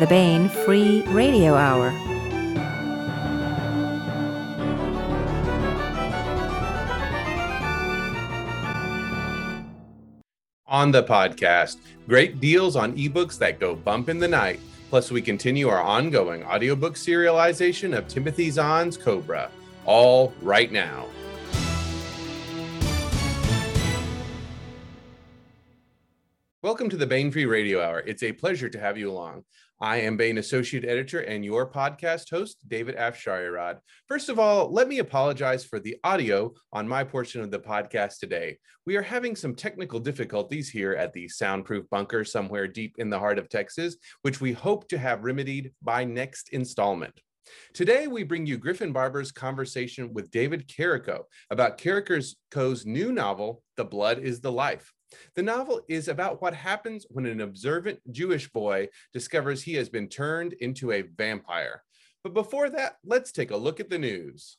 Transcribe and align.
the 0.00 0.06
Baen 0.06 0.48
Free 0.48 1.02
Radio 1.08 1.54
Hour. 1.56 1.90
On 10.66 10.90
the 10.90 11.02
podcast, 11.02 11.76
great 12.08 12.40
deals 12.40 12.76
on 12.76 12.96
ebooks 12.96 13.36
that 13.40 13.60
go 13.60 13.74
bump 13.76 14.08
in 14.08 14.18
the 14.18 14.26
night. 14.26 14.58
Plus, 14.88 15.10
we 15.10 15.20
continue 15.20 15.68
our 15.68 15.82
ongoing 15.82 16.44
audiobook 16.44 16.94
serialization 16.94 17.94
of 17.94 18.08
Timothy 18.08 18.48
Zahn's 18.48 18.96
Cobra, 18.96 19.50
all 19.84 20.32
right 20.40 20.72
now. 20.72 21.04
Welcome 26.62 26.88
to 26.88 26.96
the 26.96 27.06
Baen 27.06 27.30
Free 27.30 27.46
Radio 27.46 27.82
Hour. 27.82 28.02
It's 28.06 28.22
a 28.22 28.32
pleasure 28.32 28.70
to 28.70 28.80
have 28.80 28.96
you 28.96 29.10
along. 29.10 29.44
I 29.82 30.02
am 30.02 30.18
Baen 30.18 30.36
Associate 30.36 30.84
Editor 30.84 31.20
and 31.20 31.42
your 31.42 31.70
podcast 31.70 32.28
host, 32.28 32.68
David 32.68 32.96
Afsharirad. 32.96 33.78
First 34.06 34.28
of 34.28 34.38
all, 34.38 34.70
let 34.70 34.88
me 34.88 34.98
apologize 34.98 35.64
for 35.64 35.80
the 35.80 35.96
audio 36.04 36.52
on 36.70 36.86
my 36.86 37.02
portion 37.02 37.40
of 37.40 37.50
the 37.50 37.60
podcast 37.60 38.18
today. 38.18 38.58
We 38.84 38.96
are 38.96 39.02
having 39.02 39.34
some 39.34 39.54
technical 39.54 39.98
difficulties 39.98 40.68
here 40.68 40.92
at 40.92 41.14
the 41.14 41.28
soundproof 41.28 41.88
bunker 41.88 42.26
somewhere 42.26 42.68
deep 42.68 42.96
in 42.98 43.08
the 43.08 43.18
heart 43.18 43.38
of 43.38 43.48
Texas, 43.48 43.96
which 44.20 44.38
we 44.38 44.52
hope 44.52 44.86
to 44.88 44.98
have 44.98 45.24
remedied 45.24 45.72
by 45.80 46.04
next 46.04 46.50
installment. 46.50 47.18
Today, 47.72 48.06
we 48.06 48.22
bring 48.22 48.44
you 48.44 48.58
Griffin 48.58 48.92
Barber's 48.92 49.32
conversation 49.32 50.12
with 50.12 50.30
David 50.30 50.68
Carrico 50.68 51.24
about 51.50 51.78
Carrico's 51.78 52.36
new 52.84 53.12
novel, 53.12 53.62
The 53.78 53.86
Blood 53.86 54.18
is 54.18 54.42
the 54.42 54.52
Life. 54.52 54.92
The 55.34 55.42
novel 55.42 55.82
is 55.88 56.08
about 56.08 56.40
what 56.40 56.54
happens 56.54 57.06
when 57.10 57.26
an 57.26 57.40
observant 57.40 58.00
Jewish 58.12 58.50
boy 58.50 58.88
discovers 59.12 59.62
he 59.62 59.74
has 59.74 59.88
been 59.88 60.08
turned 60.08 60.54
into 60.54 60.92
a 60.92 61.02
vampire. 61.02 61.82
But 62.22 62.34
before 62.34 62.68
that, 62.70 62.96
let's 63.04 63.32
take 63.32 63.50
a 63.50 63.56
look 63.56 63.80
at 63.80 63.90
the 63.90 63.98
news. 63.98 64.58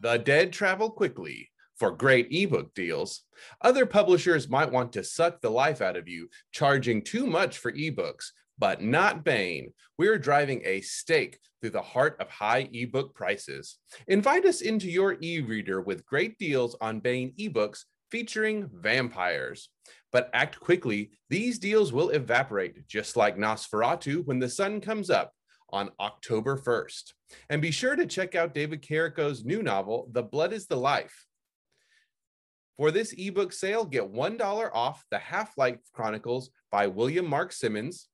The 0.00 0.16
dead 0.16 0.52
travel 0.52 0.90
quickly 0.90 1.50
for 1.76 1.90
great 1.90 2.28
ebook 2.30 2.74
deals. 2.74 3.22
Other 3.60 3.86
publishers 3.86 4.48
might 4.48 4.70
want 4.70 4.92
to 4.92 5.04
suck 5.04 5.40
the 5.40 5.50
life 5.50 5.80
out 5.80 5.96
of 5.96 6.08
you, 6.08 6.28
charging 6.52 7.02
too 7.02 7.26
much 7.26 7.58
for 7.58 7.72
ebooks, 7.72 8.30
but 8.58 8.82
not 8.82 9.24
Baen. 9.24 9.72
We're 9.98 10.18
driving 10.18 10.62
a 10.64 10.80
stake 10.80 11.38
through 11.60 11.70
the 11.70 11.82
heart 11.82 12.16
of 12.20 12.28
high 12.30 12.68
ebook 12.72 13.14
prices. 13.14 13.78
Invite 14.06 14.44
us 14.44 14.60
into 14.60 14.90
your 14.90 15.16
e 15.20 15.40
reader 15.40 15.80
with 15.80 16.06
great 16.06 16.38
deals 16.38 16.76
on 16.80 17.00
Baen 17.00 17.32
ebooks 17.38 17.84
featuring 18.10 18.68
vampires. 18.72 19.68
But 20.12 20.30
act 20.32 20.58
quickly, 20.60 21.10
these 21.28 21.58
deals 21.58 21.92
will 21.92 22.10
evaporate, 22.10 22.86
just 22.86 23.16
like 23.16 23.36
Nosferatu 23.36 24.24
when 24.24 24.38
the 24.38 24.48
sun 24.48 24.80
comes 24.80 25.10
up 25.10 25.32
on 25.70 25.90
October 26.00 26.56
1st. 26.56 27.12
And 27.50 27.60
be 27.60 27.70
sure 27.70 27.94
to 27.94 28.06
check 28.06 28.34
out 28.34 28.54
David 28.54 28.80
Carrico's 28.82 29.44
new 29.44 29.62
novel, 29.62 30.08
The 30.12 30.22
Blood 30.22 30.52
is 30.52 30.66
the 30.66 30.76
Life. 30.76 31.26
For 32.78 32.90
this 32.90 33.12
ebook 33.18 33.52
sale, 33.52 33.84
get 33.84 34.12
$1 34.12 34.70
off 34.72 35.04
The 35.10 35.18
Half 35.18 35.58
Life 35.58 35.78
Chronicles 35.92 36.50
by 36.70 36.86
William 36.86 37.26
Mark 37.26 37.52
Simmons, 37.52 38.08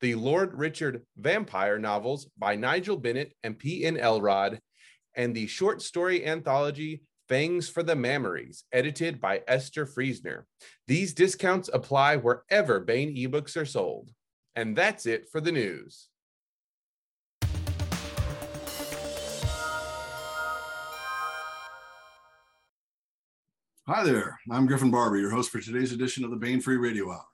the 0.00 0.14
Lord 0.14 0.54
Richard 0.54 1.02
Vampire 1.16 1.78
novels 1.78 2.28
by 2.36 2.54
Nigel 2.56 2.96
Bennett 2.96 3.32
and 3.42 3.58
P.N. 3.58 3.96
Elrod, 3.96 4.60
and 5.14 5.34
the 5.34 5.46
short 5.46 5.80
story 5.80 6.26
anthology 6.26 7.02
Fangs 7.28 7.68
for 7.68 7.82
the 7.82 7.94
Mammaries, 7.94 8.62
edited 8.70 9.20
by 9.20 9.42
Esther 9.48 9.84
Friesner. 9.84 10.44
These 10.86 11.12
discounts 11.12 11.68
apply 11.72 12.16
wherever 12.16 12.78
Baen 12.78 13.16
ebooks 13.16 13.56
are 13.56 13.66
sold. 13.66 14.12
And 14.54 14.76
that's 14.76 15.06
it 15.06 15.28
for 15.32 15.40
the 15.40 15.50
news. 15.50 16.08
Hi 23.88 24.02
there, 24.02 24.38
I'm 24.50 24.66
Griffin 24.66 24.90
Barber, 24.90 25.16
your 25.16 25.30
host 25.30 25.50
for 25.50 25.60
today's 25.60 25.92
edition 25.92 26.24
of 26.24 26.30
the 26.30 26.36
Baen 26.36 26.60
Free 26.60 26.76
Radio 26.76 27.10
Hour. 27.10 27.24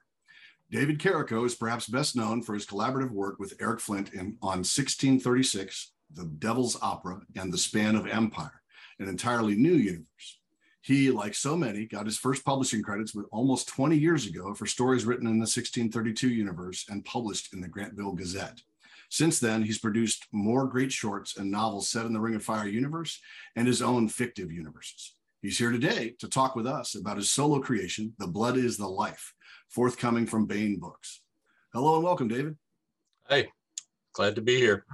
David 0.73 0.97
Carrico 0.97 1.45
is 1.45 1.53
perhaps 1.53 1.85
best 1.85 2.15
known 2.15 2.41
for 2.41 2.55
his 2.55 2.65
collaborative 2.65 3.11
work 3.11 3.37
with 3.37 3.53
Eric 3.61 3.79
Flint 3.79 4.11
in, 4.11 4.37
on 4.41 4.63
1636, 4.65 5.91
The 6.15 6.25
Devil's 6.25 6.81
Opera, 6.81 7.21
and 7.35 7.53
The 7.53 7.59
Span 7.59 7.95
of 7.95 8.07
Empire, 8.07 8.63
an 8.97 9.07
entirely 9.07 9.53
new 9.53 9.75
universe. 9.75 10.39
He, 10.81 11.11
like 11.11 11.35
so 11.35 11.55
many, 11.55 11.85
got 11.85 12.07
his 12.07 12.17
first 12.17 12.43
publishing 12.43 12.81
credits 12.81 13.15
almost 13.31 13.67
20 13.67 13.95
years 13.95 14.25
ago 14.25 14.55
for 14.55 14.65
stories 14.65 15.05
written 15.05 15.27
in 15.27 15.33
the 15.33 15.41
1632 15.41 16.29
universe 16.29 16.85
and 16.89 17.05
published 17.05 17.53
in 17.53 17.61
the 17.61 17.69
Grantville 17.69 18.17
Gazette. 18.17 18.63
Since 19.11 19.39
then, 19.39 19.61
he's 19.61 19.77
produced 19.77 20.25
more 20.31 20.65
great 20.65 20.91
shorts 20.91 21.37
and 21.37 21.51
novels 21.51 21.87
set 21.87 22.07
in 22.07 22.13
the 22.13 22.19
Ring 22.19 22.33
of 22.33 22.43
Fire 22.43 22.67
universe 22.67 23.21
and 23.55 23.67
his 23.67 23.83
own 23.83 24.09
fictive 24.09 24.51
universes. 24.51 25.13
He's 25.43 25.57
here 25.57 25.71
today 25.71 26.15
to 26.19 26.29
talk 26.29 26.55
with 26.55 26.65
us 26.65 26.95
about 26.95 27.17
his 27.17 27.29
solo 27.29 27.59
creation, 27.59 28.13
The 28.17 28.27
Blood 28.27 28.55
is 28.55 28.77
the 28.77 28.87
Life, 28.87 29.33
forthcoming 29.67 30.25
from 30.25 30.45
Baen 30.45 30.79
Books. 30.79 31.19
Hello 31.73 31.95
and 31.95 32.03
welcome, 32.05 32.29
David. 32.29 32.55
Hey, 33.27 33.49
glad 34.13 34.35
to 34.35 34.41
be 34.41 34.55
here. 34.55 34.85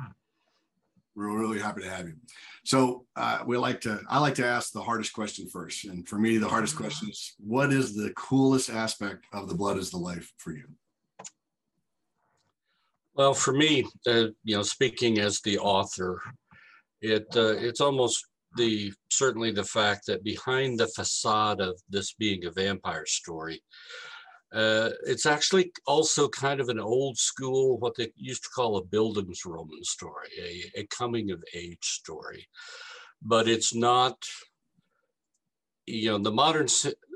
We're 1.16 1.38
really 1.38 1.60
happy 1.60 1.82
to 1.82 1.90
have 1.92 2.08
you. 2.08 2.16
So 2.66 3.06
uh, 3.16 3.44
we 3.46 3.58
like 3.58 3.80
to, 3.82 4.02
I 4.10 4.18
like 4.18 4.34
to 4.36 4.46
ask 4.46 4.72
the 4.72 4.82
hardest 4.82 5.14
question 5.14 5.48
first. 5.48 5.86
And 5.86 6.10
for 6.10 6.18
me, 6.18 6.40
the 6.40 6.50
hardest 6.50 6.76
question 6.76 7.12
is, 7.12 7.36
what 7.38 7.72
is 7.72 7.96
the 7.96 8.12
coolest 8.18 8.72
aspect 8.72 9.26
of 9.32 9.50
The 9.50 9.56
Blood 9.56 9.78
is 9.78 9.92
the 9.92 9.98
Life 9.98 10.34
for 10.38 10.52
you? 10.52 10.66
Well, 13.14 13.36
for 13.36 13.54
me, 13.54 13.86
uh, 14.08 14.30
you 14.44 14.56
know, 14.56 14.64
speaking 14.64 15.20
as 15.20 15.42
the 15.42 15.60
author, 15.60 16.20
it 17.02 17.28
uh, 17.36 17.54
it's 17.56 17.82
almost 17.82 18.26
the 18.56 18.92
certainly 19.10 19.52
the 19.52 19.64
fact 19.64 20.06
that 20.08 20.24
behind 20.24 20.80
the 20.80 20.88
facade 20.88 21.62
of 21.62 21.80
this 21.90 22.14
being 22.14 22.46
a 22.46 22.52
vampire 22.52 23.06
story, 23.06 23.62
uh, 24.54 24.90
it's 25.06 25.26
actually 25.28 25.72
also 25.86 26.28
kind 26.28 26.60
of 26.60 26.70
an 26.70 26.80
old 26.80 27.18
school, 27.18 27.78
what 27.78 27.96
they 27.96 28.12
used 28.16 28.44
to 28.44 28.50
call 28.50 28.78
a 28.78 28.84
Bildungsroman 28.84 29.84
story, 29.84 30.30
a, 30.42 30.80
a 30.80 30.88
coming 30.88 31.30
of 31.32 31.44
age 31.54 31.78
story. 31.82 32.48
But 33.22 33.48
it's 33.48 33.76
not, 33.76 34.18
you 35.86 36.10
know, 36.10 36.18
the 36.18 36.32
modern 36.32 36.68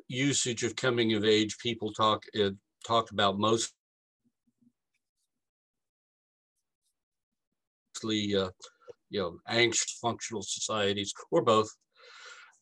usage 0.07 0.63
of 0.63 0.75
coming 0.75 1.13
of 1.13 1.25
age, 1.25 1.57
people 1.57 1.91
talk, 1.91 2.23
uh, 2.39 2.51
talk 2.85 3.09
about 3.11 3.39
mostly 3.39 3.71
uh, 8.35 8.49
you 9.13 9.21
know, 9.21 9.37
anxious 9.47 9.99
functional 10.01 10.41
societies 10.41 11.13
or 11.31 11.43
both. 11.43 11.69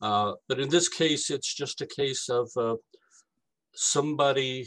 Uh, 0.02 0.34
but 0.48 0.60
in 0.60 0.68
this 0.68 0.88
case, 0.88 1.30
it's 1.30 1.52
just 1.52 1.80
a 1.80 1.86
case 1.86 2.28
of 2.28 2.50
uh, 2.56 2.76
somebody 3.74 4.66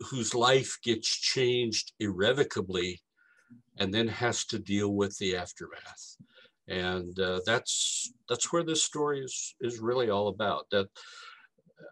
whose 0.00 0.34
life 0.34 0.76
gets 0.82 1.08
changed 1.08 1.92
irrevocably 2.00 3.00
and 3.78 3.94
then 3.94 4.08
has 4.08 4.44
to 4.46 4.58
deal 4.58 4.92
with 4.92 5.16
the 5.18 5.36
aftermath. 5.36 6.16
And 6.68 7.18
uh, 7.20 7.40
that's 7.46 8.12
that's 8.28 8.52
where 8.52 8.64
this 8.64 8.84
story 8.84 9.20
is 9.20 9.54
is 9.60 9.78
really 9.78 10.10
all 10.10 10.28
about. 10.28 10.66
That 10.70 10.88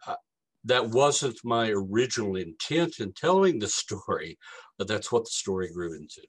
uh, 0.07 0.17
that 0.65 0.89
wasn't 0.89 1.39
my 1.45 1.71
original 1.71 2.35
intent 2.37 2.99
in 2.99 3.13
telling 3.13 3.59
the 3.59 3.69
story 3.69 4.39
but 4.77 4.89
that's 4.89 5.11
what 5.11 5.25
the 5.25 5.31
story 5.31 5.71
grew 5.73 5.94
into 5.94 6.23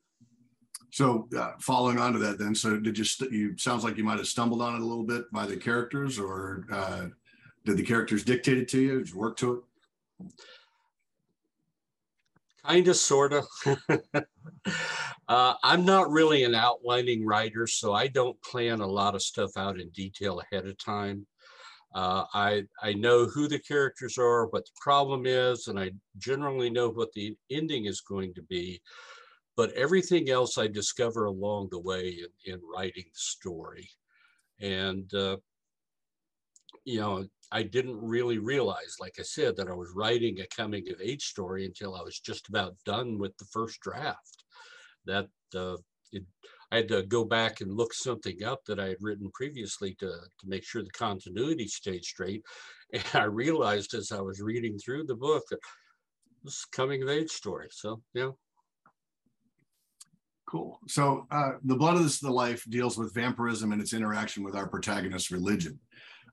so 0.92 1.28
uh, 1.38 1.54
following 1.60 2.00
on 2.00 2.14
to 2.14 2.20
that 2.20 2.40
then 2.40 2.56
so 2.56 2.80
did 2.80 2.98
you 2.98 3.04
st- 3.04 3.32
you 3.32 3.58
sounds 3.58 3.84
like 3.84 3.98
you 3.98 4.04
might 4.04 4.18
have 4.18 4.28
stumbled 4.28 4.62
on 4.62 4.76
it 4.76 4.82
a 4.82 4.86
little 4.86 5.04
bit 5.04 5.32
by 5.32 5.46
the 5.46 5.56
characters 5.56 6.18
or 6.20 6.66
uh, 6.72 7.06
did 7.66 7.78
the 7.78 7.84
characters 7.84 8.24
dictate 8.24 8.58
it 8.58 8.68
to 8.68 8.80
you 8.80 9.00
did 9.00 9.10
you 9.10 9.18
work 9.18 9.38
to 9.38 9.54
it 9.54 10.34
Kind 12.66 12.88
of, 12.88 12.98
sort 12.98 13.34
of. 13.34 13.46
uh, 15.28 15.54
I'm 15.64 15.86
not 15.86 16.12
really 16.12 16.44
an 16.44 16.54
outlining 16.54 17.26
writer, 17.26 17.66
so 17.68 17.94
I 17.94 18.08
don't 18.08 18.40
plan 18.42 18.82
a 18.82 18.88
lot 18.88 19.16
of 19.16 19.22
stuff 19.22 19.52
out 19.58 19.80
in 19.80 19.90
detail 19.90 20.42
ahead 20.42 20.68
of 20.68 20.78
time. 20.78 21.26
Uh, 21.96 22.26
I, 22.34 22.66
I 22.84 22.94
know 22.94 23.26
who 23.26 23.48
the 23.48 23.60
characters 23.60 24.18
are, 24.18 24.48
what 24.48 24.66
the 24.66 24.72
problem 24.80 25.26
is, 25.26 25.68
and 25.68 25.80
I 25.80 25.92
generally 26.18 26.70
know 26.70 26.90
what 26.90 27.12
the 27.14 27.36
ending 27.50 27.86
is 27.86 28.02
going 28.02 28.34
to 28.36 28.44
be. 28.44 28.82
But 29.60 29.74
everything 29.74 30.30
else 30.30 30.58
I 30.58 30.68
discover 30.68 31.26
along 31.26 31.68
the 31.70 31.82
way 31.82 32.18
in, 32.46 32.54
in 32.54 32.62
writing 32.74 33.04
the 33.04 33.20
story. 33.20 33.90
And, 34.62 35.14
uh, 35.14 35.36
you 36.86 37.02
know, 37.02 37.26
I 37.52 37.64
didn't 37.64 38.00
really 38.02 38.38
realize, 38.38 38.96
like 39.02 39.16
I 39.20 39.24
said, 39.24 39.58
that 39.58 39.68
I 39.68 39.74
was 39.74 39.92
writing 39.94 40.40
a 40.40 40.48
coming 40.48 40.86
of 40.90 41.02
age 41.02 41.24
story 41.24 41.66
until 41.66 41.94
I 41.94 42.02
was 42.02 42.22
just 42.22 42.48
about 42.48 42.78
done 42.86 43.20
with 43.20 43.36
the 43.36 43.48
first 43.52 43.82
draft. 43.82 44.46
That 45.04 45.28
uh, 45.54 45.76
it, 46.14 46.24
I 46.72 46.78
had 46.78 46.88
to 46.88 47.04
go 47.04 47.26
back 47.26 47.60
and 47.60 47.76
look 47.76 47.94
something 47.94 48.42
up 48.46 48.62
that 48.68 48.80
I 48.80 48.88
had 48.88 49.02
written 49.02 49.30
previously 49.34 49.94
to, 49.96 50.08
to 50.08 50.48
make 50.48 50.64
sure 50.64 50.84
the 50.84 50.90
continuity 50.92 51.68
stayed 51.68 52.06
straight. 52.06 52.44
And 52.94 53.04
I 53.14 53.26
realized 53.26 53.94
as 53.94 54.14
I 54.14 54.22
was 54.22 54.40
reading 54.40 54.78
through 54.78 55.04
the 55.04 55.16
book 55.16 55.44
that 55.52 55.60
this 56.46 56.64
coming 56.64 57.04
of 57.04 57.10
age 57.10 57.30
story. 57.30 57.68
So, 57.72 58.02
yeah. 58.14 58.30
Cool. 60.50 60.80
So, 60.88 61.28
uh, 61.30 61.52
The 61.64 61.76
Blood 61.76 61.98
of 61.98 62.20
the 62.22 62.32
Life 62.32 62.66
deals 62.70 62.98
with 62.98 63.14
vampirism 63.14 63.72
and 63.72 63.80
its 63.80 63.94
interaction 63.94 64.44
with 64.44 64.56
our 64.56 64.68
protagonist's 64.68 65.30
religion. 65.30 65.80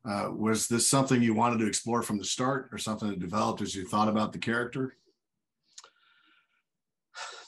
Uh, 0.08 0.30
was 0.34 0.68
this 0.68 0.88
something 0.88 1.20
you 1.20 1.34
wanted 1.34 1.58
to 1.58 1.66
explore 1.66 2.00
from 2.00 2.16
the 2.16 2.24
start 2.24 2.70
or 2.72 2.78
something 2.78 3.10
that 3.10 3.18
developed 3.18 3.60
as 3.60 3.74
you 3.74 3.84
thought 3.84 4.08
about 4.08 4.32
the 4.32 4.38
character? 4.38 4.96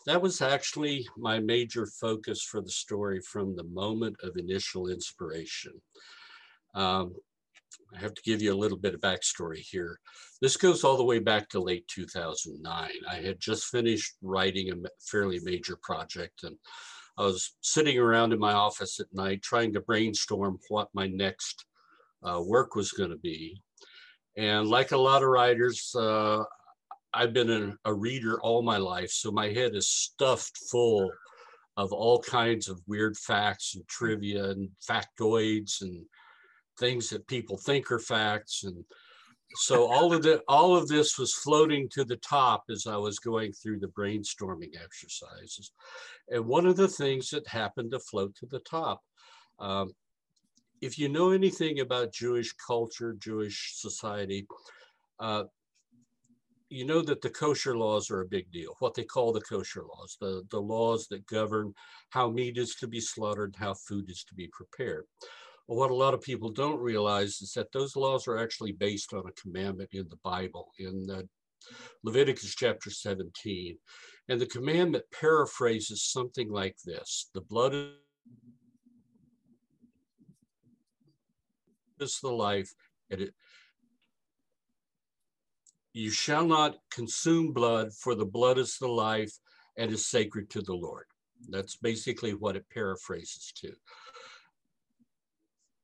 That 0.04 0.20
was 0.20 0.42
actually 0.42 1.08
my 1.16 1.38
major 1.38 1.86
focus 1.86 2.42
for 2.42 2.60
the 2.60 2.70
story 2.70 3.22
from 3.22 3.56
the 3.56 3.64
moment 3.64 4.16
of 4.22 4.36
initial 4.36 4.88
inspiration. 4.88 5.72
Um, 6.74 7.14
I 7.94 8.00
have 8.00 8.14
to 8.14 8.22
give 8.22 8.42
you 8.42 8.52
a 8.52 8.56
little 8.56 8.78
bit 8.78 8.94
of 8.94 9.00
backstory 9.00 9.58
here. 9.58 9.98
This 10.40 10.56
goes 10.56 10.84
all 10.84 10.96
the 10.96 11.04
way 11.04 11.18
back 11.18 11.48
to 11.50 11.60
late 11.60 11.88
2009. 11.88 12.90
I 13.10 13.14
had 13.14 13.40
just 13.40 13.64
finished 13.66 14.14
writing 14.22 14.70
a 14.70 14.88
fairly 15.00 15.40
major 15.42 15.76
project 15.82 16.42
and 16.44 16.56
I 17.18 17.22
was 17.22 17.56
sitting 17.62 17.98
around 17.98 18.32
in 18.32 18.38
my 18.38 18.52
office 18.52 19.00
at 19.00 19.12
night 19.12 19.42
trying 19.42 19.72
to 19.72 19.80
brainstorm 19.80 20.58
what 20.68 20.88
my 20.94 21.08
next 21.08 21.64
uh, 22.22 22.40
work 22.40 22.76
was 22.76 22.92
going 22.92 23.10
to 23.10 23.16
be. 23.16 23.60
And 24.36 24.68
like 24.68 24.92
a 24.92 24.96
lot 24.96 25.24
of 25.24 25.28
writers, 25.28 25.92
uh, 25.98 26.44
I've 27.12 27.32
been 27.32 27.50
a, 27.50 27.90
a 27.90 27.92
reader 27.92 28.40
all 28.40 28.62
my 28.62 28.76
life, 28.76 29.10
so 29.10 29.32
my 29.32 29.48
head 29.48 29.74
is 29.74 29.88
stuffed 29.88 30.56
full 30.70 31.10
of 31.76 31.92
all 31.92 32.20
kinds 32.20 32.68
of 32.68 32.80
weird 32.86 33.16
facts 33.16 33.74
and 33.74 33.86
trivia 33.88 34.50
and 34.50 34.68
factoids 34.88 35.80
and 35.80 36.04
things 36.78 37.10
that 37.10 37.26
people 37.26 37.56
think 37.56 37.90
are 37.90 37.98
facts 37.98 38.64
and 38.64 38.84
so 39.54 39.86
all 39.86 40.12
of 40.12 40.22
the 40.22 40.42
all 40.46 40.76
of 40.76 40.88
this 40.88 41.18
was 41.18 41.32
floating 41.32 41.88
to 41.90 42.04
the 42.04 42.16
top 42.16 42.64
as 42.70 42.86
I 42.86 42.96
was 42.96 43.18
going 43.18 43.52
through 43.52 43.80
the 43.80 43.88
brainstorming 43.88 44.74
exercises. 44.82 45.72
And 46.28 46.46
one 46.46 46.66
of 46.66 46.76
the 46.76 46.88
things 46.88 47.30
that 47.30 47.46
happened 47.46 47.92
to 47.92 47.98
float 47.98 48.34
to 48.36 48.46
the 48.46 48.60
top, 48.60 49.02
um, 49.58 49.90
if 50.80 50.98
you 50.98 51.08
know 51.08 51.30
anything 51.30 51.80
about 51.80 52.12
Jewish 52.12 52.52
culture, 52.54 53.16
Jewish 53.18 53.72
society, 53.76 54.46
uh, 55.18 55.44
you 56.68 56.84
know 56.84 57.00
that 57.00 57.22
the 57.22 57.30
kosher 57.30 57.76
laws 57.76 58.10
are 58.10 58.20
a 58.20 58.26
big 58.28 58.50
deal, 58.52 58.76
what 58.80 58.94
they 58.94 59.04
call 59.04 59.32
the 59.32 59.40
kosher 59.40 59.82
laws, 59.82 60.18
the, 60.20 60.42
the 60.50 60.60
laws 60.60 61.08
that 61.08 61.26
govern 61.26 61.72
how 62.10 62.30
meat 62.30 62.58
is 62.58 62.74
to 62.76 62.86
be 62.86 63.00
slaughtered, 63.00 63.56
how 63.58 63.74
food 63.74 64.10
is 64.10 64.24
to 64.24 64.34
be 64.34 64.48
prepared. 64.52 65.04
Well, 65.68 65.78
what 65.78 65.90
a 65.90 65.94
lot 65.94 66.14
of 66.14 66.22
people 66.22 66.48
don't 66.48 66.80
realize 66.80 67.42
is 67.42 67.52
that 67.52 67.72
those 67.72 67.94
laws 67.94 68.26
are 68.26 68.38
actually 68.38 68.72
based 68.72 69.12
on 69.12 69.24
a 69.26 69.40
commandment 69.40 69.90
in 69.92 70.08
the 70.08 70.18
Bible, 70.24 70.68
in 70.78 71.06
uh, 71.10 71.22
Leviticus 72.02 72.54
chapter 72.54 72.90
17. 72.90 73.76
And 74.30 74.40
the 74.40 74.46
commandment 74.46 75.04
paraphrases 75.12 76.02
something 76.02 76.50
like 76.50 76.76
this 76.86 77.28
The 77.34 77.42
blood 77.42 77.74
is 82.00 82.18
the 82.22 82.30
life, 82.30 82.72
and 83.10 83.20
it, 83.20 83.34
you 85.92 86.10
shall 86.10 86.46
not 86.46 86.76
consume 86.90 87.52
blood, 87.52 87.92
for 87.92 88.14
the 88.14 88.24
blood 88.24 88.56
is 88.56 88.78
the 88.78 88.88
life 88.88 89.32
and 89.76 89.92
is 89.92 90.06
sacred 90.06 90.48
to 90.50 90.62
the 90.62 90.74
Lord. 90.74 91.04
That's 91.50 91.76
basically 91.76 92.32
what 92.32 92.56
it 92.56 92.64
paraphrases 92.72 93.52
to. 93.56 93.72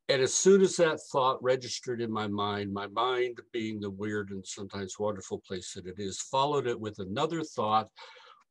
And 0.08 0.20
as 0.20 0.34
soon 0.34 0.60
as 0.60 0.76
that 0.76 1.00
thought 1.10 1.42
registered 1.42 2.00
in 2.00 2.12
my 2.12 2.26
mind, 2.26 2.72
my 2.72 2.88
mind 2.88 3.40
being 3.52 3.80
the 3.80 3.90
weird 3.90 4.30
and 4.30 4.46
sometimes 4.46 4.98
wonderful 4.98 5.40
place 5.46 5.72
that 5.72 5.86
it 5.86 5.98
is, 5.98 6.20
followed 6.20 6.66
it 6.66 6.78
with 6.78 6.98
another 6.98 7.42
thought 7.42 7.88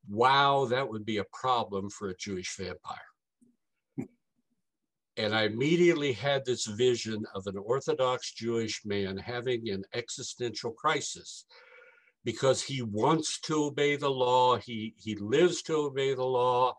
wow, 0.10 0.66
that 0.66 0.90
would 0.90 1.06
be 1.06 1.18
a 1.18 1.26
problem 1.32 1.90
for 1.90 2.10
a 2.10 2.18
Jewish 2.18 2.56
vampire. 2.58 2.98
And 5.16 5.36
I 5.36 5.44
immediately 5.44 6.12
had 6.12 6.44
this 6.44 6.66
vision 6.66 7.24
of 7.36 7.46
an 7.46 7.56
Orthodox 7.58 8.34
Jewish 8.34 8.82
man 8.84 9.16
having 9.16 9.70
an 9.70 9.84
existential 9.94 10.72
crisis 10.72 11.46
because 12.26 12.64
he 12.64 12.82
wants 12.82 13.40
to 13.42 13.66
obey 13.66 13.96
the 13.96 14.10
law, 14.10 14.58
he, 14.58 14.96
he 14.98 15.16
lives 15.16 15.62
to 15.64 15.76
obey 15.76 16.16
the 16.16 16.24
law, 16.24 16.74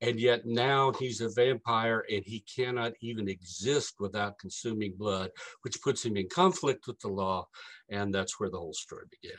and 0.00 0.18
yet 0.18 0.46
now 0.46 0.92
he's 0.92 1.20
a 1.20 1.28
vampire 1.28 2.04
and 2.10 2.22
he 2.24 2.40
cannot 2.40 2.92
even 3.00 3.28
exist 3.28 3.94
without 4.00 4.38
consuming 4.38 4.94
blood, 4.96 5.30
which 5.62 5.82
puts 5.82 6.04
him 6.04 6.16
in 6.16 6.28
conflict 6.28 6.86
with 6.86 6.98
the 7.00 7.08
law. 7.08 7.46
And 7.90 8.14
that's 8.14 8.40
where 8.40 8.50
the 8.50 8.58
whole 8.58 8.72
story 8.72 9.04
began. 9.10 9.38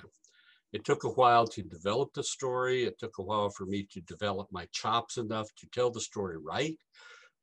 It 0.74 0.86
took 0.86 1.04
a 1.04 1.10
while 1.10 1.48
to 1.48 1.64
develop 1.64 2.14
the 2.14 2.24
story. 2.24 2.86
It 2.86 2.98
took 3.00 3.18
a 3.18 3.24
while 3.24 3.50
for 3.50 3.66
me 3.66 3.88
to 3.92 4.02
develop 4.02 4.48
my 4.52 4.68
chops 4.72 5.18
enough 5.18 5.50
to 5.58 5.68
tell 5.72 5.90
the 5.90 6.00
story 6.00 6.38
right 6.38 6.78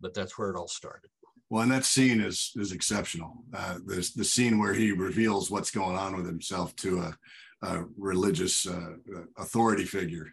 but 0.00 0.14
that's 0.14 0.38
where 0.38 0.50
it 0.50 0.56
all 0.56 0.68
started. 0.68 1.10
Well, 1.50 1.62
and 1.62 1.72
that 1.72 1.84
scene 1.84 2.20
is 2.20 2.52
is 2.56 2.72
exceptional. 2.72 3.44
Uh, 3.54 3.78
there's 3.86 4.12
the 4.12 4.24
scene 4.24 4.58
where 4.58 4.74
he 4.74 4.92
reveals 4.92 5.50
what's 5.50 5.70
going 5.70 5.96
on 5.96 6.16
with 6.16 6.26
himself 6.26 6.76
to 6.76 6.98
a, 7.00 7.18
a 7.66 7.84
religious 7.96 8.66
uh, 8.66 8.96
authority 9.38 9.84
figure, 9.84 10.26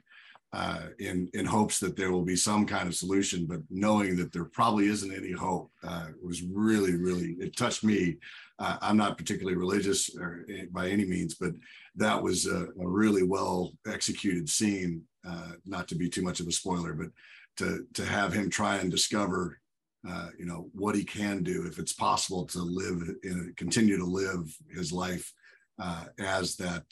uh, 0.55 0.87
in 0.99 1.29
in 1.33 1.45
hopes 1.45 1.79
that 1.79 1.97
there 1.97 2.13
will 2.13 2.23
be 2.23 2.35
some 2.37 2.65
kind 2.65 2.87
of 2.87 2.95
solution, 2.95 3.45
but 3.45 3.59
knowing 3.69 4.15
that 4.15 4.31
there 4.31 4.45
probably 4.45 4.85
isn't 4.87 5.13
any 5.13 5.33
hope 5.33 5.69
uh, 5.83 6.07
was 6.23 6.43
really, 6.43 6.95
really 6.95 7.35
it 7.41 7.57
touched 7.57 7.83
me. 7.83 8.15
Uh, 8.57 8.77
I'm 8.81 8.95
not 8.95 9.17
particularly 9.17 9.57
religious 9.57 10.15
or, 10.15 10.45
eh, 10.49 10.67
by 10.71 10.87
any 10.87 11.03
means, 11.03 11.35
but 11.35 11.51
that 11.97 12.23
was 12.23 12.45
a, 12.45 12.67
a 12.79 12.87
really 12.87 13.23
well 13.23 13.73
executed 13.85 14.47
scene. 14.47 15.01
Uh, 15.27 15.53
not 15.65 15.89
to 15.89 15.95
be 15.95 16.07
too 16.07 16.21
much 16.21 16.39
of 16.39 16.47
a 16.47 16.53
spoiler, 16.53 16.93
but 16.93 17.09
to 17.57 17.85
to 17.93 18.05
have 18.05 18.31
him 18.31 18.49
try 18.49 18.77
and 18.77 18.89
discover 18.89 19.59
uh, 20.07 20.29
you 20.39 20.45
know 20.45 20.69
what 20.73 20.95
he 20.95 21.03
can 21.03 21.43
do 21.43 21.65
if 21.67 21.79
it's 21.79 21.93
possible 22.07 22.45
to 22.45 22.59
live 22.59 23.01
in 23.23 23.53
continue 23.57 23.97
to 23.97 24.05
live 24.05 24.55
his 24.73 24.93
life 24.93 25.33
uh, 25.79 26.05
as 26.17 26.55
that 26.55 26.85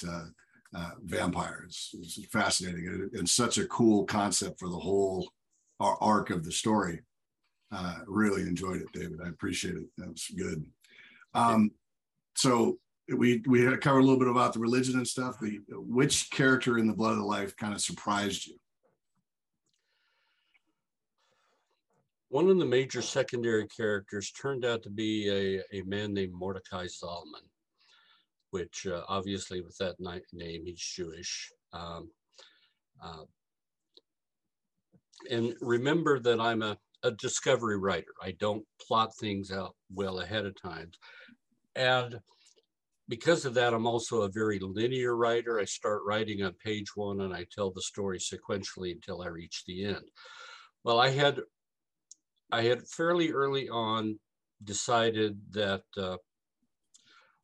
uh, 0.76 0.78
uh 0.78 0.92
vampire 1.04 1.66
it's, 1.66 2.20
fascinating 2.32 3.10
and 3.14 3.30
such 3.30 3.58
a 3.58 3.66
cool 3.68 4.06
concept 4.06 4.60
for 4.60 4.70
the 4.70 4.78
whole 4.78 5.30
arc 5.80 6.30
of 6.30 6.46
the 6.46 6.52
story. 6.52 7.02
Uh, 7.72 7.98
really 8.08 8.44
enjoyed 8.44 8.82
it 8.82 8.88
david. 8.94 9.20
I 9.24 9.30
appreciate 9.30 9.76
it. 9.76 9.88
That 9.98 10.10
was 10.10 10.28
good. 10.38 10.66
Um, 11.34 11.72
so 12.36 12.78
we 13.10 13.44
we 13.48 13.66
covered 13.78 14.00
a 14.00 14.04
little 14.04 14.20
bit 14.20 14.28
about 14.28 14.54
the 14.54 14.60
religion 14.60 14.96
and 14.96 15.08
stuff. 15.08 15.40
The 15.40 15.60
which 15.70 16.30
character 16.32 16.78
in 16.78 16.88
the 16.88 16.94
blood 16.94 17.14
of 17.14 17.18
the 17.18 17.26
life 17.26 17.56
kind 17.58 17.74
of 17.74 17.82
surprised 17.82 18.48
you? 18.48 18.56
One 22.30 22.50
of 22.50 22.58
the 22.58 22.66
major 22.66 23.02
secondary 23.02 23.68
characters 23.68 24.32
turned 24.32 24.66
out 24.66 24.82
to 24.84 24.90
be 24.90 25.30
a, 25.30 25.78
a 25.78 25.84
man 25.84 26.14
named 26.14 26.34
Mordecai 26.34 26.86
Zalman, 26.86 27.46
which 28.54 28.86
uh, 28.86 29.02
obviously 29.08 29.62
with 29.62 29.76
that 29.80 29.96
name, 30.00 30.62
he's 30.64 30.80
Jewish. 30.80 31.50
Um, 31.74 32.12
uh, 33.04 33.24
and 35.32 35.56
remember 35.60 36.20
that 36.20 36.40
I'm 36.40 36.62
a, 36.62 36.78
a 37.02 37.10
discovery 37.10 37.80
writer. 37.80 38.14
I 38.22 38.36
don't 38.40 38.64
plot 38.80 39.10
things 39.20 39.52
out 39.52 39.76
well 39.92 40.20
ahead 40.20 40.46
of 40.46 40.54
time. 40.62 40.92
And 41.76 42.20
because 43.10 43.44
of 43.46 43.56
that, 43.56 43.74
I'm 43.74 43.88
also 43.88 44.22
a 44.22 44.32
very 44.32 44.60
linear 44.60 45.18
writer. 45.18 45.60
I 45.60 45.66
start 45.66 46.04
writing 46.06 46.44
on 46.44 46.54
page 46.64 46.96
one 46.96 47.22
and 47.22 47.34
I 47.34 47.48
tell 47.52 47.72
the 47.72 47.82
story 47.82 48.20
sequentially 48.20 48.92
until 48.92 49.24
I 49.24 49.30
reach 49.30 49.64
the 49.66 49.84
end. 49.84 50.06
Well, 50.84 51.00
I 51.00 51.10
had 51.10 51.40
I 52.52 52.62
had 52.62 52.88
fairly 52.88 53.32
early 53.32 53.68
on 53.68 54.20
decided 54.64 55.40
that 55.54 55.82
uh, 55.98 56.18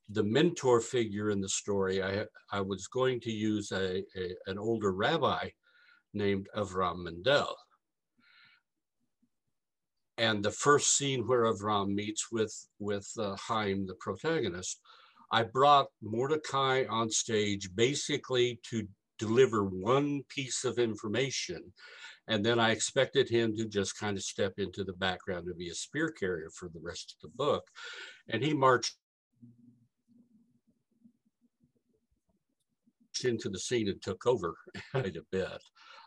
the 0.10 0.24
mentor 0.24 0.82
figure 0.82 1.30
in 1.30 1.42
the 1.42 1.50
story, 1.50 2.02
I, 2.04 2.26
I 2.52 2.62
was 2.62 2.88
going 2.88 3.20
to 3.22 3.32
use 3.32 3.72
a, 3.72 4.00
a 4.18 4.36
an 4.48 4.58
older 4.58 4.92
rabbi 4.92 5.50
named 6.14 6.48
Avram 6.56 7.04
Mendel. 7.04 7.56
And 10.18 10.44
the 10.44 10.52
first 10.52 10.98
scene 10.98 11.28
where 11.28 11.44
Avram 11.44 11.94
meets 11.94 12.32
with, 12.32 12.54
with 12.80 13.08
uh, 13.18 13.38
Chaim, 13.38 13.88
the 13.88 13.96
protagonist, 13.96 14.82
I 15.32 15.44
brought 15.44 15.88
Mordecai 16.02 16.86
on 16.90 17.10
stage 17.10 17.70
basically 17.74 18.60
to 18.70 18.88
deliver 19.18 19.64
one 19.64 20.24
piece 20.30 20.66
of 20.66 20.80
information 20.80 21.72
and 22.30 22.46
then 22.46 22.60
I 22.60 22.70
expected 22.70 23.28
him 23.28 23.58
to 23.58 23.66
just 23.66 23.98
kind 23.98 24.16
of 24.16 24.24
step 24.24 24.54
into 24.60 24.84
the 24.84 24.94
background 24.94 25.48
and 25.48 25.58
be 25.58 25.70
a 25.70 25.76
spear 25.76 26.12
carrier 26.12 26.50
for 26.54 26.70
the 26.70 26.80
rest 26.80 27.16
of 27.16 27.22
the 27.22 27.36
book. 27.36 27.64
And 28.30 28.44
he 28.44 28.54
marched 28.54 28.96
into 33.26 33.50
the 33.50 33.60
scene 33.60 33.88
and 33.88 34.02
took 34.02 34.26
over 34.26 34.56
quite 34.92 35.16
a 35.16 35.26
bit. 35.32 35.62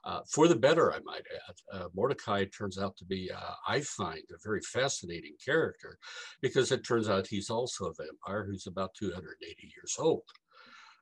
Uh, 0.04 0.20
for 0.28 0.48
the 0.48 0.56
better, 0.56 0.92
I 0.92 0.98
might 1.04 1.22
add. 1.48 1.80
Uh, 1.80 1.88
Mordecai 1.94 2.44
turns 2.46 2.76
out 2.76 2.96
to 2.96 3.04
be, 3.04 3.30
uh, 3.30 3.54
I 3.68 3.82
find, 3.82 4.22
a 4.30 4.38
very 4.42 4.60
fascinating 4.60 5.34
character 5.44 5.96
because 6.40 6.72
it 6.72 6.84
turns 6.84 7.08
out 7.08 7.28
he's 7.28 7.50
also 7.50 7.86
a 7.86 7.94
vampire 7.94 8.44
who's 8.44 8.66
about 8.66 8.94
280 8.98 9.72
years 9.76 9.96
old. 9.98 10.24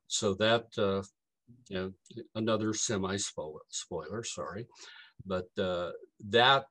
So 0.06 0.34
that, 0.34 0.66
uh, 0.76 1.02
you 1.68 1.76
know, 1.76 1.92
another 2.34 2.74
semi 2.74 3.16
spoiler, 3.16 4.22
sorry, 4.22 4.66
but 5.24 5.48
uh, 5.58 5.92
that 6.28 6.66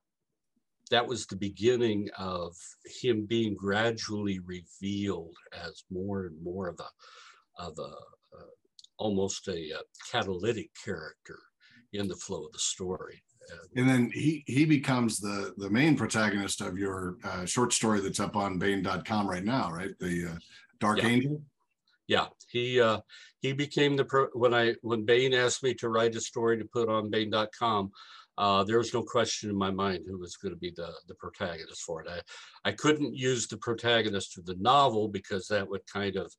that 0.90 1.06
was 1.06 1.26
the 1.26 1.36
beginning 1.36 2.08
of 2.18 2.56
him 3.00 3.24
being 3.24 3.54
gradually 3.54 4.40
revealed 4.40 5.36
as 5.52 5.84
more 5.90 6.26
and 6.26 6.42
more 6.42 6.68
of 6.68 6.80
a 6.80 7.62
of 7.62 7.78
a 7.78 7.92
almost 9.00 9.48
a, 9.48 9.70
a, 9.70 9.80
catalytic 10.12 10.70
character 10.84 11.38
in 11.92 12.06
the 12.06 12.14
flow 12.14 12.44
of 12.46 12.52
the 12.52 12.58
story. 12.58 13.22
And 13.74 13.88
then 13.88 14.12
he 14.14 14.44
he 14.46 14.64
becomes 14.64 15.18
the 15.18 15.52
the 15.56 15.70
main 15.70 15.96
protagonist 15.96 16.60
of 16.60 16.78
your 16.78 17.16
uh, 17.24 17.44
short 17.46 17.72
story 17.72 18.00
that's 18.00 18.20
up 18.20 18.36
on 18.36 18.58
Baen.com 18.58 19.28
right 19.28 19.44
now, 19.44 19.72
right? 19.72 19.90
The 19.98 20.26
uh, 20.26 20.38
Dark 20.78 20.98
yeah. 20.98 21.08
Angel. 21.08 21.42
Yeah, 22.06 22.26
he 22.48 22.80
uh, 22.80 23.00
he 23.40 23.52
became 23.52 23.96
the 23.96 24.04
pro- 24.04 24.28
when 24.34 24.54
I 24.54 24.74
when 24.82 25.04
Baen 25.04 25.34
asked 25.34 25.64
me 25.64 25.74
to 25.74 25.88
write 25.88 26.14
a 26.14 26.20
story 26.20 26.58
to 26.58 26.64
put 26.64 26.88
on 26.88 27.10
Baen.com. 27.10 27.90
Uh, 28.38 28.64
there 28.64 28.78
was 28.78 28.94
no 28.94 29.02
question 29.02 29.50
in 29.50 29.56
my 29.56 29.70
mind 29.70 30.04
who 30.06 30.18
was 30.18 30.36
going 30.36 30.54
to 30.54 30.58
be 30.58 30.72
the, 30.74 30.90
the 31.08 31.14
protagonist 31.16 31.82
for 31.82 32.00
it. 32.00 32.08
I, 32.08 32.70
I 32.70 32.72
couldn't 32.72 33.14
use 33.14 33.46
the 33.46 33.58
protagonist 33.58 34.38
of 34.38 34.46
the 34.46 34.56
novel 34.58 35.08
because 35.08 35.46
that 35.48 35.68
would 35.68 35.86
kind 35.92 36.16
of 36.16 36.32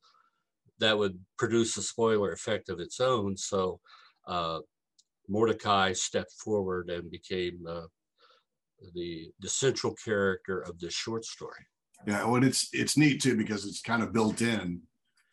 that 0.82 0.98
would 0.98 1.18
produce 1.38 1.78
a 1.78 1.82
spoiler 1.82 2.34
effect 2.34 2.70
of 2.70 2.80
its 2.80 3.00
own. 3.00 3.38
So 3.38 3.80
uh, 4.28 4.60
Mordecai 5.30 5.94
stepped 5.94 6.34
forward 6.34 6.90
and 6.90 7.10
became 7.10 7.60
uh, 7.68 7.88
the 8.94 9.32
the 9.40 9.50
central 9.50 9.94
character 9.94 10.60
of 10.62 10.80
this 10.80 10.94
short 10.94 11.24
story. 11.24 11.66
Yeah, 12.06 12.26
well, 12.26 12.44
it's 12.44 12.70
it's 12.74 12.98
neat 12.98 13.22
too 13.22 13.38
because 13.38 13.66
it's 13.66 13.82
kind 13.82 14.04
of 14.04 14.12
built 14.12 14.42
in 14.42 14.82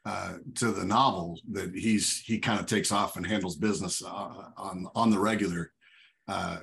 uh, 0.05 0.35
to 0.57 0.71
the 0.71 0.85
novel 0.85 1.41
that 1.53 1.75
he's 1.75 2.21
he 2.21 2.39
kind 2.39 2.61
of 2.61 2.67
takes 2.67 2.93
off 2.93 3.17
and 3.17 3.27
handles 3.27 3.57
business 3.57 4.03
uh, 4.05 4.51
on 4.57 4.87
on 4.95 5.11
the 5.11 5.19
regular 5.19 5.73
uh, 6.29 6.59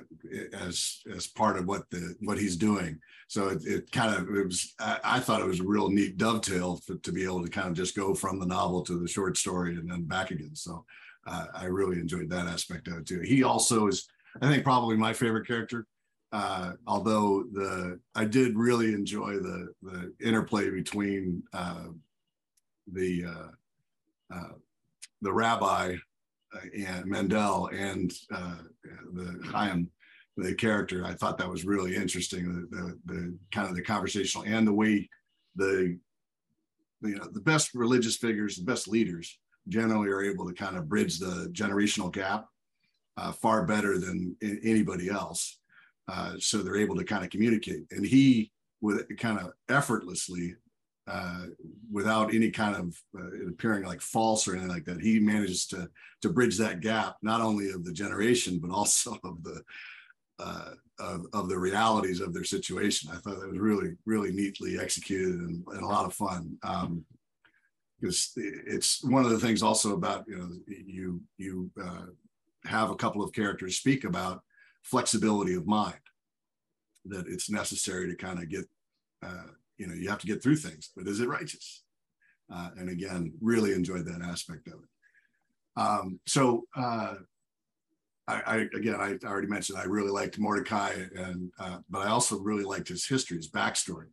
as 0.52 1.00
as 1.14 1.26
part 1.26 1.58
of 1.58 1.66
what 1.66 1.90
the 1.90 2.14
what 2.20 2.38
he's 2.38 2.56
doing. 2.56 2.98
So 3.28 3.48
it, 3.48 3.66
it 3.66 3.92
kind 3.92 4.14
of 4.14 4.28
it 4.34 4.46
was 4.46 4.74
I, 4.78 5.00
I, 5.02 5.20
thought 5.20 5.40
it 5.40 5.46
was 5.46 5.60
a 5.60 5.66
real 5.66 5.90
neat 5.90 6.16
dovetail 6.16 6.80
to 7.02 7.12
be 7.12 7.24
able 7.24 7.42
to 7.42 7.50
kind 7.50 7.68
of 7.68 7.74
just 7.74 7.96
go 7.96 8.14
from 8.14 8.38
the 8.38 8.46
novel 8.46 8.82
to 8.82 8.98
the 8.98 9.08
short 9.08 9.36
story 9.36 9.74
and 9.74 9.90
then 9.90 10.04
back 10.04 10.30
again. 10.30 10.54
So 10.54 10.84
uh, 11.26 11.46
I 11.52 11.64
really 11.64 11.98
enjoyed 11.98 12.30
that 12.30 12.46
aspect 12.46 12.86
of 12.86 12.98
it 12.98 13.06
too. 13.06 13.20
He 13.20 13.42
also 13.42 13.88
is 13.88 14.08
I 14.40 14.48
think 14.48 14.62
probably 14.62 14.96
my 14.96 15.12
favorite 15.12 15.46
character. 15.46 15.86
Uh, 16.32 16.72
although 16.86 17.44
the 17.52 17.98
I 18.14 18.24
did 18.24 18.56
really 18.56 18.94
enjoy 18.94 19.38
the 19.38 19.68
the 19.82 20.12
interplay 20.20 20.70
between 20.70 21.42
uh, 21.52 21.88
the 22.92 23.24
uh, 23.24 24.34
uh, 24.34 24.52
the 25.22 25.32
rabbi 25.32 25.96
and 26.76 27.06
Mendel 27.06 27.68
and 27.68 28.12
uh, 28.34 28.56
the 29.12 29.40
Chaim, 29.46 29.90
the 30.36 30.54
character. 30.54 31.04
I 31.04 31.14
thought 31.14 31.38
that 31.38 31.50
was 31.50 31.64
really 31.64 31.94
interesting. 31.94 32.68
The, 32.70 32.76
the, 32.76 32.98
the, 33.14 33.38
kind 33.52 33.68
of 33.68 33.74
the 33.74 33.82
conversational 33.82 34.46
and 34.46 34.66
the 34.66 34.72
way 34.72 35.08
the 35.54 35.98
you 37.02 37.16
know 37.16 37.28
the 37.32 37.40
best 37.40 37.74
religious 37.74 38.16
figures, 38.16 38.56
the 38.56 38.64
best 38.64 38.88
leaders, 38.88 39.38
generally 39.68 40.08
are 40.08 40.22
able 40.22 40.46
to 40.46 40.54
kind 40.54 40.76
of 40.76 40.88
bridge 40.88 41.18
the 41.18 41.50
generational 41.52 42.12
gap 42.12 42.46
uh, 43.16 43.32
far 43.32 43.64
better 43.64 43.98
than 43.98 44.36
anybody 44.42 45.08
else. 45.08 45.58
Uh, 46.08 46.34
so 46.38 46.58
they're 46.58 46.76
able 46.76 46.96
to 46.96 47.04
kind 47.04 47.24
of 47.24 47.30
communicate. 47.30 47.84
And 47.90 48.06
he, 48.06 48.52
with 48.80 49.04
kind 49.18 49.38
of 49.38 49.52
effortlessly, 49.68 50.54
uh, 51.06 51.46
without 51.90 52.34
any 52.34 52.50
kind 52.50 52.76
of 52.76 53.00
uh, 53.18 53.48
appearing 53.48 53.84
like 53.84 54.00
false 54.00 54.48
or 54.48 54.52
anything 54.52 54.70
like 54.70 54.84
that. 54.84 55.00
He 55.00 55.20
manages 55.20 55.66
to 55.68 55.88
to 56.22 56.30
bridge 56.30 56.58
that 56.58 56.80
gap, 56.80 57.16
not 57.22 57.40
only 57.40 57.70
of 57.70 57.84
the 57.84 57.92
generation, 57.92 58.58
but 58.58 58.70
also 58.70 59.18
of 59.24 59.42
the 59.42 59.62
uh, 60.38 60.70
of, 60.98 61.26
of 61.32 61.48
the 61.48 61.58
realities 61.58 62.20
of 62.20 62.32
their 62.32 62.44
situation. 62.44 63.10
I 63.10 63.16
thought 63.16 63.40
that 63.40 63.50
was 63.50 63.58
really, 63.58 63.94
really 64.04 64.32
neatly 64.32 64.78
executed 64.78 65.40
and, 65.40 65.64
and 65.68 65.82
a 65.82 65.86
lot 65.86 66.06
of 66.06 66.14
fun. 66.14 66.56
Um, 66.62 67.04
because 67.98 68.32
it's 68.36 69.02
one 69.02 69.24
of 69.24 69.30
the 69.30 69.38
things 69.38 69.62
also 69.62 69.94
about 69.94 70.24
you 70.28 70.36
know 70.36 70.50
you 70.66 71.20
you 71.38 71.70
uh, 71.82 72.06
have 72.64 72.90
a 72.90 72.96
couple 72.96 73.22
of 73.22 73.32
characters 73.32 73.78
speak 73.78 74.04
about 74.04 74.42
flexibility 74.82 75.54
of 75.54 75.66
mind 75.66 75.94
that 77.06 77.26
it's 77.26 77.48
necessary 77.48 78.08
to 78.08 78.16
kind 78.16 78.38
of 78.38 78.48
get 78.48 78.64
uh, 79.24 79.48
you 79.78 79.86
know 79.86 79.94
you 79.94 80.08
have 80.08 80.20
to 80.20 80.26
get 80.26 80.42
through 80.42 80.56
things 80.56 80.90
but 80.96 81.06
is 81.06 81.20
it 81.20 81.28
righteous? 81.28 81.82
Uh, 82.52 82.70
and 82.76 82.88
again 82.88 83.32
really 83.40 83.72
enjoyed 83.72 84.06
that 84.06 84.22
aspect 84.22 84.68
of 84.68 84.74
it. 84.74 85.80
Um, 85.80 86.20
so 86.26 86.64
uh, 86.76 87.14
I, 88.28 88.42
I, 88.46 88.56
again 88.74 88.96
I 88.96 89.18
already 89.26 89.48
mentioned 89.48 89.78
I 89.78 89.84
really 89.84 90.10
liked 90.10 90.38
Mordecai 90.38 90.92
and 91.14 91.50
uh, 91.58 91.78
but 91.90 92.06
I 92.06 92.10
also 92.10 92.38
really 92.38 92.64
liked 92.64 92.88
his 92.88 93.06
history 93.06 93.36
his 93.36 93.50
backstory 93.50 94.06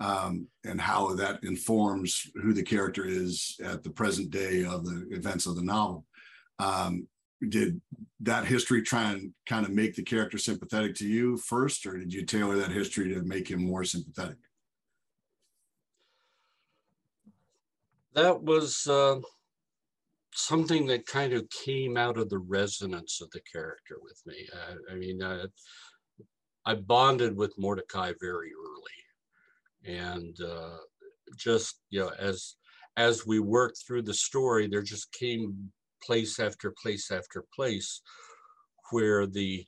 um, 0.00 0.46
and 0.64 0.80
how 0.80 1.14
that 1.14 1.44
informs 1.44 2.30
who 2.42 2.52
the 2.52 2.62
character 2.62 3.06
is 3.06 3.56
at 3.62 3.82
the 3.82 3.90
present 3.90 4.30
day 4.30 4.64
of 4.64 4.84
the 4.84 5.06
events 5.10 5.46
of 5.46 5.56
the 5.56 5.62
novel. 5.62 6.04
Um, 6.58 7.06
did 7.48 7.80
that 8.20 8.46
history 8.46 8.82
try 8.82 9.10
and 9.10 9.32
kind 9.46 9.66
of 9.66 9.72
make 9.72 9.94
the 9.94 10.02
character 10.02 10.38
sympathetic 10.38 10.94
to 10.96 11.06
you 11.06 11.36
first 11.36 11.84
or 11.86 11.98
did 11.98 12.12
you 12.12 12.24
tailor 12.24 12.56
that 12.56 12.70
history 12.70 13.12
to 13.12 13.22
make 13.22 13.48
him 13.48 13.62
more 13.62 13.84
sympathetic 13.84 14.36
that 18.14 18.42
was 18.42 18.86
uh, 18.86 19.20
something 20.32 20.86
that 20.86 21.06
kind 21.06 21.32
of 21.32 21.48
came 21.50 21.96
out 21.96 22.18
of 22.18 22.28
the 22.28 22.38
resonance 22.38 23.20
of 23.20 23.30
the 23.30 23.40
character 23.40 23.96
with 24.02 24.20
me. 24.26 24.48
Uh, 24.52 24.92
I 24.92 24.94
mean, 24.96 25.22
uh, 25.22 25.46
I 26.66 26.74
bonded 26.74 27.36
with 27.36 27.58
Mordecai 27.58 28.12
very 28.20 28.50
early, 28.52 29.96
and 29.98 30.36
uh, 30.40 30.78
just 31.36 31.80
you 31.90 32.00
know, 32.00 32.12
as 32.18 32.56
as 32.96 33.26
we 33.26 33.40
worked 33.40 33.78
through 33.86 34.02
the 34.02 34.14
story, 34.14 34.66
there 34.66 34.82
just 34.82 35.12
came 35.12 35.72
place 36.02 36.38
after 36.38 36.72
place 36.82 37.10
after 37.10 37.44
place 37.54 38.00
where 38.90 39.26
the 39.26 39.66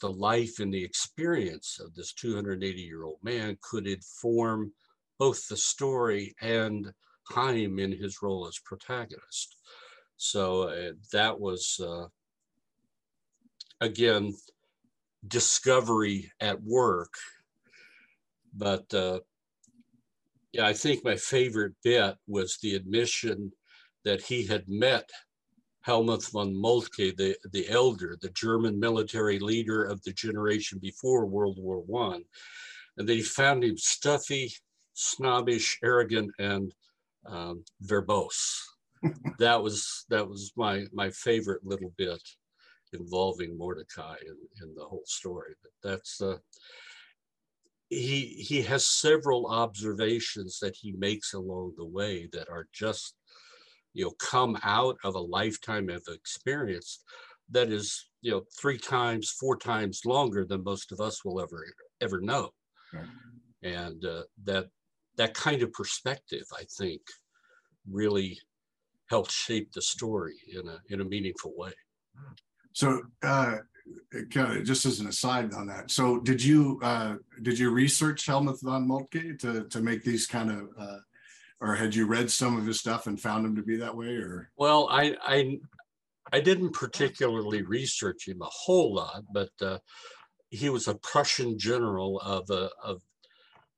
the 0.00 0.10
life 0.10 0.60
and 0.60 0.72
the 0.72 0.84
experience 0.84 1.80
of 1.84 1.94
this 1.94 2.12
280 2.12 2.80
year 2.80 3.02
old 3.02 3.18
man 3.22 3.58
could 3.68 3.86
inform 3.86 4.72
both 5.18 5.48
the 5.48 5.56
story 5.56 6.34
and 6.40 6.92
Chaim 7.30 7.78
in 7.78 7.92
his 7.92 8.22
role 8.22 8.46
as 8.46 8.58
protagonist. 8.58 9.56
So 10.16 10.62
uh, 10.62 10.92
that 11.12 11.38
was, 11.38 11.80
uh, 11.80 12.06
again, 13.80 14.34
discovery 15.26 16.30
at 16.40 16.62
work. 16.62 17.12
But 18.54 18.92
uh, 18.92 19.20
yeah, 20.52 20.66
I 20.66 20.72
think 20.72 21.04
my 21.04 21.16
favorite 21.16 21.74
bit 21.84 22.16
was 22.26 22.58
the 22.62 22.74
admission 22.74 23.52
that 24.04 24.22
he 24.22 24.46
had 24.46 24.64
met 24.68 25.08
Helmuth 25.82 26.30
von 26.32 26.54
Moltke, 26.54 27.16
the, 27.16 27.36
the 27.52 27.68
elder, 27.68 28.18
the 28.20 28.30
German 28.30 28.78
military 28.78 29.38
leader 29.38 29.84
of 29.84 30.02
the 30.02 30.12
generation 30.12 30.78
before 30.78 31.26
World 31.26 31.58
War 31.60 31.78
One, 31.80 32.24
and 32.96 33.08
that 33.08 33.14
he 33.14 33.22
found 33.22 33.64
him 33.64 33.78
stuffy, 33.78 34.52
snobbish, 34.94 35.78
arrogant, 35.82 36.30
and 36.38 36.72
um, 37.26 37.64
verbose. 37.84 38.60
that 39.38 39.62
was 39.62 40.04
that 40.08 40.28
was 40.28 40.52
my 40.56 40.84
my 40.92 41.10
favorite 41.10 41.64
little 41.64 41.92
bit 41.96 42.22
involving 42.92 43.56
Mordecai 43.56 44.16
in, 44.22 44.36
in 44.62 44.74
the 44.74 44.84
whole 44.84 45.04
story. 45.06 45.54
But 45.62 45.90
that's 45.90 46.20
uh, 46.20 46.38
he 47.90 48.26
he 48.48 48.62
has 48.62 48.86
several 48.86 49.46
observations 49.46 50.58
that 50.60 50.76
he 50.76 50.92
makes 50.92 51.32
along 51.32 51.74
the 51.76 51.86
way 51.86 52.28
that 52.32 52.48
are 52.48 52.66
just 52.72 53.14
you 53.94 54.04
know 54.04 54.12
come 54.18 54.58
out 54.62 54.96
of 55.04 55.14
a 55.14 55.20
lifetime 55.20 55.88
of 55.88 56.02
experience 56.08 57.02
that 57.50 57.70
is 57.70 58.10
you 58.20 58.30
know 58.30 58.42
three 58.60 58.78
times 58.78 59.30
four 59.30 59.56
times 59.56 60.02
longer 60.04 60.44
than 60.44 60.62
most 60.62 60.92
of 60.92 61.00
us 61.00 61.24
will 61.24 61.40
ever 61.40 61.64
ever 62.00 62.20
know 62.20 62.50
right. 62.92 63.06
and 63.62 64.04
uh, 64.04 64.22
that 64.44 64.66
that 65.18 65.34
kind 65.34 65.62
of 65.62 65.72
perspective, 65.72 66.44
I 66.56 66.64
think, 66.78 67.02
really 67.90 68.40
helped 69.10 69.32
shape 69.32 69.72
the 69.72 69.82
story 69.82 70.36
in 70.52 70.66
a 70.68 70.78
in 70.88 71.00
a 71.00 71.04
meaningful 71.04 71.52
way. 71.56 71.72
So, 72.72 73.02
uh, 73.22 73.56
kind 74.30 74.58
of 74.58 74.64
just 74.64 74.86
as 74.86 75.00
an 75.00 75.08
aside 75.08 75.52
on 75.52 75.66
that, 75.66 75.90
so 75.90 76.20
did 76.20 76.42
you 76.42 76.78
uh, 76.82 77.16
did 77.42 77.58
you 77.58 77.70
research 77.70 78.26
Helmuth 78.26 78.62
von 78.62 78.86
Moltke 78.86 79.38
to 79.40 79.64
to 79.64 79.80
make 79.80 80.04
these 80.04 80.26
kind 80.26 80.50
of, 80.50 80.68
uh, 80.78 80.98
or 81.60 81.74
had 81.74 81.94
you 81.94 82.06
read 82.06 82.30
some 82.30 82.56
of 82.56 82.66
his 82.66 82.78
stuff 82.78 83.06
and 83.06 83.20
found 83.20 83.44
him 83.44 83.56
to 83.56 83.62
be 83.62 83.76
that 83.76 83.96
way, 83.96 84.16
or? 84.16 84.50
Well, 84.56 84.88
I 84.90 85.16
I 85.22 85.58
I 86.32 86.40
didn't 86.40 86.72
particularly 86.72 87.62
research 87.62 88.28
him 88.28 88.42
a 88.42 88.50
whole 88.50 88.94
lot, 88.94 89.24
but 89.32 89.50
uh, 89.60 89.78
he 90.50 90.68
was 90.70 90.86
a 90.86 90.94
Prussian 90.94 91.58
general 91.58 92.20
of 92.20 92.48
a 92.50 92.70
of 92.82 93.02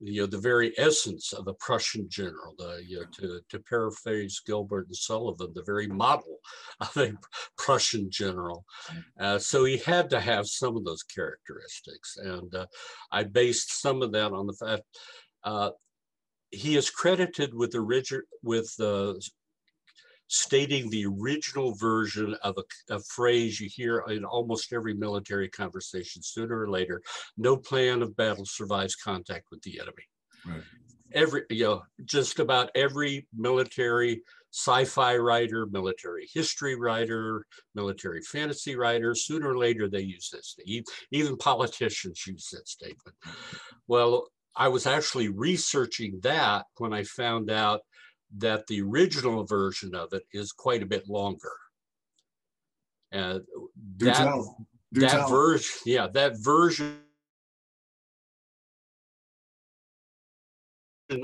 you 0.01 0.23
know 0.23 0.27
the 0.27 0.39
very 0.39 0.73
essence 0.79 1.33
of 1.33 1.47
a 1.47 1.55
Prussian 1.55 2.09
general. 2.09 2.55
The, 2.59 2.83
you 2.87 3.01
know, 3.01 3.07
to 3.19 3.41
to 3.49 3.59
paraphrase 3.61 4.41
Gilbert 4.47 4.87
and 4.87 4.97
Sullivan, 4.97 5.53
the 5.55 5.63
very 5.63 5.87
model 5.87 6.39
of 6.81 6.97
a 6.97 7.13
Prussian 7.59 8.11
general. 8.11 8.65
Uh, 9.19 9.39
so 9.39 9.65
he 9.65 9.77
had 9.77 10.09
to 10.11 10.21
have 10.21 10.47
some 10.47 10.77
of 10.77 10.85
those 10.85 11.03
characteristics, 11.03 12.17
and 12.17 12.55
uh, 12.55 12.67
I 13.13 13.25
based 13.25 13.81
some 13.81 14.03
of 14.03 14.13
that 14.13 14.33
on 14.33 14.47
the 14.47 14.55
fact. 14.55 14.83
Uh, 15.45 15.71
he 16.51 16.77
is 16.77 16.91
credited 16.91 17.55
with 17.55 17.73
the 17.73 17.83
with 18.43 18.75
stating 20.31 20.89
the 20.89 21.05
original 21.05 21.75
version 21.75 22.37
of 22.45 22.57
a, 22.57 22.95
a, 22.95 23.01
phrase 23.01 23.59
you 23.59 23.69
hear 23.69 24.05
in 24.09 24.25
almost 24.25 24.73
every 24.73 24.95
military 24.95 25.49
conversation 25.49 26.23
sooner 26.23 26.61
or 26.61 26.71
later 26.71 27.03
no 27.37 27.57
plan 27.57 28.01
of 28.01 28.17
battle 28.17 28.47
survives 28.47 28.95
contact 28.95 29.47
with 29.51 29.61
the 29.63 29.81
enemy. 29.81 30.05
Right. 30.47 30.63
every 31.13 31.43
you 31.51 31.65
know 31.65 31.83
just 32.05 32.39
about 32.39 32.71
every 32.77 33.27
military 33.37 34.23
sci-fi 34.53 35.17
writer 35.17 35.67
military 35.67 36.29
history 36.33 36.77
writer 36.77 37.45
military 37.75 38.23
fantasy 38.23 38.77
writer 38.77 39.17
sooner 39.17 39.51
or 39.51 39.59
later 39.59 39.89
they 39.89 40.01
use 40.01 40.31
this 40.31 40.57
even 41.11 41.37
politicians 41.37 42.25
use 42.27 42.49
that 42.53 42.69
statement. 42.69 43.17
Well 43.89 44.29
i 44.57 44.69
was 44.69 44.87
actually 44.87 45.29
researching 45.29 46.21
that 46.23 46.67
when 46.79 46.93
i 46.93 47.03
found 47.03 47.51
out 47.51 47.81
that 48.39 48.67
the 48.67 48.81
original 48.81 49.45
version 49.45 49.95
of 49.95 50.13
it 50.13 50.23
is 50.33 50.53
quite 50.53 50.83
a 50.83 50.87
bit 50.87 51.09
longer. 51.09 51.53
And 53.13 53.43
that, 53.99 54.45
that 54.93 55.29
version, 55.29 55.81
yeah, 55.85 56.07
that 56.15 56.35
version 56.39 56.99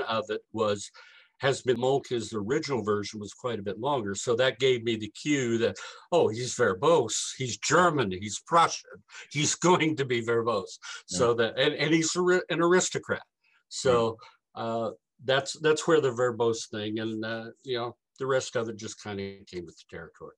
of 0.09 0.25
it 0.31 0.41
was 0.53 0.91
has 1.39 1.61
been 1.61 1.77
Moltke's 1.77 2.33
original 2.33 2.83
version 2.83 3.21
was 3.21 3.35
quite 3.35 3.59
a 3.59 3.63
bit 3.63 3.79
longer. 3.79 4.15
So 4.15 4.35
that 4.37 4.59
gave 4.59 4.85
me 4.85 4.97
the 4.97 5.09
cue 5.11 5.59
that, 5.59 5.77
oh, 6.11 6.29
he's 6.29 6.55
verbose, 6.55 7.33
he's 7.37 7.59
German, 7.59 8.11
he's 8.11 8.41
Prussian, 8.47 9.03
he's 9.31 9.55
going 9.69 9.97
to 9.97 10.05
be 10.05 10.23
verbose. 10.23 10.79
Yeah. 11.11 11.19
So 11.19 11.35
that, 11.35 11.59
and, 11.59 11.75
and 11.75 11.93
he's 11.93 12.15
an 12.17 12.61
aristocrat. 12.61 13.23
So 13.69 14.17
uh, 14.55 14.93
that's 15.25 15.59
that's 15.61 15.87
where 15.89 16.01
the 16.01 16.11
verbose 16.11 16.69
thing 16.71 16.99
and 16.99 17.25
uh, 17.25 17.47
you 17.65 17.77
know 17.77 17.97
the 18.19 18.27
rest 18.27 18.57
of 18.57 18.69
it 18.69 18.77
just 18.77 19.03
kind 19.03 19.21
of 19.21 19.47
came 19.47 19.65
with 19.65 19.77
the 19.77 19.97
territory. 19.97 20.35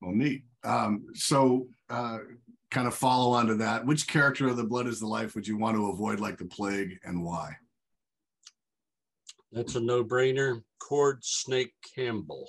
Well, 0.00 0.14
neat. 0.14 0.44
Um, 0.64 1.06
so, 1.14 1.68
uh, 1.90 2.18
kind 2.70 2.86
of 2.86 2.94
follow 2.94 3.32
on 3.32 3.46
to 3.46 3.54
that. 3.56 3.84
Which 3.84 4.06
character 4.06 4.46
of 4.48 4.56
the 4.56 4.64
Blood 4.64 4.86
is 4.86 5.00
the 5.00 5.06
Life 5.06 5.34
would 5.34 5.46
you 5.46 5.56
want 5.56 5.76
to 5.76 5.90
avoid 5.90 6.20
like 6.20 6.38
the 6.38 6.44
plague, 6.44 6.98
and 7.04 7.24
why? 7.24 7.56
That's 9.50 9.74
a 9.74 9.80
no-brainer. 9.80 10.62
Cord 10.78 11.24
Snake 11.24 11.72
Campbell, 11.94 12.48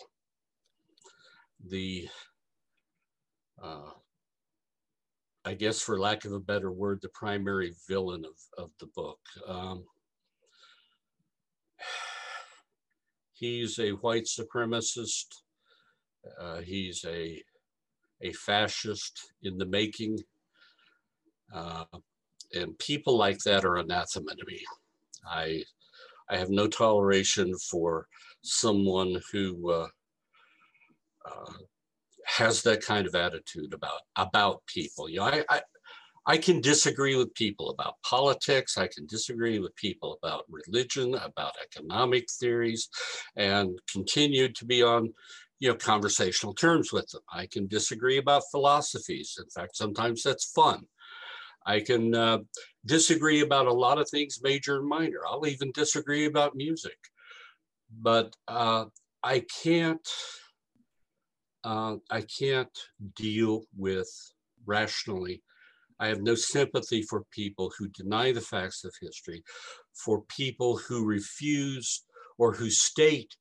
the, 1.66 2.08
uh, 3.62 3.92
I 5.44 5.54
guess 5.56 5.82
for 5.82 6.00
lack 6.00 6.26
of 6.26 6.34
a 6.34 6.40
better 6.40 6.72
word, 6.72 7.00
the 7.02 7.10
primary 7.10 7.74
villain 7.88 8.26
of 8.26 8.64
of 8.64 8.72
the 8.80 8.88
book. 8.96 9.20
Um, 9.48 9.86
He's 13.40 13.80
a 13.80 13.92
white 13.92 14.26
supremacist. 14.26 15.26
Uh, 16.40 16.58
he's 16.58 17.06
a, 17.06 17.42
a 18.22 18.34
fascist 18.34 19.32
in 19.44 19.58
the 19.58 19.66
making. 19.66 20.20
Uh, 21.54 21.86
and 22.54 22.78
people 22.80 23.18
like 23.18 23.40
that 23.40 23.64
are 23.66 23.78
anathema 23.78 24.36
to 24.36 24.46
me. 24.46 24.62
I, 25.26 25.64
I 26.30 26.38
have 26.38 26.50
no 26.50 26.68
toleration 26.68 27.54
for 27.70 28.08
someone 28.44 29.22
who 29.32 29.72
uh, 29.72 29.88
uh, 31.26 31.54
has 32.26 32.62
that 32.64 32.82
kind 32.82 33.08
of 33.08 33.16
attitude 33.16 33.74
about 33.74 34.02
about 34.16 34.66
people. 34.68 35.10
You 35.10 35.20
know, 35.20 35.26
I, 35.26 35.44
I 35.50 35.62
I 36.30 36.38
can 36.38 36.62
disagree 36.62 37.16
with 37.16 37.34
people 37.34 37.72
about 37.72 37.96
politics. 38.04 38.78
I 38.78 38.86
can 38.86 39.08
disagree 39.08 39.58
with 39.58 39.76
people 39.76 40.20
about 40.22 40.46
religion, 40.48 41.16
about 41.16 41.54
economic 41.64 42.30
theories, 42.30 42.88
and 43.36 43.80
continue 43.92 44.48
to 44.50 44.64
be 44.64 44.84
on 44.84 45.12
you 45.58 45.70
know, 45.70 45.76
conversational 45.76 46.54
terms 46.54 46.94
with 46.94 47.10
them. 47.10 47.24
I 47.34 47.48
can 47.48 47.66
disagree 47.66 48.20
about 48.20 48.44
philosophies. 48.52 49.40
In 49.40 49.50
fact, 49.50 49.76
sometimes 49.76 50.22
that's 50.22 50.52
fun. 50.52 50.84
I 51.66 51.80
can 51.80 52.14
uh, 52.14 52.38
disagree 52.86 53.42
about 53.42 53.66
a 53.66 53.74
lot 53.74 53.98
of 53.98 54.08
things, 54.08 54.40
major 54.44 54.78
and 54.78 54.88
minor. 54.88 55.22
I'll 55.28 55.48
even 55.48 55.72
disagree 55.74 56.26
about 56.26 56.56
music. 56.56 57.00
But 58.02 58.36
uh, 58.48 58.86
I 59.24 59.46
can't, 59.64 60.08
uh, 61.64 61.96
I 62.12 62.22
can't 62.22 62.78
deal 63.16 63.64
with 63.76 64.08
rationally 64.68 65.42
I 66.00 66.08
have 66.08 66.22
no 66.22 66.36
sympathy 66.36 67.02
for 67.02 67.26
people 67.32 67.72
who 67.78 67.90
deny 67.90 68.32
the 68.32 68.42
facts 68.42 68.84
of 68.86 68.94
history, 69.02 69.44
for 69.94 70.22
people 70.24 70.78
who 70.78 71.06
refuse 71.06 72.04
or 72.38 72.54
who 72.54 72.70
state 72.70 73.36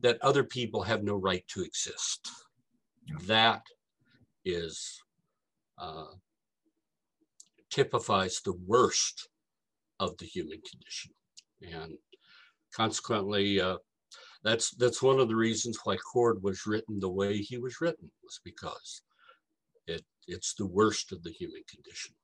that 0.00 0.22
other 0.22 0.44
people 0.44 0.82
have 0.82 1.02
no 1.02 1.16
right 1.16 1.44
to 1.48 1.62
exist. 1.62 2.30
That 3.26 3.62
is 4.44 5.02
uh, 5.78 6.06
typifies 7.70 8.40
the 8.44 8.54
worst 8.66 9.28
of 9.98 10.16
the 10.18 10.26
human 10.26 10.60
condition, 10.70 11.12
and 11.62 11.94
consequently, 12.74 13.60
uh, 13.60 13.78
that's 14.42 14.70
that's 14.76 15.02
one 15.02 15.18
of 15.18 15.28
the 15.28 15.36
reasons 15.36 15.78
why 15.84 15.96
Cord 15.96 16.42
was 16.42 16.66
written 16.66 17.00
the 17.00 17.08
way 17.08 17.38
he 17.38 17.58
was 17.58 17.80
written 17.80 18.10
was 18.22 18.40
because 18.44 19.02
it 19.86 20.04
it's 20.26 20.54
the 20.54 20.66
worst 20.66 21.12
of 21.12 21.22
the 21.22 21.30
human 21.30 21.62
condition. 21.68 22.14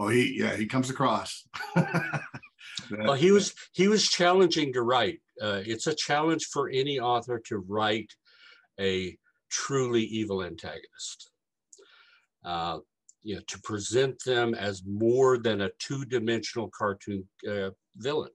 Well, 0.00 0.08
he 0.08 0.38
yeah 0.38 0.56
he 0.56 0.66
comes 0.66 0.88
across. 0.88 1.46
well, 1.76 3.14
he 3.14 3.32
was 3.32 3.54
he 3.72 3.86
was 3.86 4.08
challenging 4.08 4.72
to 4.72 4.82
write. 4.82 5.20
Uh, 5.42 5.60
it's 5.66 5.86
a 5.86 5.94
challenge 5.94 6.46
for 6.46 6.70
any 6.70 6.98
author 6.98 7.40
to 7.48 7.58
write 7.58 8.10
a 8.80 9.16
truly 9.50 10.02
evil 10.02 10.42
antagonist. 10.42 11.30
Uh, 12.44 12.78
you 13.22 13.34
know, 13.34 13.42
to 13.48 13.58
present 13.60 14.16
them 14.24 14.54
as 14.54 14.82
more 14.86 15.36
than 15.36 15.60
a 15.60 15.70
two-dimensional 15.78 16.70
cartoon 16.74 17.28
uh, 17.46 17.68
villain. 17.96 18.30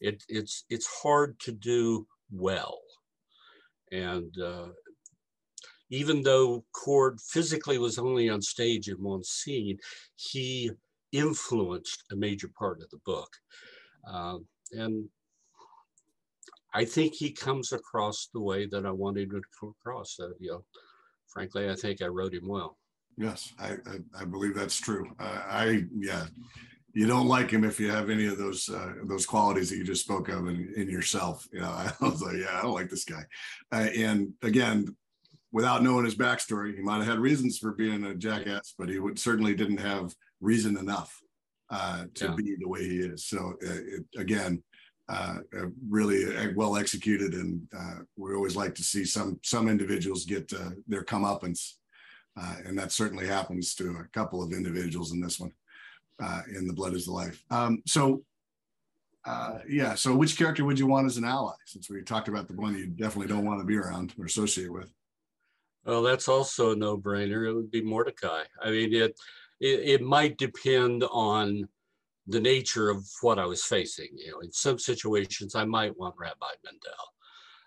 It, 0.00 0.22
it's 0.28 0.64
it's 0.70 0.86
hard 0.86 1.38
to 1.40 1.52
do 1.52 2.06
well, 2.32 2.80
and 3.92 4.34
uh, 4.42 4.68
even 5.94 6.22
though 6.22 6.64
Cord 6.72 7.20
physically 7.20 7.78
was 7.78 7.98
only 7.98 8.28
on 8.28 8.42
stage 8.42 8.88
in 8.88 8.96
one 8.96 9.22
scene, 9.22 9.78
he 10.16 10.70
influenced 11.12 12.02
a 12.10 12.16
major 12.16 12.50
part 12.58 12.82
of 12.82 12.90
the 12.90 12.98
book. 13.06 13.30
Um, 14.06 14.46
and 14.72 15.08
I 16.74 16.84
think 16.84 17.14
he 17.14 17.30
comes 17.30 17.72
across 17.72 18.28
the 18.34 18.40
way 18.40 18.66
that 18.66 18.84
I 18.84 18.90
wanted 18.90 19.32
him 19.32 19.40
to 19.40 19.58
come 19.58 19.74
across. 19.80 20.18
Uh, 20.18 20.30
you 20.40 20.50
know, 20.50 20.64
frankly, 21.28 21.70
I 21.70 21.76
think 21.76 22.02
I 22.02 22.06
wrote 22.06 22.34
him 22.34 22.48
well. 22.48 22.76
Yes, 23.16 23.52
I, 23.60 23.74
I, 23.86 24.22
I 24.22 24.24
believe 24.24 24.56
that's 24.56 24.80
true. 24.80 25.08
Uh, 25.20 25.42
I, 25.48 25.84
yeah, 25.96 26.26
you 26.92 27.06
don't 27.06 27.28
like 27.28 27.50
him 27.50 27.62
if 27.62 27.78
you 27.78 27.88
have 27.90 28.10
any 28.10 28.26
of 28.26 28.38
those 28.38 28.68
uh, 28.68 28.94
those 29.04 29.24
qualities 29.24 29.70
that 29.70 29.76
you 29.76 29.84
just 29.84 30.04
spoke 30.04 30.28
of 30.28 30.48
in, 30.48 30.72
in 30.76 30.90
yourself. 30.90 31.46
You 31.52 31.60
know, 31.60 31.70
I 31.70 31.92
was 32.00 32.20
like, 32.20 32.36
yeah, 32.36 32.58
I 32.58 32.62
don't 32.62 32.74
like 32.74 32.90
this 32.90 33.04
guy. 33.04 33.22
Uh, 33.70 33.88
and 33.94 34.32
again, 34.42 34.96
without 35.54 35.84
knowing 35.84 36.04
his 36.04 36.16
backstory, 36.16 36.74
he 36.74 36.82
might 36.82 36.96
have 36.96 37.06
had 37.06 37.20
reasons 37.20 37.58
for 37.58 37.70
being 37.70 38.04
a 38.06 38.14
jackass, 38.14 38.74
but 38.76 38.88
he 38.88 38.98
would 38.98 39.16
certainly 39.16 39.54
didn't 39.54 39.78
have 39.78 40.12
reason 40.40 40.76
enough 40.76 41.22
uh, 41.70 42.06
to 42.12 42.24
yeah. 42.26 42.34
be 42.34 42.56
the 42.58 42.68
way 42.68 42.82
he 42.82 42.96
is. 42.96 43.24
So 43.24 43.54
uh, 43.64 43.70
it, 43.70 44.04
again, 44.18 44.62
uh, 45.08 45.36
uh 45.56 45.66
really 45.88 46.36
uh, 46.36 46.48
well 46.56 46.76
executed, 46.76 47.34
and 47.34 47.62
uh, 47.78 48.00
we 48.16 48.34
always 48.34 48.56
like 48.56 48.74
to 48.74 48.82
see 48.82 49.04
some 49.04 49.38
some 49.44 49.68
individuals 49.68 50.24
get 50.24 50.52
their 50.88 51.04
comeuppance, 51.04 51.74
and 52.66 52.76
that 52.76 52.90
certainly 52.90 53.26
happens 53.26 53.76
to 53.76 53.98
a 54.00 54.08
couple 54.12 54.42
of 54.42 54.52
individuals 54.52 55.12
in 55.12 55.20
this 55.20 55.38
one. 55.38 55.52
in 56.56 56.66
the 56.66 56.74
blood 56.74 56.94
is 56.94 57.04
the 57.06 57.12
life. 57.12 57.44
Um, 57.50 57.80
so. 57.86 58.24
yeah. 59.68 59.94
So, 59.94 60.16
which 60.16 60.36
character 60.36 60.64
would 60.64 60.80
you 60.80 60.88
want 60.88 61.06
as 61.06 61.16
an 61.16 61.24
ally? 61.24 61.54
Since 61.66 61.88
we 61.88 62.02
talked 62.02 62.28
about 62.28 62.48
the 62.48 62.54
one 62.54 62.76
you 62.76 62.86
definitely 62.86 63.28
don't 63.28 63.46
want 63.46 63.60
to 63.60 63.66
be 63.66 63.76
around 63.76 64.14
or 64.18 64.24
associate 64.24 64.72
with. 64.72 64.90
Well, 65.84 66.02
that's 66.02 66.28
also 66.28 66.72
a 66.72 66.76
no-brainer. 66.76 67.48
It 67.48 67.54
would 67.54 67.70
be 67.70 67.82
Mordecai. 67.82 68.44
I 68.62 68.70
mean, 68.70 68.94
it, 68.94 69.18
it, 69.60 69.80
it 69.80 70.02
might 70.02 70.38
depend 70.38 71.04
on 71.10 71.68
the 72.26 72.40
nature 72.40 72.88
of 72.88 73.06
what 73.20 73.38
I 73.38 73.44
was 73.44 73.64
facing. 73.64 74.08
You 74.14 74.32
know, 74.32 74.40
in 74.40 74.52
some 74.52 74.78
situations, 74.78 75.54
I 75.54 75.64
might 75.64 75.96
want 75.98 76.14
Rabbi 76.18 76.46
Mendel. 76.64 76.90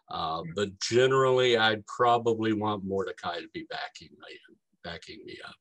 Uh, 0.10 0.42
but 0.56 0.80
generally, 0.80 1.58
I'd 1.58 1.86
probably 1.86 2.54
want 2.54 2.86
Mordecai 2.86 3.40
to 3.40 3.48
be 3.54 3.68
backing 3.70 4.10
me, 4.12 4.40
backing 4.84 5.20
me 5.26 5.38
up. 5.48 5.56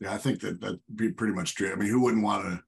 Yeah, 0.00 0.14
I 0.14 0.18
think 0.18 0.40
that 0.40 0.60
that'd 0.60 0.80
be 0.94 1.12
pretty 1.12 1.34
much 1.34 1.54
true. 1.54 1.72
I 1.72 1.76
mean, 1.76 1.88
who 1.88 2.02
wouldn't 2.02 2.24
want 2.24 2.46
a, 2.46 2.62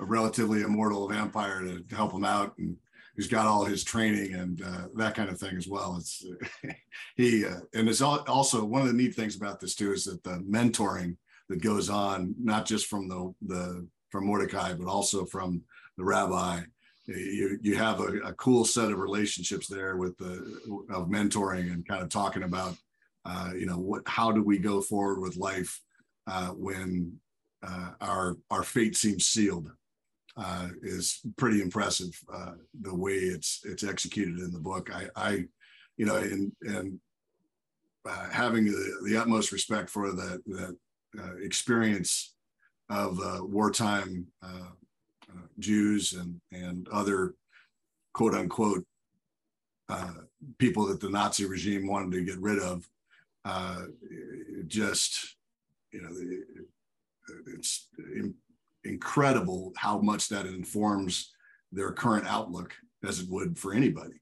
a 0.00 0.04
relatively 0.04 0.62
immortal 0.62 1.08
vampire 1.08 1.60
to, 1.60 1.80
to 1.80 1.94
help 1.94 2.12
him 2.12 2.24
out 2.24 2.56
and 2.58 2.76
who's 3.16 3.28
got 3.28 3.46
all 3.46 3.64
his 3.64 3.84
training 3.84 4.34
and 4.34 4.62
uh, 4.62 4.88
that 4.94 5.14
kind 5.14 5.28
of 5.28 5.38
thing 5.38 5.56
as 5.56 5.68
well. 5.68 5.96
It's 5.98 6.24
he 7.16 7.44
uh, 7.44 7.60
and 7.74 7.88
it's 7.88 8.00
also 8.00 8.64
one 8.64 8.82
of 8.82 8.88
the 8.88 8.94
neat 8.94 9.14
things 9.14 9.36
about 9.36 9.60
this 9.60 9.74
too 9.74 9.92
is 9.92 10.04
that 10.04 10.22
the 10.22 10.42
mentoring 10.48 11.16
that 11.48 11.62
goes 11.62 11.90
on 11.90 12.34
not 12.42 12.66
just 12.66 12.86
from 12.86 13.08
the 13.08 13.34
the 13.42 13.86
from 14.10 14.26
Mordecai 14.26 14.74
but 14.74 14.86
also 14.86 15.24
from 15.24 15.62
the 15.96 16.04
rabbi. 16.04 16.60
You 17.06 17.58
you 17.60 17.76
have 17.76 18.00
a, 18.00 18.18
a 18.20 18.32
cool 18.34 18.64
set 18.64 18.92
of 18.92 18.98
relationships 18.98 19.66
there 19.66 19.96
with 19.96 20.16
the 20.18 20.86
of 20.90 21.08
mentoring 21.08 21.72
and 21.72 21.86
kind 21.86 22.02
of 22.02 22.08
talking 22.08 22.44
about 22.44 22.76
uh, 23.24 23.50
you 23.56 23.66
know 23.66 23.78
what 23.78 24.02
how 24.06 24.32
do 24.32 24.42
we 24.42 24.58
go 24.58 24.80
forward 24.80 25.20
with 25.20 25.36
life 25.36 25.80
uh, 26.26 26.48
when 26.48 27.18
uh, 27.62 27.90
our 28.00 28.36
our 28.50 28.62
fate 28.62 28.96
seems 28.96 29.26
sealed 29.26 29.70
uh, 30.36 30.68
is 30.82 31.20
pretty 31.36 31.60
impressive. 31.60 32.18
Uh, 32.32 32.52
the 32.80 32.94
way 32.94 33.14
it's 33.14 33.60
it's 33.64 33.84
executed 33.84 34.38
in 34.38 34.52
the 34.52 34.58
book, 34.58 34.90
I, 34.94 35.06
I 35.14 35.44
you 35.96 36.06
know, 36.06 36.16
and 36.16 36.52
and 36.62 36.98
uh, 38.08 38.30
having 38.30 38.64
the, 38.64 39.00
the 39.04 39.16
utmost 39.16 39.52
respect 39.52 39.90
for 39.90 40.12
the 40.12 40.40
the 40.46 40.76
uh, 41.18 41.36
experience 41.42 42.34
of 42.88 43.20
uh, 43.20 43.40
wartime 43.42 44.26
uh, 44.42 44.70
Jews 45.58 46.14
and 46.14 46.40
and 46.50 46.88
other 46.88 47.34
quote 48.12 48.34
unquote 48.34 48.86
people 50.58 50.86
that 50.86 51.00
the 51.00 51.10
Nazi 51.10 51.44
regime 51.44 51.86
wanted 51.86 52.12
to 52.12 52.24
get 52.24 52.40
rid 52.40 52.58
of, 52.58 52.88
just 54.66 55.36
you 55.92 56.00
know, 56.00 56.08
it's 57.54 57.88
incredible 58.84 59.72
how 59.76 59.98
much 60.00 60.28
that 60.28 60.46
informs 60.46 61.32
their 61.70 61.92
current 61.92 62.26
outlook 62.26 62.74
as 63.06 63.20
it 63.20 63.28
would 63.28 63.58
for 63.58 63.72
anybody. 63.72 64.20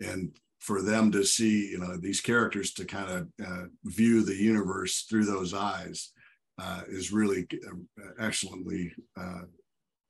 And 0.00 0.36
for 0.60 0.80
them 0.80 1.12
to 1.12 1.24
see, 1.24 1.70
you 1.70 1.78
know, 1.78 1.96
these 1.96 2.20
characters 2.20 2.72
to 2.72 2.84
kind 2.84 3.10
of 3.10 3.46
uh, 3.46 3.64
view 3.84 4.22
the 4.22 4.34
universe 4.34 5.02
through 5.02 5.26
those 5.26 5.52
eyes 5.52 6.12
uh, 6.58 6.82
is 6.88 7.12
really 7.12 7.46
uh, 7.68 8.10
excellently 8.18 8.92
uh, 9.18 9.42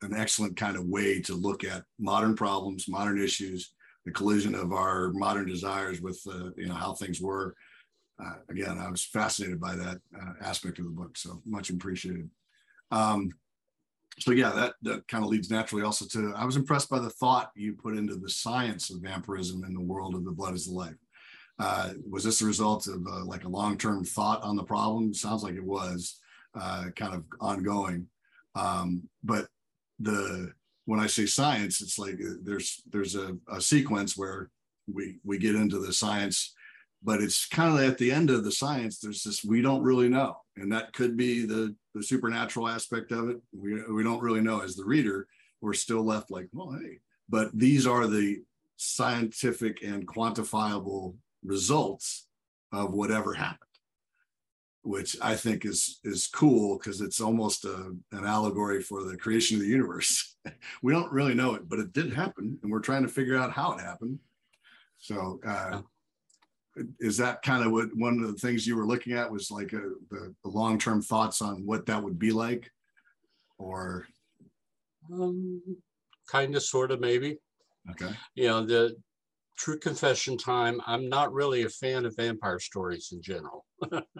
an 0.02 0.14
excellent 0.14 0.56
kind 0.56 0.76
of 0.76 0.84
way 0.86 1.20
to 1.20 1.34
look 1.34 1.64
at 1.64 1.82
modern 1.98 2.36
problems, 2.36 2.88
modern 2.88 3.20
issues, 3.20 3.74
the 4.04 4.12
collision 4.12 4.54
of 4.54 4.72
our 4.72 5.10
modern 5.14 5.46
desires 5.46 6.00
with, 6.00 6.20
uh, 6.30 6.50
you 6.56 6.66
know, 6.66 6.74
how 6.74 6.92
things 6.92 7.20
were. 7.20 7.54
Uh, 8.22 8.34
again, 8.48 8.78
I 8.78 8.88
was 8.90 9.02
fascinated 9.02 9.60
by 9.60 9.74
that 9.74 9.98
aspect 10.40 10.78
of 10.78 10.84
the 10.84 10.90
book, 10.92 11.16
so 11.16 11.42
much 11.44 11.70
appreciated. 11.70 12.30
Um, 12.92 13.30
so 14.18 14.30
yeah, 14.30 14.50
that, 14.50 14.74
that 14.82 15.08
kind 15.08 15.24
of 15.24 15.30
leads 15.30 15.50
naturally 15.50 15.84
also 15.84 16.06
to, 16.06 16.32
I 16.36 16.44
was 16.44 16.56
impressed 16.56 16.88
by 16.88 16.98
the 16.98 17.10
thought 17.10 17.50
you 17.54 17.74
put 17.74 17.96
into 17.96 18.16
the 18.16 18.30
science 18.30 18.90
of 18.90 19.00
vampirism 19.00 19.64
in 19.64 19.74
the 19.74 19.80
world 19.80 20.14
of 20.14 20.24
the 20.24 20.30
blood 20.30 20.54
is 20.54 20.66
the 20.66 20.72
life. 20.72 20.94
Uh, 21.58 21.90
was 22.08 22.24
this 22.24 22.40
a 22.40 22.46
result 22.46 22.86
of 22.86 23.06
uh, 23.06 23.24
like 23.24 23.44
a 23.44 23.48
long-term 23.48 24.04
thought 24.04 24.42
on 24.42 24.56
the 24.56 24.62
problem? 24.62 25.14
Sounds 25.14 25.42
like 25.42 25.54
it 25.54 25.64
was 25.64 26.20
uh, 26.54 26.86
kind 26.96 27.14
of 27.14 27.24
ongoing. 27.40 28.06
Um, 28.54 29.08
but 29.22 29.48
the, 29.98 30.52
when 30.86 31.00
I 31.00 31.06
say 31.06 31.26
science, 31.26 31.80
it's 31.80 31.98
like 31.98 32.14
uh, 32.14 32.34
there's, 32.42 32.82
there's 32.90 33.14
a, 33.14 33.36
a 33.48 33.60
sequence 33.60 34.16
where 34.16 34.50
we, 34.92 35.18
we 35.24 35.38
get 35.38 35.54
into 35.54 35.78
the 35.78 35.92
science 35.92 36.54
but 37.04 37.20
it's 37.20 37.46
kind 37.46 37.78
of 37.78 37.84
at 37.84 37.98
the 37.98 38.10
end 38.10 38.30
of 38.30 38.42
the 38.42 38.50
science 38.50 38.98
there's 38.98 39.22
this 39.22 39.44
we 39.44 39.60
don't 39.60 39.82
really 39.82 40.08
know 40.08 40.36
and 40.56 40.72
that 40.72 40.92
could 40.92 41.16
be 41.16 41.44
the 41.46 41.74
the 41.94 42.02
supernatural 42.02 42.68
aspect 42.68 43.12
of 43.12 43.28
it. 43.28 43.40
We, 43.52 43.80
we 43.84 44.02
don't 44.02 44.22
really 44.22 44.40
know 44.40 44.60
as 44.60 44.74
the 44.74 44.84
reader 44.84 45.28
we're 45.60 45.74
still 45.74 46.02
left 46.02 46.30
like 46.30 46.48
well 46.52 46.76
hey 46.80 46.98
but 47.28 47.56
these 47.56 47.86
are 47.86 48.06
the 48.06 48.42
scientific 48.76 49.82
and 49.82 50.06
quantifiable 50.06 51.14
results 51.44 52.26
of 52.72 52.92
whatever 52.92 53.34
happened 53.34 53.60
which 54.82 55.16
i 55.22 55.34
think 55.34 55.64
is 55.64 56.00
is 56.04 56.26
cool 56.26 56.78
because 56.78 57.00
it's 57.00 57.20
almost 57.20 57.64
a, 57.64 57.94
an 58.12 58.24
allegory 58.24 58.82
for 58.82 59.04
the 59.04 59.16
creation 59.16 59.56
of 59.56 59.62
the 59.62 59.68
universe. 59.68 60.30
We 60.82 60.92
don't 60.92 61.10
really 61.10 61.32
know 61.32 61.54
it 61.54 61.68
but 61.70 61.78
it 61.78 61.94
did 61.94 62.12
happen 62.12 62.58
and 62.62 62.70
we're 62.70 62.80
trying 62.80 63.02
to 63.02 63.08
figure 63.08 63.38
out 63.38 63.52
how 63.52 63.72
it 63.72 63.80
happened. 63.80 64.18
So 64.98 65.40
uh, 65.46 65.80
is 67.00 67.16
that 67.18 67.42
kind 67.42 67.64
of 67.64 67.72
what 67.72 67.88
one 67.94 68.20
of 68.20 68.26
the 68.28 68.38
things 68.38 68.66
you 68.66 68.76
were 68.76 68.86
looking 68.86 69.12
at 69.12 69.30
was 69.30 69.50
like 69.50 69.72
a, 69.72 69.92
the, 70.10 70.34
the 70.42 70.50
long-term 70.50 71.02
thoughts 71.02 71.40
on 71.40 71.64
what 71.66 71.86
that 71.86 72.02
would 72.02 72.18
be 72.18 72.32
like? 72.32 72.70
Or? 73.58 74.06
Um, 75.12 75.62
kind 76.28 76.54
of 76.56 76.62
sort 76.62 76.90
of 76.90 77.00
maybe. 77.00 77.38
Okay. 77.90 78.12
You 78.34 78.48
know 78.48 78.64
the 78.64 78.96
true 79.56 79.78
confession 79.78 80.36
time 80.36 80.80
i'm 80.84 81.08
not 81.08 81.32
really 81.32 81.62
a 81.62 81.68
fan 81.68 82.04
of 82.04 82.16
vampire 82.16 82.58
stories 82.58 83.10
in 83.12 83.22
general 83.22 83.64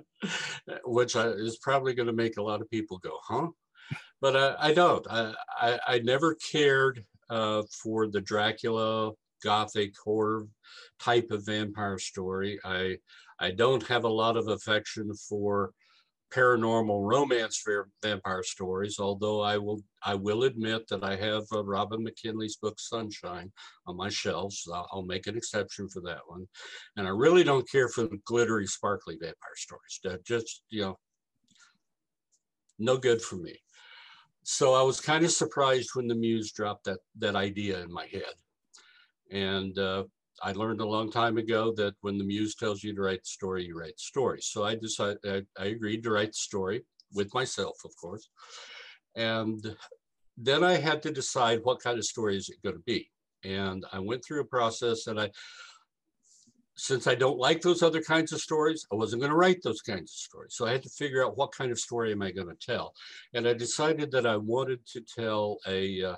which 0.85 1.17
I, 1.17 1.27
is 1.31 1.59
probably 1.59 1.93
going 1.93 2.07
to 2.07 2.12
make 2.12 2.37
a 2.37 2.43
lot 2.43 2.61
of 2.61 2.71
people 2.71 2.99
go 2.99 3.19
huh? 3.27 3.49
But 4.21 4.37
I, 4.37 4.69
I 4.69 4.73
don't. 4.73 5.07
I, 5.11 5.35
I, 5.61 5.79
I 5.87 5.99
never 5.99 6.35
cared 6.37 7.05
uh, 7.29 7.62
for 7.83 8.07
the 8.07 8.21
dracula 8.21 9.12
gothic 9.44 9.94
horror 10.02 10.46
type 10.98 11.30
of 11.30 11.46
vampire 11.46 11.98
story. 11.98 12.59
I 12.64 12.98
I 13.38 13.50
don't 13.50 13.87
have 13.88 14.04
a 14.04 14.16
lot 14.22 14.37
of 14.37 14.48
affection 14.48 15.12
for 15.28 15.72
paranormal 16.35 17.00
romance 17.09 17.62
vampire 18.02 18.42
stories, 18.42 18.98
although 18.98 19.40
I 19.40 19.57
will 19.57 19.80
I 20.02 20.14
will 20.14 20.44
admit 20.44 20.88
that 20.88 21.04
I 21.04 21.16
have 21.16 21.44
uh, 21.52 21.64
Robin 21.64 22.02
McKinley's 22.02 22.57
book 22.57 22.78
Sunshine 22.78 23.52
on 23.87 23.96
my 23.96 24.09
shelves. 24.09 24.68
I'll, 24.72 24.88
I'll 24.92 25.02
make 25.02 25.26
an 25.26 25.37
exception 25.37 25.88
for 25.88 26.00
that 26.02 26.20
one. 26.26 26.46
And 26.96 27.07
I 27.07 27.11
really 27.11 27.44
don't 27.44 27.70
care 27.70 27.88
for 27.88 28.02
the 28.02 28.18
glittery, 28.24 28.66
sparkly 28.66 29.16
vampire 29.20 29.57
stories. 29.57 30.00
That 30.02 30.24
just 30.24 30.62
you 30.70 30.83
know, 30.83 30.98
no 32.78 32.96
good 32.96 33.22
for 33.22 33.37
me. 33.37 33.57
So 34.42 34.74
I 34.74 34.83
was 34.83 35.00
kind 35.00 35.24
of 35.24 35.30
surprised 35.30 35.90
when 35.94 36.09
the 36.09 36.14
muse 36.14 36.52
dropped 36.52 36.85
that 36.85 36.98
that 37.18 37.37
idea 37.37 37.80
in 37.83 37.92
my 37.92 38.07
head. 38.07 38.35
And 39.31 39.79
uh, 39.79 40.05
I 40.43 40.53
learned 40.53 40.81
a 40.81 40.87
long 40.87 41.11
time 41.11 41.39
ago 41.39 41.73
that 41.77 41.95
when 42.01 42.19
the 42.19 42.25
muse 42.25 42.55
tells 42.55 42.83
you 42.83 42.95
to 42.95 43.03
write 43.03 43.23
the 43.23 43.29
story, 43.29 43.65
you 43.65 43.79
write 43.79 43.97
the 43.97 44.03
story. 44.03 44.41
So 44.43 44.65
I 44.65 44.75
decided, 44.75 45.19
I, 45.25 45.43
I 45.63 45.67
agreed 45.67 46.03
to 46.05 46.11
write 46.11 46.33
the 46.33 46.35
story 46.35 46.85
with 47.13 47.33
myself, 47.35 47.77
of 47.85 47.95
course. 47.97 48.29
And 49.15 49.77
then 50.37 50.65
I 50.65 50.75
had 50.75 51.03
to 51.03 51.13
decide 51.13 51.61
what 51.63 51.83
kind 51.83 51.99
of 51.99 52.05
story 52.05 52.37
is 52.37 52.49
it 52.49 52.63
going 52.63 52.77
to 52.77 52.83
be. 52.85 53.11
And 53.45 53.85
I 53.93 54.01
went 54.01 54.25
through 54.25 54.41
a 54.41 54.47
process 54.47 55.07
and 55.07 55.21
I, 55.21 55.31
since 56.77 57.07
I 57.07 57.15
don't 57.15 57.39
like 57.39 57.61
those 57.61 57.83
other 57.83 58.03
kinds 58.03 58.33
of 58.33 58.41
stories, 58.41 58.85
I 58.91 58.97
wasn't 58.97 59.21
going 59.21 59.31
to 59.31 59.37
write 59.37 59.63
those 59.63 59.81
kinds 59.81 60.11
of 60.11 60.17
stories. 60.17 60.55
So 60.57 60.67
I 60.67 60.73
had 60.73 60.83
to 60.83 60.89
figure 60.89 61.25
out 61.25 61.37
what 61.37 61.53
kind 61.53 61.71
of 61.71 61.79
story 61.79 62.11
am 62.11 62.23
I 62.23 62.33
going 62.33 62.49
to 62.49 62.67
tell. 62.67 62.95
And 63.33 63.47
I 63.47 63.55
decided 63.55 64.11
that 64.11 64.27
I 64.27 64.37
wanted 64.37 64.85
to 64.87 65.01
tell 65.01 65.59
a, 65.69 66.03
uh, 66.03 66.17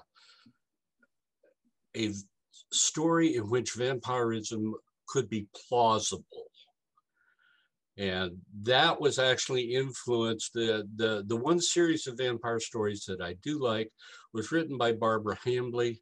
a 1.94 2.12
story 2.72 3.36
in 3.36 3.48
which 3.48 3.74
vampirism 3.74 4.74
could 5.08 5.28
be 5.28 5.48
plausible. 5.68 6.46
And 7.98 8.38
that 8.62 9.00
was 9.00 9.18
actually 9.18 9.74
influenced 9.74 10.52
the, 10.52 10.86
the, 10.96 11.24
the 11.26 11.36
one 11.36 11.60
series 11.60 12.06
of 12.06 12.18
vampire 12.18 12.60
stories 12.60 13.04
that 13.06 13.22
I 13.22 13.36
do 13.42 13.62
like 13.62 13.90
was 14.34 14.52
written 14.52 14.76
by 14.76 14.92
Barbara 14.92 15.38
Hambly. 15.44 16.00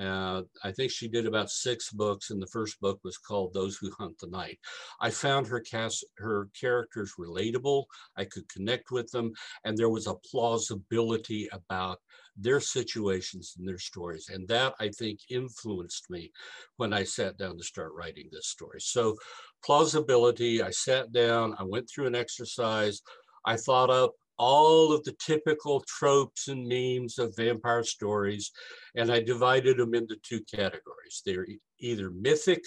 Uh, 0.00 0.42
I 0.62 0.72
think 0.72 0.90
she 0.90 1.08
did 1.08 1.26
about 1.26 1.50
six 1.50 1.90
books, 1.90 2.30
and 2.30 2.40
the 2.40 2.46
first 2.46 2.80
book 2.80 3.00
was 3.04 3.18
called 3.18 3.52
"Those 3.52 3.76
Who 3.76 3.90
Hunt 3.98 4.18
the 4.18 4.28
Night." 4.28 4.58
I 5.00 5.10
found 5.10 5.46
her 5.46 5.60
cast, 5.60 6.06
her 6.16 6.48
characters 6.58 7.12
relatable. 7.18 7.84
I 8.16 8.24
could 8.24 8.48
connect 8.48 8.90
with 8.90 9.10
them, 9.10 9.32
and 9.64 9.76
there 9.76 9.90
was 9.90 10.06
a 10.06 10.14
plausibility 10.14 11.48
about 11.52 11.98
their 12.36 12.60
situations 12.60 13.54
and 13.58 13.66
their 13.66 13.78
stories. 13.78 14.28
And 14.32 14.46
that 14.48 14.74
I 14.80 14.88
think 14.88 15.20
influenced 15.30 16.10
me 16.10 16.32
when 16.76 16.92
I 16.92 17.04
sat 17.04 17.36
down 17.38 17.56
to 17.58 17.64
start 17.64 17.92
writing 17.94 18.28
this 18.32 18.48
story. 18.48 18.80
So 18.80 19.16
plausibility, 19.64 20.62
I 20.62 20.70
sat 20.70 21.12
down, 21.12 21.54
I 21.58 21.62
went 21.64 21.88
through 21.88 22.06
an 22.06 22.14
exercise, 22.14 23.00
I 23.44 23.56
thought 23.56 23.90
up 23.90 24.12
all 24.36 24.92
of 24.92 25.04
the 25.04 25.14
typical 25.24 25.84
tropes 25.86 26.48
and 26.48 26.66
memes 26.66 27.18
of 27.18 27.36
vampire 27.36 27.84
stories, 27.84 28.50
and 28.96 29.12
I 29.12 29.20
divided 29.20 29.76
them 29.76 29.94
into 29.94 30.16
two 30.22 30.40
categories. 30.52 31.22
They're 31.24 31.46
either 31.78 32.10
mythic 32.10 32.62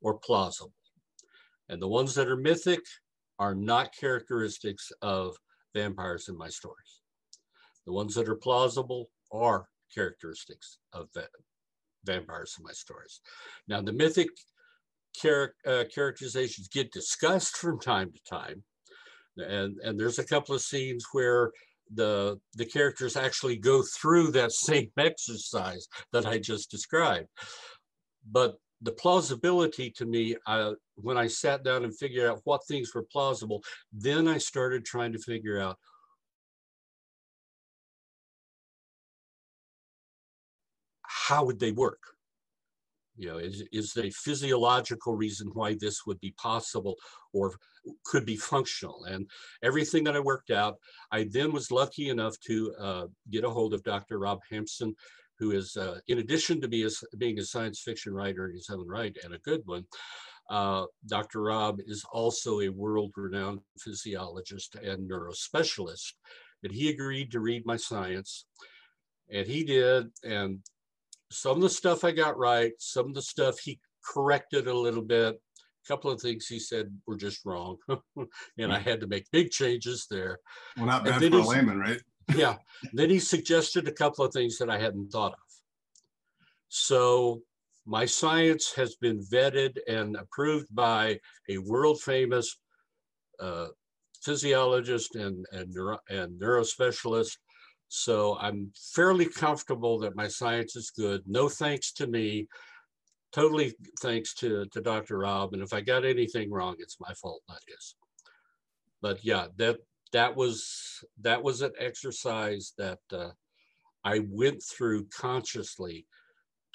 or 0.00 0.18
plausible. 0.18 0.72
And 1.68 1.80
the 1.80 1.88
ones 1.88 2.14
that 2.16 2.28
are 2.28 2.36
mythic 2.36 2.80
are 3.38 3.54
not 3.54 3.94
characteristics 3.98 4.90
of 5.02 5.36
vampires 5.74 6.28
in 6.28 6.36
my 6.36 6.48
stories. 6.48 6.99
The 7.90 7.94
ones 7.94 8.14
that 8.14 8.28
are 8.28 8.36
plausible 8.36 9.10
are 9.32 9.66
characteristics 9.92 10.78
of 10.92 11.08
vampires 12.04 12.54
in 12.56 12.64
my 12.64 12.70
stories. 12.70 13.20
Now, 13.66 13.82
the 13.82 13.92
mythic 13.92 14.28
char- 15.12 15.56
uh, 15.66 15.82
characterizations 15.92 16.68
get 16.68 16.92
discussed 16.92 17.56
from 17.56 17.80
time 17.80 18.12
to 18.12 18.20
time. 18.22 18.62
And, 19.38 19.76
and 19.82 19.98
there's 19.98 20.20
a 20.20 20.24
couple 20.24 20.54
of 20.54 20.60
scenes 20.60 21.04
where 21.10 21.50
the, 21.92 22.38
the 22.54 22.64
characters 22.64 23.16
actually 23.16 23.56
go 23.56 23.82
through 23.82 24.30
that 24.32 24.52
same 24.52 24.92
exercise 24.96 25.88
that 26.12 26.26
I 26.26 26.38
just 26.38 26.70
described. 26.70 27.26
But 28.30 28.54
the 28.82 28.92
plausibility 28.92 29.90
to 29.96 30.06
me, 30.06 30.36
uh, 30.46 30.74
when 30.94 31.18
I 31.18 31.26
sat 31.26 31.64
down 31.64 31.82
and 31.82 31.98
figured 31.98 32.30
out 32.30 32.40
what 32.44 32.64
things 32.68 32.94
were 32.94 33.06
plausible, 33.10 33.64
then 33.92 34.28
I 34.28 34.38
started 34.38 34.84
trying 34.84 35.12
to 35.12 35.18
figure 35.18 35.60
out 35.60 35.76
how 41.30 41.44
would 41.44 41.60
they 41.60 41.70
work? 41.70 42.02
You 43.16 43.28
know, 43.28 43.38
is, 43.38 43.62
is 43.70 43.92
there 43.92 44.06
a 44.06 44.10
physiological 44.26 45.14
reason 45.14 45.48
why 45.52 45.76
this 45.78 46.04
would 46.06 46.18
be 46.20 46.32
possible 46.32 46.96
or 47.32 47.52
could 48.04 48.26
be 48.26 48.36
functional? 48.36 49.04
And 49.04 49.28
everything 49.62 50.02
that 50.04 50.16
I 50.16 50.20
worked 50.20 50.50
out, 50.50 50.74
I 51.12 51.28
then 51.30 51.52
was 51.52 51.70
lucky 51.70 52.08
enough 52.08 52.36
to 52.48 52.74
uh, 52.80 53.06
get 53.30 53.44
a 53.44 53.50
hold 53.50 53.74
of 53.74 53.84
Dr. 53.84 54.18
Rob 54.18 54.40
Hampson, 54.50 54.94
who 55.38 55.52
is, 55.52 55.76
uh, 55.76 55.98
in 56.08 56.18
addition 56.18 56.60
to 56.60 56.68
be 56.68 56.88
being 57.18 57.38
a 57.38 57.44
science 57.44 57.80
fiction 57.80 58.12
writer 58.12 58.48
in 58.48 58.54
his 58.54 58.70
own 58.70 58.88
right 58.88 59.16
and 59.22 59.32
a 59.32 59.38
good 59.38 59.62
one, 59.66 59.84
uh, 60.50 60.86
Dr. 61.06 61.42
Rob 61.42 61.78
is 61.86 62.04
also 62.12 62.60
a 62.60 62.68
world-renowned 62.68 63.60
physiologist 63.78 64.74
and 64.74 65.08
neurospecialist. 65.08 66.12
And 66.64 66.72
he 66.72 66.90
agreed 66.90 67.30
to 67.30 67.40
read 67.40 67.64
my 67.64 67.76
science, 67.76 68.46
and 69.32 69.46
he 69.46 69.62
did. 69.64 70.08
And 70.24 70.58
some 71.30 71.56
of 71.56 71.62
the 71.62 71.70
stuff 71.70 72.04
I 72.04 72.10
got 72.10 72.38
right, 72.38 72.72
some 72.78 73.06
of 73.06 73.14
the 73.14 73.22
stuff 73.22 73.58
he 73.60 73.78
corrected 74.04 74.66
a 74.66 74.74
little 74.74 75.02
bit. 75.02 75.34
A 75.36 75.88
couple 75.88 76.10
of 76.10 76.20
things 76.20 76.46
he 76.46 76.58
said 76.58 76.94
were 77.06 77.16
just 77.16 77.44
wrong, 77.44 77.76
and 78.58 78.72
I 78.72 78.78
had 78.78 79.00
to 79.00 79.06
make 79.06 79.30
big 79.30 79.50
changes 79.50 80.06
there. 80.10 80.38
Well, 80.76 80.86
not 80.86 81.02
And 81.06 81.12
bad 81.12 81.20
then 81.22 81.32
for 81.32 81.38
a 81.38 81.46
layman, 81.46 81.78
right? 81.78 82.00
Yeah. 82.36 82.56
Then 82.92 83.10
he 83.10 83.18
suggested 83.18 83.88
a 83.88 83.92
couple 83.92 84.24
of 84.24 84.32
things 84.32 84.56
that 84.58 84.70
I 84.70 84.78
hadn't 84.78 85.10
thought 85.10 85.32
of. 85.32 85.38
So 86.68 87.42
my 87.86 88.04
science 88.04 88.72
has 88.74 88.94
been 88.96 89.20
vetted 89.20 89.78
and 89.88 90.16
approved 90.16 90.72
by 90.72 91.18
a 91.48 91.58
world 91.58 92.00
famous 92.00 92.56
uh, 93.40 93.66
physiologist 94.22 95.16
and, 95.16 95.44
and, 95.50 95.72
neuro, 95.72 95.98
and 96.08 96.40
neurospecialist. 96.40 97.36
So 97.92 98.38
I'm 98.38 98.70
fairly 98.94 99.26
comfortable 99.26 99.98
that 99.98 100.14
my 100.14 100.28
science 100.28 100.76
is 100.76 100.90
good. 100.90 101.22
No 101.26 101.48
thanks 101.48 101.92
to 101.94 102.06
me. 102.06 102.46
Totally 103.32 103.74
thanks 104.00 104.32
to, 104.34 104.64
to 104.66 104.80
Dr. 104.80 105.18
Rob. 105.18 105.54
And 105.54 105.62
if 105.62 105.72
I 105.72 105.80
got 105.80 106.04
anything 106.04 106.52
wrong, 106.52 106.76
it's 106.78 107.00
my 107.00 107.12
fault, 107.14 107.42
not 107.48 107.58
his. 107.66 107.96
But 109.02 109.24
yeah, 109.24 109.46
that 109.56 109.78
that 110.12 110.36
was 110.36 111.04
that 111.20 111.42
was 111.42 111.62
an 111.62 111.72
exercise 111.78 112.74
that 112.78 113.00
uh, 113.12 113.30
I 114.04 114.20
went 114.28 114.62
through 114.62 115.06
consciously 115.06 116.06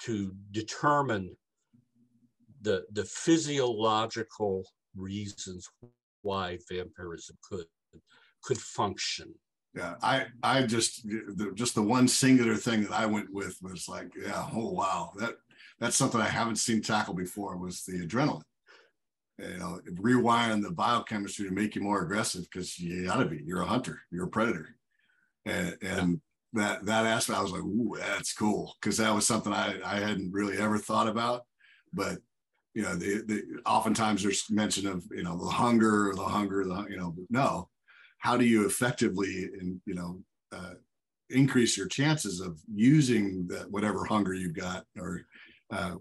to 0.00 0.34
determine 0.50 1.34
the 2.60 2.84
the 2.92 3.04
physiological 3.04 4.64
reasons 4.94 5.66
why 6.20 6.58
vampirism 6.70 7.38
could 7.42 7.66
could 8.42 8.58
function. 8.58 9.34
Yeah, 9.76 9.94
I 10.02 10.26
I 10.42 10.62
just 10.62 11.06
the, 11.06 11.52
just 11.54 11.74
the 11.74 11.82
one 11.82 12.08
singular 12.08 12.54
thing 12.54 12.82
that 12.84 12.92
I 12.92 13.04
went 13.04 13.32
with 13.32 13.58
was 13.60 13.88
like, 13.88 14.10
yeah, 14.20 14.48
oh 14.54 14.70
wow, 14.70 15.12
that 15.18 15.34
that's 15.78 15.96
something 15.96 16.20
I 16.20 16.28
haven't 16.28 16.56
seen 16.56 16.80
tackled 16.80 17.18
before 17.18 17.58
was 17.58 17.84
the 17.84 18.06
adrenaline. 18.06 18.42
You 19.38 19.58
know, 19.58 19.80
rewiring 19.92 20.62
the 20.62 20.70
biochemistry 20.70 21.46
to 21.46 21.54
make 21.54 21.74
you 21.74 21.82
more 21.82 22.02
aggressive 22.02 22.44
because 22.50 22.78
you 22.78 23.04
gotta 23.04 23.26
be. 23.26 23.42
You're 23.44 23.60
a 23.60 23.66
hunter. 23.66 24.00
You're 24.10 24.24
a 24.24 24.30
predator, 24.30 24.76
and 25.44 25.76
and 25.82 26.20
that 26.54 26.86
that 26.86 27.04
aspect, 27.04 27.38
I 27.38 27.42
was 27.42 27.52
like, 27.52 27.62
ooh, 27.62 27.96
that's 27.98 28.32
cool 28.32 28.74
because 28.80 28.96
that 28.96 29.14
was 29.14 29.26
something 29.26 29.52
I 29.52 29.78
I 29.84 29.96
hadn't 29.96 30.32
really 30.32 30.56
ever 30.56 30.78
thought 30.78 31.06
about, 31.06 31.42
but 31.92 32.18
you 32.72 32.82
know, 32.82 32.94
the, 32.94 33.22
the 33.26 33.42
oftentimes 33.66 34.22
there's 34.22 34.50
mention 34.50 34.86
of 34.86 35.04
you 35.10 35.22
know 35.22 35.36
the 35.36 35.50
hunger, 35.50 36.14
the 36.16 36.24
hunger, 36.24 36.64
the 36.64 36.86
you 36.88 36.96
know, 36.96 37.14
no, 37.28 37.68
how 38.26 38.36
do 38.36 38.44
you 38.44 38.66
effectively 38.66 39.48
and 39.60 39.80
you 39.86 39.94
know 39.94 40.18
uh, 40.52 40.74
increase 41.30 41.76
your 41.78 41.86
chances 41.86 42.40
of 42.40 42.58
using 42.74 43.46
that 43.46 43.70
whatever 43.70 44.04
hunger 44.04 44.34
you've 44.34 44.62
got 44.68 44.84
or 44.98 45.22
uh, 45.72 45.94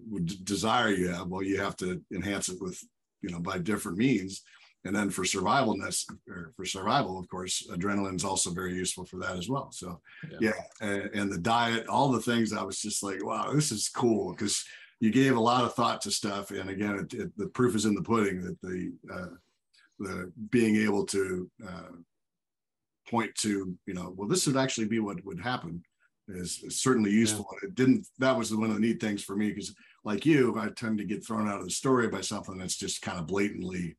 desire 0.43 0.89
you 0.89 1.07
have? 1.09 1.27
Well 1.27 1.43
you 1.43 1.57
have 1.59 1.75
to 1.77 2.01
enhance 2.11 2.49
it 2.49 2.59
with 2.59 2.77
you 3.21 3.29
know 3.31 3.39
by 3.39 3.59
different 3.59 3.99
means. 3.99 4.41
And 4.85 4.95
then 4.95 5.09
for 5.09 5.23
survivalness 5.23 5.97
or 6.27 6.51
for 6.55 6.65
survival 6.65 7.19
of 7.19 7.27
course 7.29 7.55
adrenaline 7.75 8.15
is 8.15 8.25
also 8.25 8.49
very 8.61 8.73
useful 8.73 9.05
for 9.05 9.17
that 9.23 9.37
as 9.37 9.47
well. 9.47 9.67
So 9.71 9.87
Yeah. 10.31 10.39
yeah, 10.45 10.59
and, 10.89 11.03
and 11.19 11.27
the 11.31 11.43
diet 11.55 11.85
all 11.87 12.09
the 12.11 12.25
things 12.29 12.53
i 12.53 12.63
was 12.69 12.79
just 12.87 13.03
like 13.07 13.21
wow 13.29 13.45
this 13.53 13.71
is 13.71 13.89
cool. 14.03 14.25
Because 14.31 14.55
you 15.03 15.11
gave 15.21 15.35
a 15.37 15.47
lot 15.51 15.65
of 15.65 15.75
thought 15.75 16.01
to 16.01 16.11
stuff 16.21 16.45
and 16.59 16.69
again 16.75 16.95
it, 17.01 17.09
it, 17.21 17.29
the 17.41 17.49
proof 17.57 17.73
is 17.75 17.85
in 17.85 17.95
the 17.95 18.09
pudding 18.11 18.37
that 18.45 18.59
the 18.67 18.79
uh, 19.15 19.33
the 19.99 20.31
being 20.49 20.75
able 20.87 21.05
to 21.05 21.49
uh, 21.69 21.93
point 23.09 23.33
to 23.35 23.77
you 23.85 23.93
know 23.93 24.13
well 24.17 24.27
this 24.27 24.47
would 24.47 24.57
actually 24.57 24.87
be 24.87 24.99
what 24.99 25.23
would 25.25 25.39
happen 25.39 25.83
is, 26.27 26.61
is 26.63 26.81
certainly 26.81 27.11
useful 27.11 27.45
it 27.61 27.75
didn't 27.75 28.07
that 28.17 28.35
was 28.35 28.53
one 28.53 28.69
of 28.69 28.75
the 28.75 28.81
neat 28.81 28.99
things 28.99 29.23
for 29.23 29.35
me 29.35 29.49
because 29.49 29.75
like 30.03 30.25
you 30.25 30.57
i 30.57 30.67
tend 30.69 30.97
to 30.97 31.05
get 31.05 31.25
thrown 31.25 31.47
out 31.47 31.59
of 31.59 31.65
the 31.65 31.69
story 31.71 32.07
by 32.07 32.21
something 32.21 32.57
that's 32.57 32.77
just 32.77 33.01
kind 33.01 33.19
of 33.19 33.27
blatantly 33.27 33.95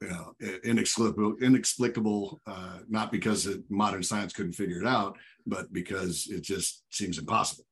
you 0.00 0.08
know 0.08 0.32
inexplicable 0.64 1.34
inexplicable 1.40 2.40
uh, 2.46 2.78
not 2.88 3.10
because 3.10 3.46
it, 3.46 3.62
modern 3.68 4.02
science 4.02 4.32
couldn't 4.32 4.52
figure 4.52 4.80
it 4.80 4.86
out 4.86 5.16
but 5.46 5.72
because 5.72 6.28
it 6.30 6.42
just 6.42 6.84
seems 6.90 7.18
impossible 7.18 7.64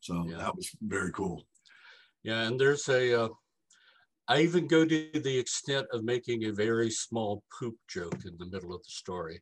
so 0.00 0.24
Yeah. 0.28 0.38
that 0.38 0.56
was 0.56 0.70
very 0.80 1.12
cool 1.12 1.46
Yeah, 2.24 2.42
and 2.48 2.58
there's 2.58 2.88
a. 2.88 3.22
Uh, 3.22 3.28
I 4.28 4.40
even 4.42 4.66
go 4.66 4.84
to 4.84 5.08
the 5.14 5.38
extent 5.38 5.86
of 5.92 6.04
making 6.04 6.44
a 6.44 6.52
very 6.52 6.90
small 6.90 7.42
poop 7.56 7.76
joke 7.88 8.24
in 8.24 8.36
the 8.38 8.46
middle 8.46 8.74
of 8.74 8.82
the 8.82 8.90
story. 8.90 9.40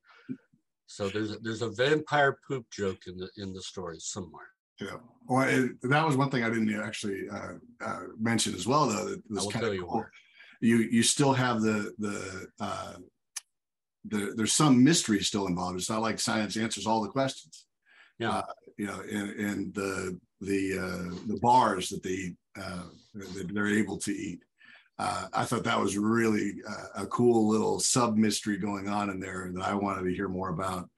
So 0.86 1.08
there's 1.08 1.32
a, 1.32 1.38
there's 1.38 1.62
a 1.62 1.70
vampire 1.70 2.38
poop 2.46 2.66
joke 2.70 3.02
in 3.06 3.16
the 3.16 3.28
in 3.36 3.52
the 3.52 3.62
story 3.62 3.96
somewhere. 3.98 4.48
Yeah. 4.80 4.96
Well, 5.26 5.48
it, 5.48 5.70
that 5.82 6.06
was 6.06 6.16
one 6.16 6.30
thing 6.30 6.44
I 6.44 6.50
didn't 6.50 6.74
actually 6.80 7.28
uh, 7.30 7.54
uh, 7.80 8.00
mention 8.20 8.54
as 8.54 8.66
well, 8.66 8.86
though. 8.86 9.08
That 9.08 9.22
was 9.30 9.44
kind 9.44 9.62
tell 9.62 9.70
of 9.70 9.74
you 9.74 9.84
cool. 9.84 9.98
where. 9.98 10.12
You 10.60 10.76
you 10.78 11.02
still 11.02 11.32
have 11.32 11.62
the 11.62 11.92
the 11.98 12.46
uh, 12.60 12.94
the 14.06 14.34
there's 14.36 14.52
some 14.52 14.84
mystery 14.84 15.20
still 15.20 15.46
involved. 15.46 15.78
It's 15.78 15.90
not 15.90 16.02
like 16.02 16.20
science 16.20 16.56
answers 16.56 16.86
all 16.86 17.02
the 17.02 17.08
questions. 17.08 17.66
Yeah. 18.18 18.30
Uh, 18.30 18.42
you 18.76 18.86
know, 18.86 19.00
and, 19.10 19.30
and 19.30 19.74
the 19.74 20.18
the 20.40 20.78
uh, 20.78 21.16
the 21.26 21.38
bars 21.40 21.88
that 21.88 22.02
they 22.02 22.34
uh, 22.60 22.84
that 23.14 23.50
they're 23.52 23.66
able 23.66 23.98
to 23.98 24.12
eat. 24.12 24.43
Uh, 24.98 25.26
I 25.32 25.44
thought 25.44 25.64
that 25.64 25.80
was 25.80 25.98
really 25.98 26.52
uh, 26.68 27.02
a 27.02 27.06
cool 27.06 27.48
little 27.48 27.80
sub 27.80 28.16
mystery 28.16 28.56
going 28.58 28.88
on 28.88 29.10
in 29.10 29.18
there 29.18 29.50
that 29.54 29.64
I 29.64 29.74
wanted 29.74 30.04
to 30.04 30.14
hear 30.14 30.28
more 30.28 30.50
about. 30.50 30.88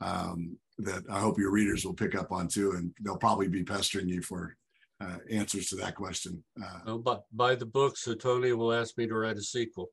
Um, 0.00 0.56
that 0.78 1.02
I 1.10 1.18
hope 1.18 1.38
your 1.38 1.50
readers 1.50 1.84
will 1.84 1.94
pick 1.94 2.14
up 2.14 2.30
on 2.30 2.46
too, 2.46 2.72
and 2.72 2.92
they'll 3.02 3.16
probably 3.16 3.48
be 3.48 3.64
pestering 3.64 4.08
you 4.08 4.22
for 4.22 4.54
uh, 5.00 5.16
answers 5.30 5.68
to 5.70 5.76
that 5.76 5.94
question. 5.96 6.44
Uh, 6.62 6.78
Oh, 6.86 6.98
but 6.98 7.24
by 7.32 7.54
the 7.54 7.66
book, 7.66 7.96
so 7.96 8.14
Toni 8.14 8.52
will 8.52 8.72
ask 8.72 8.96
me 8.98 9.06
to 9.06 9.14
write 9.14 9.36
a 9.38 9.42
sequel. 9.42 9.88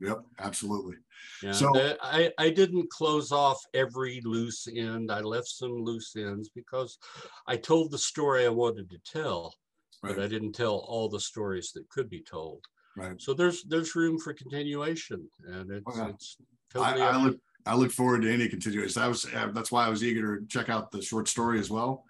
yep, 0.00 0.18
absolutely. 0.38 0.96
Yeah, 1.42 1.52
So- 1.52 1.72
I, 2.02 2.30
I 2.36 2.50
didn't 2.50 2.90
close 2.90 3.30
off 3.32 3.62
every 3.72 4.20
loose 4.24 4.66
end. 4.74 5.10
I 5.10 5.20
left 5.20 5.48
some 5.48 5.82
loose 5.82 6.14
ends 6.16 6.50
because 6.54 6.98
I 7.46 7.56
told 7.56 7.90
the 7.90 7.98
story 7.98 8.44
I 8.44 8.50
wanted 8.50 8.90
to 8.90 8.98
tell, 9.06 9.54
but 10.02 10.18
I 10.18 10.26
didn't 10.26 10.52
tell 10.52 10.76
all 10.88 11.08
the 11.08 11.20
stories 11.20 11.70
that 11.72 11.88
could 11.88 12.10
be 12.10 12.20
told. 12.20 12.64
Right. 12.96 13.20
So 13.20 13.32
there's 13.32 13.64
there's 13.64 13.94
room 13.94 14.18
for 14.18 14.34
continuation, 14.34 15.28
and 15.46 15.70
it's 15.70 15.96
yeah. 15.96 16.08
it's 16.08 16.36
I, 16.74 16.78
totally. 16.78 17.02
I 17.02 17.10
up- 17.10 17.22
look 17.22 17.36
I 17.66 17.74
look 17.74 17.92
forward 17.92 18.22
to 18.22 18.32
any 18.32 18.48
continuation. 18.48 19.02
I 19.02 19.08
was 19.08 19.24
uh, 19.34 19.50
that's 19.52 19.72
why 19.72 19.86
I 19.86 19.88
was 19.88 20.04
eager 20.04 20.38
to 20.38 20.46
check 20.46 20.68
out 20.68 20.90
the 20.90 21.00
short 21.00 21.28
story 21.28 21.58
as 21.58 21.70
well, 21.70 22.04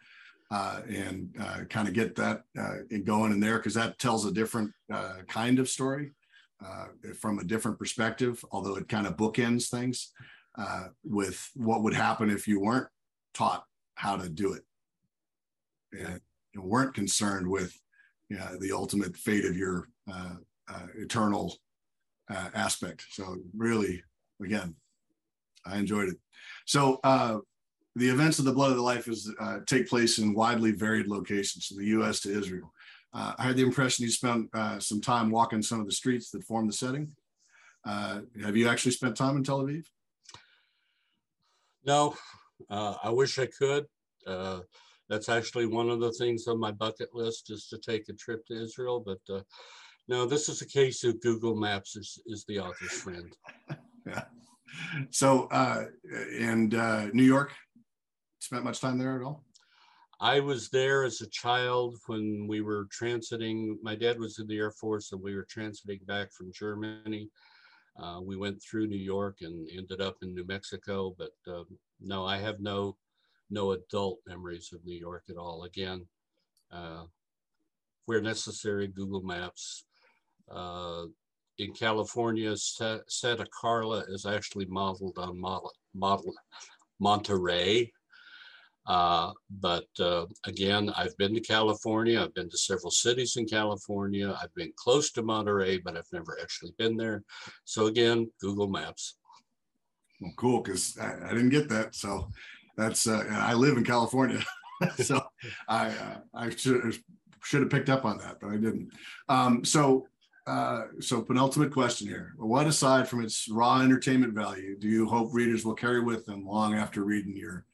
uh, 0.51 0.81
and 0.88 1.35
uh, 1.40 1.64
kind 1.68 1.88
of 1.88 1.95
get 1.95 2.16
that 2.16 2.42
uh, 2.59 2.77
going 3.05 3.33
in 3.33 3.40
there 3.40 3.59
because 3.59 3.75
that 3.75 3.99
tells 3.99 4.27
a 4.27 4.33
different 4.33 4.73
uh, 4.92 5.18
kind 5.29 5.59
of 5.59 5.68
story 5.68 6.12
uh, 6.64 6.87
from 7.21 7.38
a 7.38 7.45
different 7.45 7.79
perspective. 7.79 8.45
Although 8.51 8.77
it 8.77 8.88
kind 8.88 9.07
of 9.07 9.16
bookends 9.16 9.68
things 9.68 10.12
uh, 10.59 10.88
with 11.05 11.49
what 11.55 11.83
would 11.83 11.95
happen 11.95 12.29
if 12.31 12.49
you 12.49 12.61
weren't 12.61 12.88
taught 13.35 13.64
how 13.95 14.16
to 14.16 14.29
do 14.29 14.55
it, 14.55 14.62
and 15.92 16.21
you 16.55 16.62
weren't 16.62 16.95
concerned 16.95 17.49
with 17.49 17.79
you 18.29 18.38
know, 18.38 18.57
the 18.59 18.73
ultimate 18.73 19.16
fate 19.16 19.45
of 19.45 19.57
your 19.57 19.88
uh, 20.12 20.37
uh, 20.68 20.87
eternal 20.96 21.57
uh, 22.31 22.48
aspect. 22.55 23.05
So 23.11 23.37
really, 23.57 24.03
again, 24.42 24.75
I 25.66 25.79
enjoyed 25.79 26.09
it. 26.09 26.16
So 26.66 27.01
uh, 27.05 27.38
the 27.96 28.09
events 28.09 28.38
of 28.38 28.44
the 28.44 28.53
Blood 28.53 28.70
of 28.70 28.77
the 28.77 28.83
Life 28.83 29.09
is 29.09 29.33
uh, 29.40 29.59
take 29.66 29.88
place 29.88 30.18
in 30.18 30.35
widely 30.35 30.72
varied 30.72 31.07
locations, 31.07 31.66
from 31.66 31.79
the 31.79 31.87
U.S. 31.87 32.20
to 32.20 32.37
Israel. 32.37 32.72
Uh, 33.14 33.35
I 33.38 33.42
had 33.44 33.57
the 33.57 33.62
impression 33.62 34.05
you 34.05 34.11
spent 34.11 34.48
uh, 34.55 34.79
some 34.79 35.01
time 35.01 35.31
walking 35.31 35.62
some 35.62 35.81
of 35.81 35.87
the 35.87 35.92
streets 35.92 36.31
that 36.31 36.44
form 36.44 36.66
the 36.66 36.72
setting. 36.72 37.12
Have 37.85 38.57
you 38.57 38.68
actually 38.68 38.92
spent 38.92 39.16
time 39.16 39.37
in 39.37 39.44
Tel 39.44 39.62
Aviv? 39.62 39.85
No, 41.85 42.14
I 42.70 43.11
wish 43.11 43.38
I 43.38 43.46
could. 43.46 43.87
That's 45.12 45.29
actually 45.29 45.66
one 45.66 45.90
of 45.90 46.01
the 46.01 46.12
things 46.12 46.46
on 46.46 46.59
my 46.59 46.72
bucket 46.72 47.14
list 47.14 47.51
is 47.51 47.66
to 47.68 47.77
take 47.77 48.09
a 48.09 48.14
trip 48.14 48.46
to 48.46 48.55
Israel. 48.55 48.98
But 48.98 49.35
uh, 49.35 49.42
no, 50.09 50.27
this 50.27 50.49
is 50.49 50.62
a 50.62 50.67
case 50.67 51.05
of 51.05 51.21
Google 51.21 51.55
Maps 51.55 51.97
is, 51.97 52.19
is 52.27 52.45
the 52.47 52.59
author's 52.59 52.93
friend. 52.93 53.35
yeah. 54.07 54.25
So, 55.11 55.49
uh, 55.51 55.85
and 56.38 56.75
uh, 56.75 57.07
New 57.12 57.25
York, 57.25 57.53
spent 58.41 58.65
much 58.65 58.81
time 58.81 58.99
there 58.99 59.17
at 59.17 59.25
all? 59.25 59.45
I 60.21 60.41
was 60.41 60.69
there 60.69 61.05
as 61.05 61.21
a 61.21 61.31
child 61.31 61.97
when 62.07 62.47
we 62.47 62.61
were 62.61 62.87
transiting. 62.87 63.77
My 63.83 63.97
dad 63.97 64.19
was 64.19 64.38
in 64.38 64.47
the 64.47 64.59
Air 64.59 64.71
Force 64.71 65.12
and 65.12 65.21
we 65.21 65.35
were 65.35 65.47
transiting 65.47 66.07
back 66.07 66.33
from 66.33 66.53
Germany. 66.53 67.29
Uh, 68.01 68.21
we 68.23 68.37
went 68.37 68.62
through 68.62 68.87
New 68.87 68.97
York 68.97 69.38
and 69.41 69.69
ended 69.77 70.01
up 70.01 70.17
in 70.23 70.35
New 70.35 70.47
Mexico, 70.47 71.15
but 71.19 71.33
um, 71.49 71.67
no, 72.01 72.25
I 72.25 72.38
have 72.38 72.61
no 72.61 72.97
no 73.51 73.73
adult 73.73 74.21
memories 74.27 74.71
of 74.73 74.85
New 74.85 74.99
York 74.99 75.25
at 75.29 75.37
all. 75.37 75.65
Again, 75.65 76.07
uh, 76.73 77.05
where 78.07 78.23
necessary, 78.23 78.87
Google 78.87 79.23
Maps. 79.23 79.85
Uh, 80.50 81.05
in 81.59 81.72
California, 81.72 82.55
Santa 82.57 83.46
Carla 83.52 84.05
is 84.09 84.26
actually 84.26 84.64
modeled 84.66 85.18
on 85.18 85.38
model, 85.38 85.72
model 85.94 86.35
Monterey, 86.98 87.92
uh, 88.87 89.33
but 89.61 89.87
uh, 90.00 90.26
again, 90.44 90.92
I've 90.96 91.16
been 91.16 91.35
to 91.35 91.40
California. 91.40 92.20
I've 92.20 92.35
been 92.35 92.50
to 92.50 92.59
several 92.59 92.90
cities 92.90 93.37
in 93.37 93.46
California. 93.46 94.37
I've 94.40 94.55
been 94.55 94.72
close 94.76 95.12
to 95.12 95.22
Monterey, 95.22 95.78
but 95.78 95.96
I've 95.96 96.12
never 96.12 96.37
actually 96.42 96.72
been 96.78 96.96
there. 96.96 97.22
So 97.64 97.87
again, 97.87 98.31
Google 98.40 98.68
Maps. 98.68 99.18
Well, 100.20 100.33
cool, 100.37 100.62
because 100.62 100.98
I, 101.00 101.14
I, 101.26 101.28
didn't 101.28 101.50
get 101.50 101.68
that. 101.68 101.94
So 101.94 102.31
that's 102.76 103.07
uh, 103.07 103.24
I 103.31 103.55
live 103.55 103.76
in 103.76 103.85
California, 103.85 104.42
so 104.96 105.20
I 105.68 105.88
uh, 105.88 106.18
I 106.35 106.50
should 106.50 106.96
should 107.42 107.61
have 107.61 107.70
picked 107.70 107.88
up 107.88 108.05
on 108.05 108.18
that, 108.18 108.38
but 108.40 108.50
I 108.50 108.57
didn't. 108.57 108.92
Um, 109.28 109.64
so 109.64 110.07
uh, 110.46 110.85
so 111.00 111.22
penultimate 111.22 111.72
question 111.72 112.09
here: 112.09 112.35
What 112.37 112.66
aside 112.66 113.09
from 113.09 113.22
its 113.22 113.48
raw 113.48 113.81
entertainment 113.81 114.35
value 114.35 114.76
do 114.78 114.88
you 114.88 115.07
hope 115.07 115.33
readers 115.33 115.64
will 115.64 115.74
carry 115.74 116.00
with 116.00 116.26
them 116.26 116.44
long 116.44 116.74
after 116.74 117.05
reading 117.05 117.37
your 117.37 117.64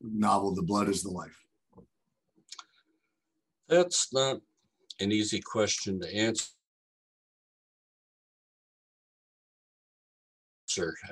novel, 0.00 0.54
The 0.54 0.62
Blood 0.62 0.88
is 0.88 1.02
the 1.02 1.10
Life? 1.10 1.44
That's 3.68 4.12
not 4.12 4.40
an 5.00 5.12
easy 5.12 5.40
question 5.40 6.00
to 6.00 6.16
answer, 6.16 6.48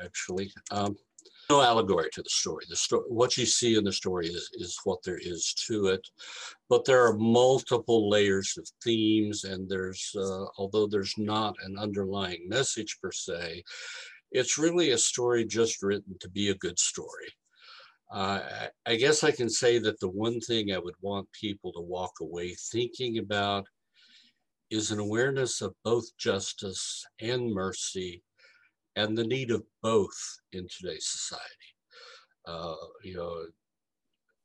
actually. 0.03 0.53
Um, 0.70 0.96
no 1.51 1.61
allegory 1.61 2.09
to 2.13 2.23
the 2.23 2.29
story. 2.29 2.65
The 2.69 2.77
story, 2.77 3.05
what 3.09 3.37
you 3.37 3.47
see 3.47 3.77
in 3.77 3.85
the 3.85 3.93
story 3.93 4.29
is, 4.29 4.51
is 4.55 4.79
what 4.85 5.03
there 5.05 5.19
is 5.21 5.55
to 5.67 5.89
it, 5.89 6.07
but 6.69 6.85
there 6.85 7.05
are 7.07 7.17
multiple 7.17 8.09
layers 8.09 8.57
of 8.59 8.69
themes, 8.83 9.45
and 9.45 9.69
there's, 9.69 10.11
uh, 10.17 10.47
although 10.59 10.87
there's 10.87 11.15
not 11.19 11.55
an 11.65 11.79
underlying 11.79 12.49
message 12.49 12.99
per 13.03 13.13
se, 13.13 13.63
it's 14.31 14.59
really 14.59 14.91
a 14.91 14.99
story 14.99 15.45
just 15.45 15.83
written 15.83 16.17
to 16.21 16.29
be 16.31 16.49
a 16.49 16.55
good 16.55 16.79
story. 16.79 17.29
Uh, 18.11 18.41
I 18.85 18.97
guess 18.97 19.25
I 19.25 19.31
can 19.31 19.49
say 19.49 19.79
that 19.79 19.99
the 20.01 20.09
one 20.09 20.41
thing 20.41 20.73
I 20.73 20.79
would 20.79 20.95
want 21.01 21.29
people 21.33 21.73
to 21.73 21.81
walk 21.81 22.13
away 22.21 22.55
thinking 22.55 23.19
about 23.19 23.67
is 24.71 24.91
an 24.91 24.99
awareness 24.99 25.61
of 25.61 25.75
both 25.85 26.05
justice 26.19 27.05
and 27.21 27.53
mercy 27.53 28.23
and 28.97 29.17
the 29.17 29.27
need 29.27 29.51
of 29.51 29.63
both 29.83 30.17
in 30.53 30.67
today's 30.69 31.07
society. 31.07 31.47
Uh, 32.47 32.75
you 33.03 33.15
know, 33.17 33.45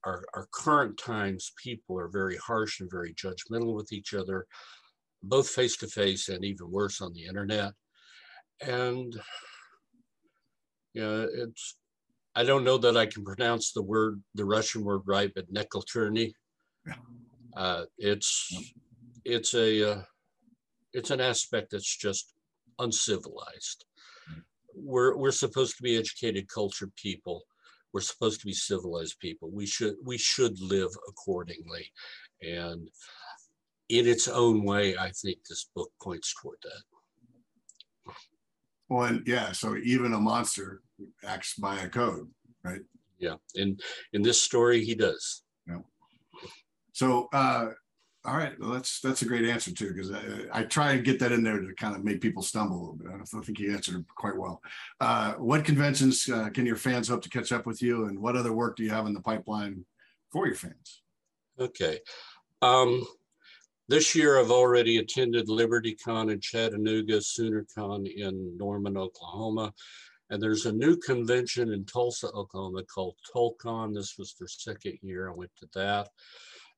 our, 0.05 0.23
our 0.33 0.47
current 0.51 0.97
times, 0.97 1.51
people 1.61 1.97
are 1.99 2.07
very 2.07 2.37
harsh 2.37 2.79
and 2.79 2.89
very 2.89 3.13
judgmental 3.13 3.75
with 3.75 3.91
each 3.91 4.13
other, 4.13 4.45
both 5.23 5.49
face 5.49 5.75
to 5.77 5.87
face 5.87 6.29
and 6.29 6.45
even 6.45 6.71
worse 6.71 7.01
on 7.01 7.13
the 7.13 7.25
internet. 7.25 7.73
And, 8.61 9.13
you 10.93 11.01
know, 11.01 11.27
it's, 11.31 11.77
I 12.35 12.43
don't 12.43 12.63
know 12.63 12.77
that 12.77 12.95
I 12.95 13.07
can 13.07 13.25
pronounce 13.25 13.71
the 13.71 13.81
word, 13.81 14.21
the 14.35 14.45
Russian 14.45 14.83
word 14.83 15.01
right, 15.05 15.31
but 15.33 15.51
Nekulturny. 15.53 16.33
Uh, 17.55 17.85
it's 17.97 18.53
it's 19.25 19.55
a 19.55 19.93
uh, 19.93 20.01
it's 20.93 21.09
an 21.09 21.19
aspect 21.19 21.71
that's 21.71 21.97
just 21.97 22.35
uncivilized. 22.77 23.85
We're 24.77 25.17
we're 25.17 25.31
supposed 25.31 25.75
to 25.77 25.83
be 25.83 25.97
educated, 25.97 26.47
cultured 26.47 26.95
people. 26.95 27.43
We're 27.93 28.01
supposed 28.01 28.39
to 28.41 28.45
be 28.45 28.53
civilized 28.53 29.19
people. 29.19 29.49
We 29.51 29.65
should 29.65 29.95
we 30.03 30.17
should 30.17 30.59
live 30.59 30.91
accordingly, 31.07 31.91
and 32.41 32.89
in 33.89 34.07
its 34.07 34.27
own 34.27 34.63
way, 34.63 34.97
I 34.97 35.11
think 35.11 35.39
this 35.47 35.69
book 35.75 35.91
points 36.01 36.33
toward 36.41 36.57
that. 36.63 38.13
Well, 38.89 39.07
and 39.07 39.27
yeah, 39.27 39.51
so 39.51 39.75
even 39.77 40.13
a 40.13 40.19
monster 40.19 40.81
acts 41.25 41.55
by 41.55 41.79
a 41.79 41.89
code, 41.89 42.29
right? 42.63 42.81
Yeah, 43.19 43.35
and 43.55 43.81
in 44.13 44.21
this 44.21 44.41
story, 44.41 44.83
he 44.83 44.95
does. 44.95 45.43
Yeah. 45.67 45.79
So, 46.93 47.27
uh, 47.33 47.69
all 48.27 48.35
right, 48.35 48.59
well, 48.59 48.71
that's 48.71 48.99
that's 48.99 49.21
a 49.21 49.25
great 49.25 49.45
answer 49.45 49.71
too, 49.71 49.93
because 49.93 50.11
I, 50.11 50.21
I, 50.51 50.63
try 50.63 50.91
and 50.91 51.05
get 51.05 51.17
that 51.19 51.31
in 51.31 51.43
there 51.43 51.59
to 51.61 51.73
kind 51.75 51.95
of 51.95 52.03
make 52.03 52.19
people 52.19 52.43
stumble 52.43 52.75
a 52.75 52.79
little 52.79 52.95
bit. 52.95 53.07
I 53.07 53.17
don't 53.31 53.45
think 53.45 53.57
you 53.57 53.71
answered 53.71 54.05
quite 54.15 54.35
well. 54.35 54.61
Uh, 54.99 55.33
what 55.35 55.63
conventions 55.63 56.27
uh, 56.29 56.49
can 56.49 56.65
your 56.65 56.75
fans 56.75 57.07
hope 57.07 57.21
to 57.21 57.29
catch 57.29 57.53
up 57.53 57.65
with 57.65 57.81
you, 57.81 58.05
and 58.05 58.19
what 58.19 58.35
other 58.35 58.51
work 58.51 58.75
do 58.75 58.83
you 58.83 58.89
have 58.89 59.07
in 59.07 59.13
the 59.13 59.21
pipeline 59.21 59.85
for 60.33 60.45
your 60.45 60.57
fans? 60.57 61.03
Okay. 61.57 61.99
Um, 62.61 63.05
this 63.87 64.13
year, 64.13 64.37
I've 64.37 64.51
already 64.51 64.97
attended 64.97 65.47
LibertyCon 65.47 66.29
in 66.29 66.41
Chattanooga, 66.41 67.19
SoonerCon 67.19 68.13
in 68.13 68.57
Norman, 68.57 68.97
Oklahoma, 68.97 69.73
and 70.29 70.43
there's 70.43 70.65
a 70.65 70.73
new 70.73 70.97
convention 70.97 71.71
in 71.71 71.85
Tulsa, 71.85 72.27
Oklahoma 72.31 72.83
called 72.83 73.15
TulCon. 73.33 73.93
This 73.93 74.15
was 74.17 74.33
their 74.33 74.49
second 74.49 74.97
year. 75.01 75.29
I 75.29 75.33
went 75.33 75.51
to 75.61 75.69
that. 75.75 76.09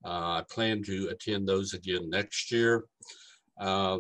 Uh, 0.04 0.40
I 0.40 0.44
plan 0.50 0.84
to 0.84 1.10
attend 1.10 1.48
those 1.48 1.74
again 1.74 2.10
next 2.10 2.52
year. 2.52 2.86
Uh, 3.60 4.00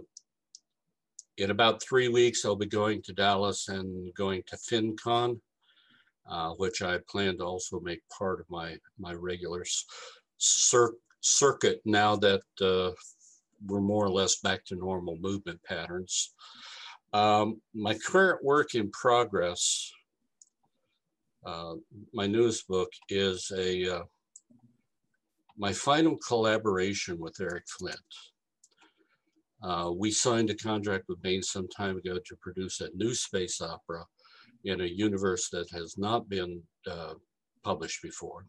in 1.37 1.51
about 1.51 1.81
three 1.81 2.07
weeks, 2.07 2.45
I'll 2.45 2.55
be 2.55 2.65
going 2.65 3.01
to 3.03 3.13
Dallas 3.13 3.67
and 3.67 4.13
going 4.13 4.43
to 4.47 4.57
FenCon, 4.57 5.39
uh, 6.29 6.51
which 6.51 6.81
I 6.81 6.99
plan 7.09 7.37
to 7.37 7.45
also 7.45 7.79
make 7.79 8.01
part 8.17 8.39
of 8.39 8.49
my, 8.49 8.77
my 8.97 9.13
regular 9.13 9.63
cir 10.37 10.93
circuit 11.21 11.81
now 11.83 12.15
that 12.15 12.41
we're 13.65 13.81
more 13.81 14.05
or 14.05 14.09
less 14.09 14.39
back 14.39 14.63
to 14.65 14.75
normal 14.75 15.17
movement 15.17 15.61
patterns. 15.63 16.33
Um, 17.13 17.61
my 17.73 17.95
current 17.95 18.43
work 18.43 18.75
in 18.75 18.91
progress, 18.91 19.91
uh, 21.45 21.73
my 22.13 22.27
newest 22.27 22.67
book 22.67 22.89
is 23.09 23.51
a 23.55 23.97
uh, 23.97 24.03
my 25.59 25.73
final 25.73 26.17
collaboration 26.25 27.19
with 27.19 27.35
Eric 27.41 27.65
Flint. 27.67 27.97
Uh, 29.61 29.91
we 29.93 30.09
signed 30.09 30.49
a 30.49 30.55
contract 30.55 31.03
with 31.09 31.21
Baen 31.21 31.43
some 31.43 31.67
time 31.67 31.97
ago 31.97 32.17
to 32.25 32.35
produce 32.37 32.79
a 32.79 32.89
new 32.95 33.13
space 33.13 33.59
opera 33.59 34.05
in 34.63 34.79
a 34.79 34.85
universe 34.85 35.49
that 35.49 35.69
has 35.71 35.97
not 35.97 36.29
been 36.29 36.61
uh, 36.89 37.13
published 37.61 38.01
before. 38.01 38.45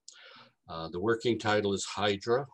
Uh, 0.68 0.88
the 0.90 1.01
working 1.01 1.37
title 1.37 1.75
is 1.75 1.85
Hydra. 1.85 2.46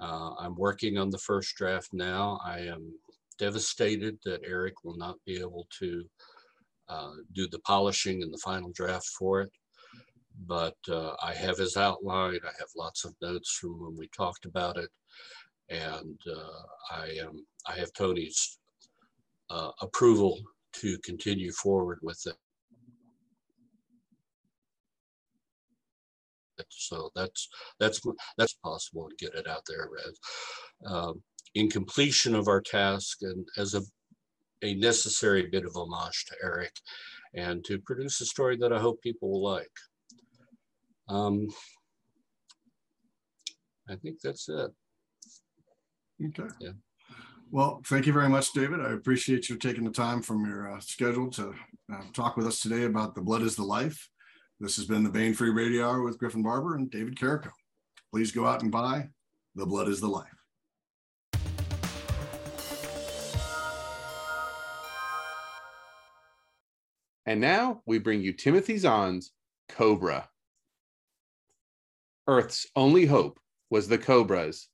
Uh, 0.00 0.30
I'm 0.40 0.56
working 0.56 0.98
on 0.98 1.10
the 1.10 1.18
first 1.18 1.54
draft 1.54 1.90
now. 1.92 2.40
I 2.44 2.58
am 2.58 2.92
devastated 3.38 4.18
that 4.24 4.42
Eric 4.44 4.82
will 4.82 4.96
not 4.96 5.14
be 5.24 5.38
able 5.38 5.68
to 5.78 6.04
uh, 6.88 7.12
do 7.32 7.46
the 7.48 7.60
polishing 7.60 8.20
and 8.24 8.34
the 8.34 8.42
final 8.44 8.72
draft 8.74 9.06
for 9.16 9.42
it. 9.42 9.52
But 10.46 10.76
uh, 10.88 11.14
I 11.22 11.32
have 11.34 11.58
his 11.58 11.76
outline. 11.76 12.40
I 12.44 12.52
have 12.58 12.68
lots 12.76 13.04
of 13.04 13.14
notes 13.22 13.56
from 13.60 13.80
when 13.80 13.96
we 13.96 14.08
talked 14.08 14.46
about 14.46 14.76
it, 14.76 14.90
and 15.68 16.18
uh, 16.28 16.94
I 16.94 17.06
am 17.22 17.46
I 17.68 17.78
have 17.78 17.92
Toni's 17.92 18.58
uh, 19.50 19.70
approval 19.80 20.40
to 20.74 20.98
continue 21.04 21.52
forward 21.52 21.98
with 22.02 22.20
it. 22.26 22.34
So 26.68 27.10
that's 27.14 27.48
that's 27.78 28.00
that's 28.36 28.54
possible 28.54 29.08
to 29.08 29.24
get 29.24 29.34
it 29.34 29.46
out 29.46 29.62
there. 29.68 29.88
Um, 30.86 31.22
in 31.54 31.70
completion 31.70 32.34
of 32.34 32.48
our 32.48 32.60
task 32.60 33.18
and 33.22 33.46
as 33.56 33.74
a, 33.74 33.82
a 34.62 34.74
necessary 34.74 35.46
bit 35.46 35.64
of 35.64 35.76
homage 35.76 36.24
to 36.26 36.34
Eric 36.42 36.72
and 37.34 37.64
to 37.64 37.78
produce 37.78 38.20
a 38.20 38.26
story 38.26 38.56
that 38.56 38.72
I 38.72 38.80
hope 38.80 39.00
people 39.02 39.30
will 39.30 39.42
like. 39.42 39.70
Um, 41.08 41.48
I 43.88 43.96
think 43.96 44.20
that's 44.22 44.48
it. 44.48 44.70
Okay. 46.26 46.48
Yeah. 46.60 46.70
Well, 47.50 47.82
thank 47.86 48.06
you 48.06 48.12
very 48.12 48.28
much, 48.28 48.52
David. 48.52 48.80
I 48.80 48.92
appreciate 48.92 49.48
you 49.48 49.56
taking 49.56 49.84
the 49.84 49.90
time 49.90 50.22
from 50.22 50.44
your 50.44 50.72
uh, 50.72 50.80
schedule 50.80 51.30
to 51.32 51.54
uh, 51.92 52.02
talk 52.12 52.36
with 52.36 52.46
us 52.46 52.60
today 52.60 52.84
about 52.84 53.14
The 53.14 53.20
Blood 53.20 53.42
is 53.42 53.54
the 53.54 53.62
Life. 53.62 54.08
This 54.60 54.76
has 54.76 54.86
been 54.86 55.04
the 55.04 55.10
Baen 55.10 55.34
Free 55.34 55.50
Radio 55.50 55.86
Hour 55.86 56.02
with 56.02 56.18
Griffin 56.18 56.42
Barber 56.42 56.76
and 56.76 56.90
David 56.90 57.18
Carrico. 57.18 57.50
Please 58.12 58.32
go 58.32 58.46
out 58.46 58.62
and 58.62 58.72
buy 58.72 59.08
The 59.54 59.66
Blood 59.66 59.88
is 59.88 60.00
the 60.00 60.08
Life. 60.08 60.26
And 67.26 67.40
now 67.40 67.82
we 67.86 67.98
bring 67.98 68.20
you 68.20 68.32
Timothy 68.32 68.78
Zahn's 68.78 69.32
Cobra. 69.68 70.28
Earth's 72.26 72.66
only 72.74 73.04
hope 73.04 73.38
was 73.68 73.86
the 73.86 73.98
Cobras. 73.98 74.68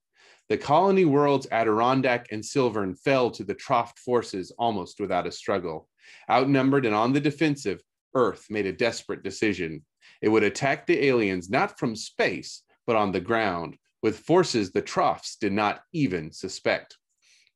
The 0.48 0.56
colony 0.56 1.04
worlds 1.04 1.48
Adirondack 1.50 2.28
and 2.30 2.44
Silvern 2.44 2.94
fell 2.94 3.30
to 3.32 3.42
the 3.42 3.54
Troft 3.54 3.98
forces 3.98 4.52
almost 4.56 5.00
without 5.00 5.26
a 5.26 5.32
struggle. 5.32 5.88
Outnumbered 6.30 6.86
and 6.86 6.94
on 6.94 7.12
the 7.12 7.20
defensive, 7.20 7.80
Earth 8.14 8.46
made 8.50 8.66
a 8.66 8.72
desperate 8.72 9.24
decision. 9.24 9.84
It 10.22 10.28
would 10.28 10.44
attack 10.44 10.86
the 10.86 11.06
aliens 11.06 11.50
not 11.50 11.78
from 11.78 11.96
space, 11.96 12.62
but 12.86 12.96
on 12.96 13.12
the 13.12 13.20
ground, 13.20 13.76
with 14.02 14.20
forces 14.20 14.70
the 14.70 14.82
Trofts 14.82 15.36
did 15.36 15.52
not 15.52 15.80
even 15.92 16.32
suspect. 16.32 16.98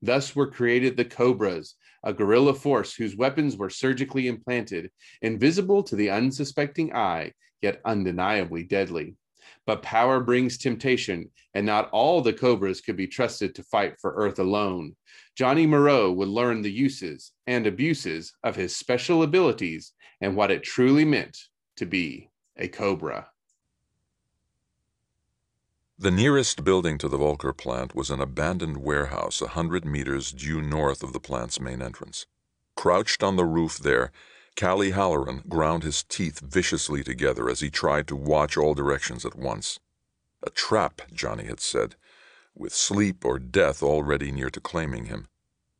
Thus 0.02 0.34
were 0.34 0.50
created 0.50 0.96
the 0.96 1.04
Cobras, 1.04 1.76
a 2.04 2.12
guerrilla 2.12 2.54
force 2.54 2.94
whose 2.94 3.16
weapons 3.16 3.56
were 3.56 3.70
surgically 3.70 4.26
implanted, 4.26 4.90
invisible 5.22 5.82
to 5.84 5.96
the 5.96 6.10
unsuspecting 6.10 6.94
eye, 6.94 7.32
yet 7.62 7.80
undeniably 7.84 8.64
deadly. 8.64 9.16
But 9.66 9.82
power 9.82 10.20
brings 10.20 10.58
temptation, 10.58 11.30
and 11.54 11.64
not 11.66 11.88
all 11.90 12.20
the 12.20 12.32
Cobras 12.32 12.80
could 12.80 12.96
be 12.96 13.06
trusted 13.06 13.54
to 13.54 13.62
fight 13.62 14.00
for 14.00 14.14
Earth 14.14 14.38
alone. 14.38 14.96
Johnny 15.34 15.66
Moreau 15.66 16.12
would 16.12 16.28
learn 16.28 16.62
the 16.62 16.72
uses 16.72 17.32
and 17.46 17.66
abuses 17.66 18.34
of 18.42 18.56
his 18.56 18.76
special 18.76 19.22
abilities 19.22 19.92
and 20.20 20.36
what 20.36 20.50
it 20.50 20.62
truly 20.62 21.04
meant 21.04 21.38
to 21.76 21.86
be 21.86 22.30
a 22.56 22.68
Cobra. 22.68 23.28
The 25.98 26.10
nearest 26.10 26.64
building 26.64 26.98
to 26.98 27.08
the 27.08 27.16
Volker 27.16 27.52
plant 27.52 27.94
was 27.94 28.10
an 28.10 28.20
abandoned 28.20 28.78
warehouse 28.78 29.40
a 29.40 29.48
hundred 29.48 29.84
meters 29.84 30.32
due 30.32 30.60
north 30.60 31.02
of 31.02 31.12
the 31.12 31.20
plant's 31.20 31.60
main 31.60 31.80
entrance. 31.80 32.26
Crouched 32.76 33.22
on 33.22 33.36
the 33.36 33.44
roof 33.44 33.78
there, 33.78 34.10
Callie 34.56 34.92
Halloran 34.92 35.42
ground 35.48 35.82
his 35.82 36.04
teeth 36.04 36.38
viciously 36.40 37.02
together 37.02 37.50
as 37.50 37.60
he 37.60 37.70
tried 37.70 38.06
to 38.08 38.16
watch 38.16 38.56
all 38.56 38.74
directions 38.74 39.24
at 39.24 39.34
once. 39.34 39.80
A 40.42 40.50
trap, 40.50 41.02
Johnny 41.12 41.44
had 41.44 41.60
said, 41.60 41.96
with 42.54 42.72
sleep 42.72 43.24
or 43.24 43.38
death 43.38 43.82
already 43.82 44.30
near 44.30 44.50
to 44.50 44.60
claiming 44.60 45.06
him. 45.06 45.26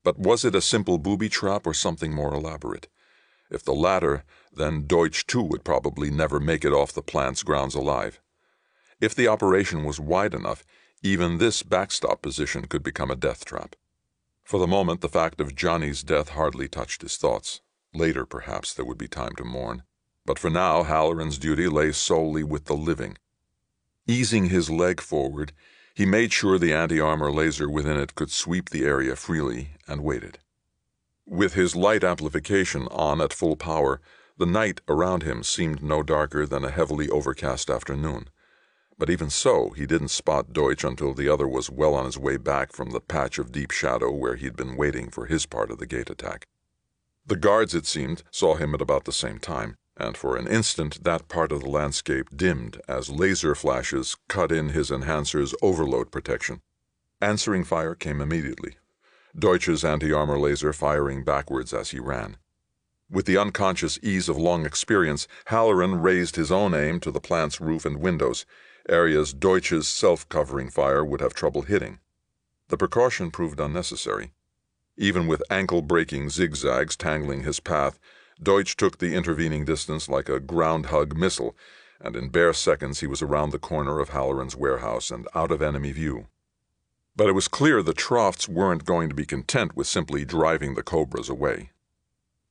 But 0.03 0.19
was 0.19 0.45
it 0.45 0.55
a 0.55 0.61
simple 0.61 0.99
booby 0.99 1.29
trap 1.29 1.67
or 1.67 1.75
something 1.75 2.13
more 2.13 2.35
elaborate? 2.35 2.89
If 3.51 3.65
the 3.65 3.75
latter, 3.75 4.25
then 4.53 4.87
Deutsch 4.87 5.27
too 5.27 5.43
would 5.43 5.65
probably 5.65 6.11
never 6.11 6.41
make 6.41 6.65
it 6.65 6.73
off 6.73 6.93
the 6.93 7.03
plant's 7.03 7.43
grounds 7.43 7.75
alive. 7.75 8.21
If 9.01 9.15
the 9.15 9.29
operation 9.29 9.85
was 9.85 10.01
wide 10.01 10.35
enough, 10.35 10.65
even 11.03 11.39
this 11.39 11.63
backstop 11.63 12.23
position 12.23 12.67
could 12.67 12.83
become 12.83 13.11
a 13.11 13.17
death 13.17 13.45
trap. 13.45 13.77
For 14.43 14.59
the 14.59 14.67
moment, 14.67 15.01
the 15.01 15.09
fact 15.09 15.41
of 15.41 15.55
Johnny's 15.55 16.03
death 16.03 16.31
hardly 16.31 16.69
touched 16.69 17.03
his 17.03 17.17
thoughts. 17.17 17.61
Later, 17.95 18.27
perhaps, 18.27 18.75
there 18.75 18.85
would 18.85 18.99
be 18.99 19.09
time 19.09 19.37
to 19.37 19.45
mourn. 19.45 19.85
But 20.27 20.39
for 20.39 20.51
now, 20.51 20.83
Halloran's 20.83 21.39
duty 21.39 21.69
lay 21.69 21.93
solely 21.93 22.43
with 22.43 22.65
the 22.65 22.75
living. 22.75 23.19
Easing 24.07 24.47
his 24.47 24.69
leg 24.69 25.01
forward, 25.01 25.53
he 25.95 26.05
made 26.05 26.33
sure 26.33 26.59
the 26.59 26.73
anti 26.73 26.99
armor 26.99 27.31
laser 27.31 27.71
within 27.71 27.97
it 27.97 28.15
could 28.15 28.31
sweep 28.31 28.71
the 28.71 28.85
area 28.85 29.15
freely 29.15 29.71
and 29.87 30.03
waited. 30.03 30.41
With 31.25 31.55
his 31.55 31.77
light 31.77 32.03
amplification 32.03 32.89
on 32.91 33.21
at 33.21 33.33
full 33.33 33.57
power, 33.57 34.01
the 34.37 34.45
night 34.45 34.81
around 34.89 35.23
him 35.23 35.45
seemed 35.45 35.83
no 35.83 36.03
darker 36.03 36.47
than 36.47 36.65
a 36.65 36.71
heavily 36.71 37.09
overcast 37.09 37.71
afternoon. 37.71 38.29
But 38.99 39.09
even 39.09 39.31
so, 39.31 39.71
he 39.71 39.87
didn't 39.87 40.09
spot 40.09 40.53
Deutsch 40.53 40.85
until 40.85 41.15
the 41.15 41.29
other 41.29 41.47
was 41.47 41.71
well 41.71 41.95
on 41.95 42.05
his 42.05 42.19
way 42.19 42.37
back 42.37 42.73
from 42.73 42.91
the 42.91 43.01
patch 43.01 43.39
of 43.39 43.53
deep 43.53 43.71
shadow 43.71 44.11
where 44.11 44.35
he'd 44.35 44.57
been 44.57 44.77
waiting 44.77 45.11
for 45.11 45.27
his 45.27 45.47
part 45.47 45.71
of 45.71 45.79
the 45.79 45.87
gate 45.87 46.11
attack. 46.11 46.47
The 47.27 47.37
guards, 47.37 47.75
it 47.75 47.87
seemed, 47.87 48.23
saw 48.31 48.57
him 48.57 48.75
at 48.75 48.83
about 48.83 49.05
the 49.05 49.13
same 49.13 49.39
time, 49.39 49.77
and 49.97 50.17
for 50.17 50.37
an 50.37 50.47
instant 50.47 51.05
that 51.05 51.29
part 51.29 51.53
of 51.53 51.61
the 51.61 51.71
landscape 51.71 52.29
dimmed 52.37 52.81
as 52.87 53.09
laser 53.09 53.55
flashes 53.55 54.17
cut 54.29 54.53
in 54.53 54.71
his 54.71 54.91
enhancer's 54.91 55.55
overload 55.63 56.11
protection. 56.11 56.61
Answering 57.23 57.65
fire 57.65 57.95
came 57.95 58.21
immediately, 58.21 58.77
Deutsch's 59.37 59.85
anti 59.85 60.13
armor 60.13 60.39
laser 60.39 60.73
firing 60.73 61.25
backwards 61.25 61.73
as 61.73 61.91
he 61.91 61.99
ran. 61.99 62.37
With 63.11 63.25
the 63.25 63.39
unconscious 63.39 63.99
ease 64.03 64.29
of 64.29 64.37
long 64.37 64.67
experience, 64.67 65.27
Halloran 65.47 66.03
raised 66.03 66.37
his 66.37 66.53
own 66.53 66.75
aim 66.75 67.01
to 67.01 67.11
the 67.11 67.21
plant's 67.21 67.61
roof 67.61 67.87
and 67.87 68.01
windows, 68.01 68.45
areas 68.89 69.33
Deutsch's 69.33 69.89
self 69.89 70.29
covering 70.29 70.69
fire 70.69 71.05
would 71.05 71.21
have 71.21 71.33
trouble 71.33 71.63
hitting. 71.63 72.01
The 72.69 72.77
precaution 72.77 73.31
proved 73.31 73.61
unnecessary. 73.61 74.33
Even 74.97 75.27
with 75.27 75.43
ankle 75.51 75.83
breaking 75.83 76.31
zigzags 76.31 76.97
tangling 76.97 77.43
his 77.43 77.59
path, 77.59 77.99
Deutsch 78.41 78.77
took 78.77 78.99
the 78.99 79.15
intervening 79.15 79.65
distance 79.65 80.09
like 80.09 80.29
a 80.29 80.41
ground 80.41 80.87
hug 80.87 81.17
missile, 81.17 81.57
and 82.01 82.15
in 82.15 82.29
bare 82.29 82.53
seconds 82.53 83.01
he 83.01 83.07
was 83.07 83.23
around 83.23 83.51
the 83.51 83.59
corner 83.59 83.99
of 83.99 84.11
Halloran's 84.11 84.57
warehouse 84.57 85.11
and 85.11 85.27
out 85.35 85.51
of 85.51 85.63
enemy 85.63 85.93
view. 85.93 86.29
But 87.17 87.29
it 87.29 87.33
was 87.33 87.49
clear 87.49 87.83
the 87.83 87.93
Trofts 87.93 88.49
weren't 88.49 88.85
going 88.85 89.09
to 89.09 89.15
be 89.15 89.27
content 89.27 89.77
with 89.77 89.87
simply 89.87 90.25
driving 90.25 90.75
the 90.75 90.83
Cobras 90.83 91.29
away. 91.29 91.71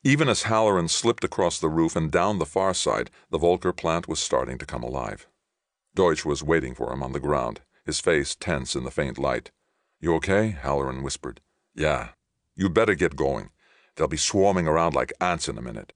Even 0.04 0.28
as 0.28 0.44
Halloran 0.44 0.89
slipped 0.89 1.24
across 1.24 1.60
the 1.60 1.70
roof 1.70 1.96
and 1.96 2.12
down 2.12 2.39
the 2.39 2.46
far 2.46 2.74
side, 2.74 3.10
the 3.30 3.38
Volker 3.38 3.72
plant 3.72 4.08
was 4.08 4.20
starting 4.20 4.58
to 4.58 4.66
come 4.66 4.84
alive. 4.84 5.28
Deutsch 5.96 6.26
was 6.26 6.44
waiting 6.44 6.76
for 6.76 6.91
him 6.91 7.04
on 7.04 7.14
the 7.14 7.20
ground, 7.20 7.62
his 7.86 8.02
face 8.02 8.36
tense 8.36 8.76
in 8.76 8.84
the 8.84 8.91
faint 8.91 9.18
light. 9.18 9.52
You 10.02 10.16
okay? 10.16 10.50
Halloran 10.50 11.04
whispered. 11.04 11.39
Yeah, 11.76 12.10
you 12.56 12.70
better 12.70 12.95
get 12.95 13.16
going. 13.16 13.49
They'll 13.95 14.08
be 14.08 14.18
swarming 14.18 14.68
around 14.68 14.95
like 14.95 15.14
ants 15.20 15.47
in 15.47 15.58
a 15.58 15.62
minute. 15.62 15.93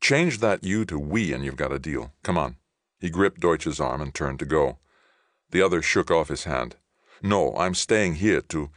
Change 0.00 0.40
that 0.40 0.64
you 0.64 0.84
to 0.86 0.98
we 0.98 1.32
and 1.32 1.44
you've 1.44 1.56
got 1.56 1.72
a 1.72 1.78
deal. 1.78 2.12
Come 2.22 2.38
on. 2.38 2.56
He 2.98 3.10
gripped 3.10 3.40
Deutsch's 3.40 3.80
arm 3.80 4.00
and 4.00 4.14
turned 4.14 4.38
to 4.40 4.44
go. 4.44 4.78
The 5.50 5.62
other 5.62 5.82
shook 5.82 6.10
off 6.10 6.28
his 6.28 6.44
hand. 6.44 6.76
No, 7.22 7.56
I'm 7.56 7.74
staying 7.74 8.16
here 8.16 8.40
to 8.42 8.70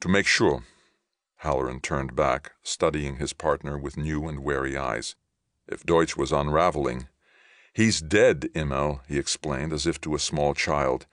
to 0.00 0.08
make 0.08 0.26
sure. 0.26 0.64
Halloran 1.36 1.80
turned 1.80 2.14
back, 2.14 2.52
studying 2.62 3.16
his 3.16 3.32
partner 3.32 3.78
with 3.78 3.96
new 3.96 4.28
and 4.28 4.40
wary 4.42 4.76
eyes. 4.76 5.14
If 5.66 5.84
Deutsch 5.84 6.16
was 6.16 6.32
unraveling, 6.32 7.08
He's 7.74 8.00
dead, 8.00 8.50
Immel, 8.54 9.00
he 9.08 9.18
explained 9.18 9.72
as 9.72 9.84
if 9.84 10.00
to 10.02 10.14
a 10.14 10.20
small 10.20 10.54
child. 10.54 11.06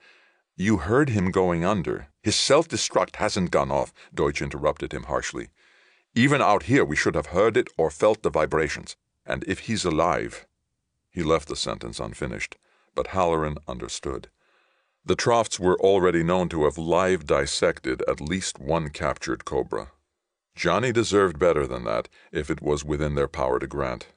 You 0.56 0.76
heard 0.76 1.08
him 1.08 1.32
going 1.32 1.64
under. 1.64 2.06
His 2.22 2.36
self 2.36 2.68
destruct 2.68 3.16
hasn't 3.16 3.50
gone 3.50 3.70
off, 3.70 3.92
Deutsch 4.14 4.40
interrupted 4.40 4.92
him 4.92 5.04
harshly. 5.04 5.48
Even 6.14 6.40
out 6.40 6.64
here, 6.64 6.84
we 6.84 6.96
should 6.96 7.14
have 7.14 7.26
heard 7.26 7.56
it 7.56 7.68
or 7.76 7.90
felt 7.90 8.22
the 8.22 8.30
vibrations. 8.30 8.96
And 9.26 9.44
if 9.46 9.60
he's 9.60 9.84
alive. 9.84 10.46
He 11.10 11.22
left 11.22 11.48
the 11.48 11.56
sentence 11.56 12.00
unfinished, 12.00 12.56
but 12.94 13.08
Halloran 13.08 13.58
understood. 13.68 14.28
The 15.04 15.16
Trofts 15.16 15.58
were 15.58 15.78
already 15.80 16.22
known 16.22 16.48
to 16.50 16.64
have 16.64 16.78
live 16.78 17.26
dissected 17.26 18.02
at 18.08 18.20
least 18.20 18.58
one 18.58 18.90
captured 18.90 19.44
cobra. 19.44 19.90
Johnny 20.54 20.92
deserved 20.92 21.38
better 21.38 21.66
than 21.66 21.84
that 21.84 22.08
if 22.30 22.50
it 22.50 22.62
was 22.62 22.84
within 22.84 23.14
their 23.14 23.28
power 23.28 23.58
to 23.58 23.66
grant. 23.66 24.08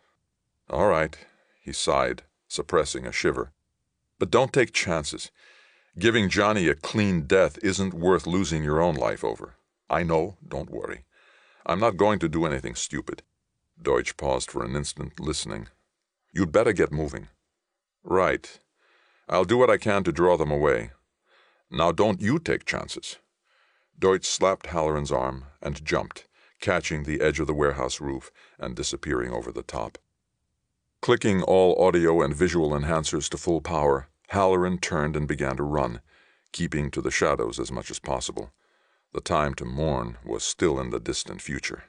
All 0.70 0.88
right, 0.88 1.18
he 1.60 1.74
sighed, 1.74 2.24
suppressing 2.48 3.08
a 3.08 3.12
shiver. 3.12 3.52
But 4.20 4.32
don't 4.32 4.54
take 4.54 4.74
chances. 4.74 5.32
Giving 5.98 6.28
Johnny 6.28 6.68
a 6.68 6.76
clean 6.76 7.22
death 7.22 7.58
isn't 7.64 7.94
worth 7.94 8.28
losing 8.28 8.64
your 8.64 8.82
own 8.82 8.96
life 8.96 9.24
over. 9.24 9.56
I 9.90 10.04
know, 10.04 10.36
don't 10.46 10.70
worry. 10.70 11.06
I'm 11.66 11.80
not 11.80 11.96
going 11.96 12.20
to 12.20 12.28
do 12.28 12.46
anything 12.46 12.76
stupid. 12.76 13.24
Deutsch 13.82 14.18
paused 14.18 14.52
for 14.52 14.66
an 14.66 14.76
instant, 14.76 15.22
listening. 15.22 15.70
You'd 16.34 16.52
better 16.52 16.74
get 16.74 16.92
moving. 16.92 17.30
Right. 18.04 18.60
I'll 19.30 19.46
do 19.46 19.58
what 19.58 19.70
I 19.70 19.78
can 19.78 20.04
to 20.04 20.12
draw 20.12 20.36
them 20.36 20.52
away. 20.52 20.92
Now 21.72 21.94
don't 21.94 22.22
you 22.22 22.40
take 22.40 22.66
chances. 22.66 23.18
Deutsch 23.98 24.26
slapped 24.26 24.68
Halloran's 24.68 25.14
arm 25.14 25.46
and 25.62 25.84
jumped, 25.86 26.28
catching 26.60 27.04
the 27.04 27.22
edge 27.22 27.40
of 27.40 27.48
the 27.48 27.54
warehouse 27.54 28.02
roof 28.02 28.32
and 28.60 28.76
disappearing 28.76 29.32
over 29.32 29.50
the 29.50 29.64
top. 29.64 29.98
Clicking 31.02 31.42
all 31.42 31.82
audio 31.82 32.22
and 32.22 32.36
visual 32.36 32.72
enhancers 32.72 33.30
to 33.30 33.38
full 33.38 33.62
power, 33.62 34.10
Halloran 34.30 34.80
turned 34.80 35.16
and 35.16 35.28
began 35.28 35.58
to 35.58 35.64
run, 35.64 36.02
keeping 36.52 36.90
to 36.92 37.02
the 37.02 37.12
shadows 37.12 37.60
as 37.60 37.72
much 37.72 37.92
as 37.92 38.00
possible. 38.00 38.52
The 39.14 39.22
time 39.22 39.54
to 39.56 39.66
mourn 39.66 40.18
was 40.26 40.44
still 40.44 40.80
in 40.80 40.90
the 40.90 41.00
distant 41.00 41.42
future. 41.42 41.86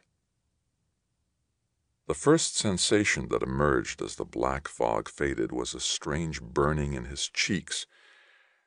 The 2.06 2.14
first 2.14 2.56
sensation 2.56 3.28
that 3.28 3.42
emerged 3.42 4.00
as 4.00 4.14
the 4.14 4.24
black 4.24 4.68
fog 4.68 5.08
faded 5.08 5.50
was 5.50 5.74
a 5.74 5.80
strange 5.80 6.40
burning 6.40 6.92
in 6.92 7.06
his 7.06 7.28
cheeks. 7.28 7.86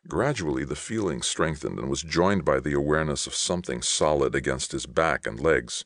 Gradually, 0.10 0.66
the 0.66 0.76
feeling 0.76 1.22
strengthened 1.22 1.80
and 1.80 1.90
was 1.90 2.02
joined 2.02 2.44
by 2.44 2.60
the 2.60 2.74
awareness 2.74 3.28
of 3.28 3.36
something 3.36 3.82
solid 3.82 4.36
against 4.36 4.74
his 4.74 4.86
back 4.86 5.26
and 5.26 5.40
legs. 5.40 5.86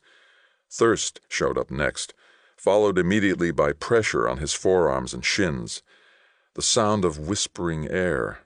Thirst 0.68 1.20
showed 1.30 1.58
up 1.60 1.70
next, 1.70 2.16
followed 2.58 2.98
immediately 2.98 3.52
by 3.52 3.74
pressure 3.74 4.28
on 4.28 4.40
his 4.40 4.54
forearms 4.54 5.14
and 5.14 5.24
shins. 5.24 5.84
The 6.56 6.62
sound 6.62 7.04
of 7.04 7.18
whispering 7.18 7.88
air, 7.88 8.40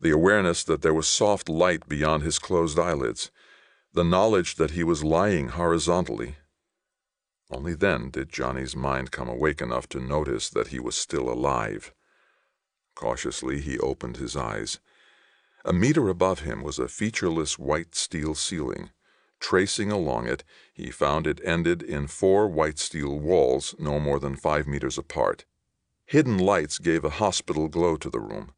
the 0.00 0.10
awareness 0.10 0.64
that 0.64 0.80
there 0.80 0.94
was 0.94 1.06
soft 1.06 1.48
light 1.48 1.88
beyond 1.88 2.22
his 2.22 2.38
closed 2.38 2.78
eyelids, 2.78 3.30
the 3.92 4.04
knowledge 4.04 4.54
that 4.54 4.70
he 4.70 4.82
was 4.82 5.04
lying 5.04 5.48
horizontally. 5.48 6.36
Only 7.50 7.74
then 7.74 8.10
did 8.10 8.30
Johnny's 8.30 8.76
mind 8.76 9.10
come 9.10 9.28
awake 9.28 9.60
enough 9.60 9.88
to 9.90 10.00
notice 10.00 10.48
that 10.48 10.68
he 10.68 10.78
was 10.78 10.96
still 10.96 11.28
alive. 11.28 11.92
Cautiously, 12.94 13.60
he 13.60 13.78
opened 13.78 14.16
his 14.16 14.36
eyes. 14.36 14.78
A 15.64 15.72
meter 15.72 16.08
above 16.08 16.40
him 16.40 16.62
was 16.62 16.78
a 16.78 16.88
featureless 16.88 17.58
white 17.58 17.94
steel 17.94 18.34
ceiling. 18.34 18.90
Tracing 19.40 19.90
along 19.90 20.28
it, 20.28 20.44
he 20.72 20.90
found 20.90 21.26
it 21.26 21.40
ended 21.44 21.82
in 21.82 22.06
four 22.06 22.48
white 22.48 22.78
steel 22.78 23.18
walls 23.18 23.74
no 23.78 23.98
more 23.98 24.20
than 24.20 24.36
five 24.36 24.66
meters 24.66 24.96
apart. 24.96 25.44
Hidden 26.10 26.38
lights 26.38 26.80
gave 26.80 27.04
a 27.04 27.18
hospital 27.22 27.68
glow 27.68 27.94
to 27.94 28.10
the 28.10 28.18
room. 28.18 28.50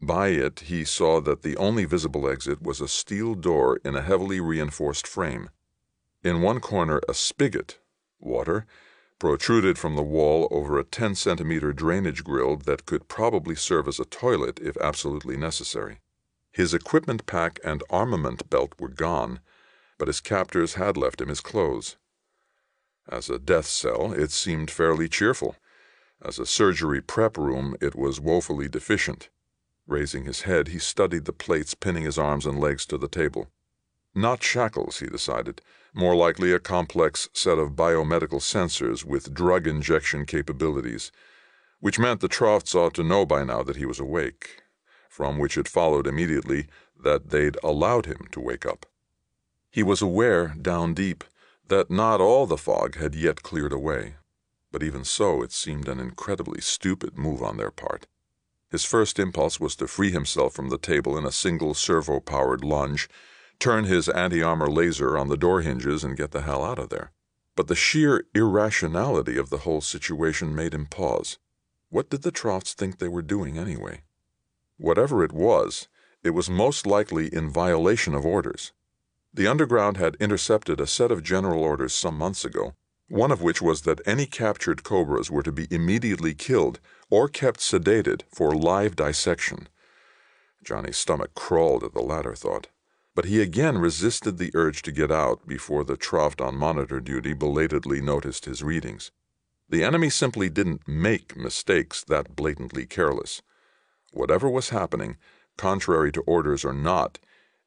By 0.00 0.28
it, 0.28 0.60
he 0.60 0.84
saw 0.84 1.20
that 1.22 1.42
the 1.42 1.56
only 1.56 1.86
visible 1.86 2.30
exit 2.30 2.62
was 2.62 2.80
a 2.80 2.86
steel 2.86 3.34
door 3.34 3.80
in 3.84 3.96
a 3.96 4.00
heavily 4.00 4.38
reinforced 4.38 5.04
frame. 5.04 5.50
In 6.22 6.40
one 6.40 6.60
corner, 6.60 7.00
a 7.08 7.12
spigot, 7.12 7.80
water, 8.20 8.64
protruded 9.18 9.76
from 9.76 9.96
the 9.96 10.04
wall 10.04 10.46
over 10.52 10.78
a 10.78 10.84
10 10.84 11.16
centimeter 11.16 11.72
drainage 11.72 12.22
grill 12.22 12.58
that 12.58 12.86
could 12.86 13.08
probably 13.08 13.56
serve 13.56 13.88
as 13.88 13.98
a 13.98 14.04
toilet 14.04 14.60
if 14.62 14.76
absolutely 14.76 15.36
necessary. 15.36 15.98
His 16.52 16.72
equipment 16.72 17.26
pack 17.26 17.58
and 17.64 17.82
armament 17.90 18.48
belt 18.50 18.72
were 18.78 18.86
gone, 18.86 19.40
but 19.98 20.06
his 20.06 20.20
captors 20.20 20.74
had 20.74 20.96
left 20.96 21.20
him 21.20 21.28
his 21.28 21.40
clothes. 21.40 21.96
As 23.08 23.28
a 23.28 23.40
death 23.40 23.66
cell, 23.66 24.12
it 24.12 24.30
seemed 24.30 24.70
fairly 24.70 25.08
cheerful. 25.08 25.56
As 26.24 26.38
a 26.38 26.46
surgery 26.46 27.02
prep 27.02 27.36
room, 27.36 27.76
it 27.82 27.94
was 27.94 28.18
woefully 28.18 28.66
deficient. 28.66 29.28
Raising 29.86 30.24
his 30.24 30.42
head, 30.42 30.68
he 30.68 30.78
studied 30.78 31.26
the 31.26 31.34
plates 31.34 31.74
pinning 31.74 32.04
his 32.04 32.18
arms 32.18 32.46
and 32.46 32.58
legs 32.58 32.86
to 32.86 32.96
the 32.96 33.08
table. 33.08 33.50
Not 34.14 34.42
shackles, 34.42 35.00
he 35.00 35.06
decided, 35.06 35.60
more 35.92 36.16
likely 36.16 36.52
a 36.52 36.58
complex 36.58 37.28
set 37.34 37.58
of 37.58 37.76
biomedical 37.76 38.40
sensors 38.40 39.04
with 39.04 39.34
drug 39.34 39.66
injection 39.66 40.24
capabilities, 40.24 41.12
which 41.80 41.98
meant 41.98 42.20
the 42.20 42.28
Trofts 42.28 42.74
ought 42.74 42.94
to 42.94 43.02
know 43.02 43.26
by 43.26 43.44
now 43.44 43.62
that 43.62 43.76
he 43.76 43.84
was 43.84 44.00
awake, 44.00 44.62
from 45.10 45.38
which 45.38 45.58
it 45.58 45.68
followed 45.68 46.06
immediately 46.06 46.68
that 46.98 47.28
they'd 47.28 47.58
allowed 47.62 48.06
him 48.06 48.26
to 48.32 48.40
wake 48.40 48.64
up. 48.64 48.86
He 49.70 49.82
was 49.82 50.00
aware, 50.00 50.54
down 50.60 50.94
deep, 50.94 51.22
that 51.68 51.90
not 51.90 52.22
all 52.22 52.46
the 52.46 52.56
fog 52.56 52.96
had 52.96 53.14
yet 53.14 53.42
cleared 53.42 53.72
away, 53.72 54.14
but 54.74 54.82
even 54.82 55.04
so 55.04 55.40
it 55.40 55.52
seemed 55.52 55.86
an 55.86 56.00
incredibly 56.00 56.60
stupid 56.60 57.16
move 57.16 57.40
on 57.40 57.58
their 57.58 57.70
part. 57.70 58.08
His 58.72 58.84
first 58.84 59.20
impulse 59.20 59.60
was 59.60 59.76
to 59.76 59.86
free 59.86 60.10
himself 60.10 60.52
from 60.52 60.68
the 60.68 60.78
table 60.78 61.16
in 61.16 61.24
a 61.24 61.30
single 61.30 61.74
servo 61.74 62.18
powered 62.18 62.64
lunge, 62.64 63.08
turn 63.60 63.84
his 63.84 64.08
anti 64.08 64.42
armor 64.42 64.68
laser 64.68 65.16
on 65.16 65.28
the 65.28 65.36
door 65.36 65.60
hinges, 65.60 66.02
and 66.02 66.16
get 66.16 66.32
the 66.32 66.42
hell 66.42 66.64
out 66.64 66.80
of 66.80 66.88
there. 66.88 67.12
But 67.54 67.68
the 67.68 67.76
sheer 67.76 68.24
irrationality 68.34 69.36
of 69.36 69.48
the 69.48 69.58
whole 69.58 69.80
situation 69.80 70.56
made 70.56 70.74
him 70.74 70.86
pause. 70.86 71.38
What 71.88 72.10
did 72.10 72.22
the 72.22 72.32
Trofts 72.32 72.74
think 72.74 72.98
they 72.98 73.06
were 73.06 73.22
doing 73.22 73.56
anyway? 73.56 74.02
Whatever 74.76 75.22
it 75.22 75.30
was, 75.30 75.86
it 76.24 76.30
was 76.30 76.50
most 76.50 76.84
likely 76.84 77.32
in 77.32 77.48
violation 77.48 78.12
of 78.12 78.26
orders. 78.26 78.72
The 79.32 79.46
Underground 79.46 79.98
had 79.98 80.16
intercepted 80.16 80.80
a 80.80 80.88
set 80.88 81.12
of 81.12 81.22
general 81.22 81.62
orders 81.62 81.94
some 81.94 82.18
months 82.18 82.44
ago, 82.44 82.74
one 83.08 83.30
of 83.30 83.42
which 83.42 83.60
was 83.60 83.82
that 83.82 84.00
any 84.06 84.26
captured 84.26 84.82
cobras 84.82 85.30
were 85.30 85.42
to 85.42 85.52
be 85.52 85.68
immediately 85.70 86.34
killed 86.34 86.80
or 87.10 87.28
kept 87.28 87.60
sedated 87.60 88.22
for 88.32 88.54
live 88.54 88.96
dissection. 88.96 89.68
Johnny's 90.64 90.96
stomach 90.96 91.34
crawled 91.34 91.84
at 91.84 91.92
the 91.92 92.02
latter 92.02 92.34
thought, 92.34 92.68
but 93.14 93.26
he 93.26 93.40
again 93.40 93.78
resisted 93.78 94.38
the 94.38 94.50
urge 94.54 94.82
to 94.82 94.92
get 94.92 95.10
out 95.10 95.46
before 95.46 95.84
the 95.84 95.96
Troft 95.96 96.44
on 96.44 96.56
monitor 96.56 97.00
duty 97.00 97.34
belatedly 97.34 98.00
noticed 98.00 98.46
his 98.46 98.62
readings. 98.62 99.12
The 99.68 99.84
enemy 99.84 100.10
simply 100.10 100.48
didn't 100.48 100.88
make 100.88 101.36
mistakes 101.36 102.04
that 102.04 102.34
blatantly 102.34 102.86
careless. 102.86 103.42
Whatever 104.12 104.48
was 104.48 104.70
happening, 104.70 105.16
contrary 105.56 106.12
to 106.12 106.22
orders 106.22 106.64
or 106.64 106.72
not, 106.72 107.18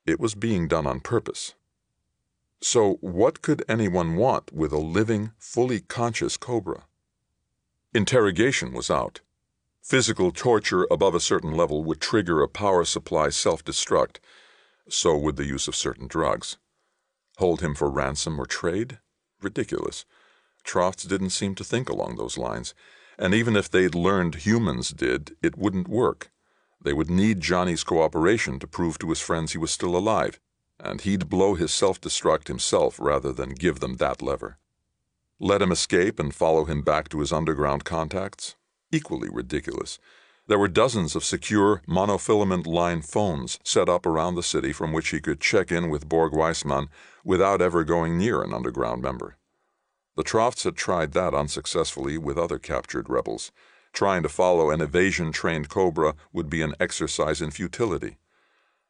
it 0.06 0.20
was 0.20 0.36
being 0.36 0.68
done 0.68 0.88
on 0.88 1.00
purpose. 1.00 1.54
So, 2.60 2.94
what 3.02 3.44
could 3.44 3.64
anyone 3.70 4.16
want 4.16 4.52
with 4.52 4.72
a 4.72 4.80
living, 4.80 5.32
fully 5.38 5.82
conscious 5.82 6.38
cobra? 6.38 6.86
Interrogation 7.94 8.74
was 8.74 8.90
out. 8.90 9.22
Physical 9.84 10.32
torture 10.32 10.88
above 10.90 11.14
a 11.14 11.20
certain 11.20 11.52
level 11.52 11.84
would 11.84 12.02
trigger 12.02 12.42
a 12.42 12.50
power 12.50 12.84
supply 12.84 13.30
self 13.30 13.64
destruct. 13.64 14.18
So 14.90 15.16
would 15.16 15.36
the 15.36 15.46
use 15.46 15.68
of 15.68 15.76
certain 15.76 16.08
drugs. 16.08 16.58
Hold 17.38 17.62
him 17.62 17.76
for 17.76 17.92
ransom 17.92 18.40
or 18.40 18.48
trade? 18.48 19.00
Ridiculous. 19.40 20.06
Trofts 20.64 21.04
didn't 21.04 21.30
seem 21.30 21.54
to 21.56 21.64
think 21.64 21.90
along 21.90 22.16
those 22.16 22.40
lines, 22.40 22.74
and 23.20 23.34
even 23.36 23.56
if 23.56 23.70
they'd 23.70 23.96
learned 23.96 24.46
humans 24.48 24.90
did, 24.90 25.36
it 25.44 25.58
wouldn't 25.58 25.88
work. 25.88 26.32
They 26.82 26.94
would 26.94 27.10
need 27.10 27.40
Johnny's 27.40 27.84
cooperation 27.84 28.60
to 28.60 28.68
prove 28.68 28.98
to 29.00 29.10
his 29.10 29.22
friends 29.22 29.52
he 29.52 29.58
was 29.58 29.72
still 29.72 29.96
alive 29.96 30.40
and 30.80 31.02
he'd 31.02 31.30
blow 31.30 31.56
his 31.56 31.72
self 31.72 32.00
destruct 32.00 32.48
himself 32.48 33.00
rather 33.00 33.32
than 33.32 33.52
give 33.52 33.80
them 33.80 33.98
that 33.98 34.22
lever. 34.22 34.58
Let 35.40 35.62
him 35.62 35.72
escape 35.72 36.20
and 36.20 36.34
follow 36.34 36.66
him 36.66 36.82
back 36.82 37.10
to 37.10 37.20
his 37.20 37.32
underground 37.32 37.86
contacts? 37.86 38.56
Equally 38.92 39.30
ridiculous. 39.30 40.00
There 40.48 40.58
were 40.58 40.70
dozens 40.70 41.16
of 41.16 41.26
secure 41.26 41.82
monofilament 41.88 42.66
line 42.66 43.02
phones 43.02 43.60
set 43.64 43.90
up 43.90 44.06
around 44.06 44.36
the 44.36 44.44
city 44.44 44.72
from 44.72 44.94
which 44.94 45.10
he 45.10 45.20
could 45.20 45.42
check 45.42 45.72
in 45.72 45.90
with 45.90 46.08
Borg 46.08 46.34
Weissman 46.34 46.90
without 47.24 47.62
ever 47.62 47.84
going 47.84 48.18
near 48.18 48.42
an 48.42 48.54
underground 48.54 49.02
member. 49.02 49.36
The 50.16 50.24
Trofts 50.24 50.64
had 50.64 50.78
tried 50.78 51.12
that 51.12 51.34
unsuccessfully 51.34 52.18
with 52.18 52.38
other 52.38 52.58
captured 52.58 53.10
rebels. 53.10 53.52
Trying 53.94 54.24
to 54.24 54.30
follow 54.30 54.70
an 54.70 54.82
evasion 54.82 55.32
trained 55.32 55.70
Cobra 55.70 56.16
would 56.32 56.50
be 56.50 56.62
an 56.62 56.76
exercise 56.80 57.42
in 57.42 57.52
futility. 57.52 58.18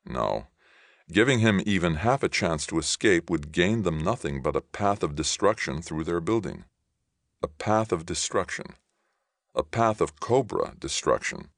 No, 0.05 0.47
Giving 1.09 1.39
him 1.39 1.61
even 1.65 1.95
half 1.95 2.21
a 2.21 2.29
chance 2.29 2.67
to 2.67 2.77
escape 2.77 3.29
would 3.29 3.53
gain 3.53 3.83
them 3.83 3.97
nothing 3.97 4.41
but 4.41 4.57
a 4.57 4.61
path 4.61 5.03
of 5.03 5.15
destruction 5.15 5.81
through 5.81 6.03
their 6.03 6.19
building. 6.19 6.65
A 7.41 7.47
path 7.47 7.93
of 7.93 8.05
destruction. 8.05 8.75
A 9.55 9.63
path 9.63 10.01
of 10.01 10.19
cobra 10.19 10.75
destruction. 10.77 11.49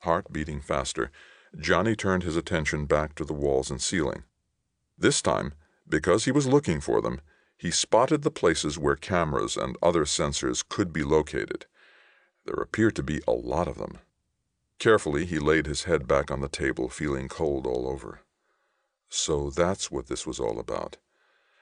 Heart 0.00 0.32
beating 0.32 0.60
faster, 0.60 1.10
Johnny 1.58 1.96
turned 1.96 2.22
his 2.22 2.36
attention 2.36 2.86
back 2.86 3.16
to 3.16 3.24
the 3.24 3.34
walls 3.34 3.68
and 3.68 3.82
ceiling. 3.82 4.22
This 4.96 5.20
time, 5.22 5.54
because 5.88 6.24
he 6.24 6.32
was 6.32 6.46
looking 6.46 6.80
for 6.80 7.00
them, 7.00 7.20
he 7.56 7.72
spotted 7.72 8.22
the 8.22 8.30
places 8.30 8.78
where 8.78 8.94
cameras 8.94 9.56
and 9.56 9.76
other 9.82 10.04
sensors 10.04 10.66
could 10.66 10.92
be 10.92 11.02
located. 11.02 11.66
There 12.44 12.62
appeared 12.62 12.94
to 12.96 13.02
be 13.02 13.20
a 13.26 13.32
lot 13.32 13.66
of 13.66 13.78
them. 13.78 13.98
Carefully, 14.78 15.26
he 15.26 15.40
laid 15.40 15.66
his 15.66 15.84
head 15.84 16.06
back 16.06 16.30
on 16.30 16.40
the 16.40 16.48
table, 16.48 16.88
feeling 16.88 17.28
cold 17.28 17.66
all 17.66 17.88
over. 17.88 18.20
So 19.08 19.50
that's 19.50 19.90
what 19.90 20.06
this 20.06 20.26
was 20.26 20.38
all 20.38 20.58
about. 20.58 20.96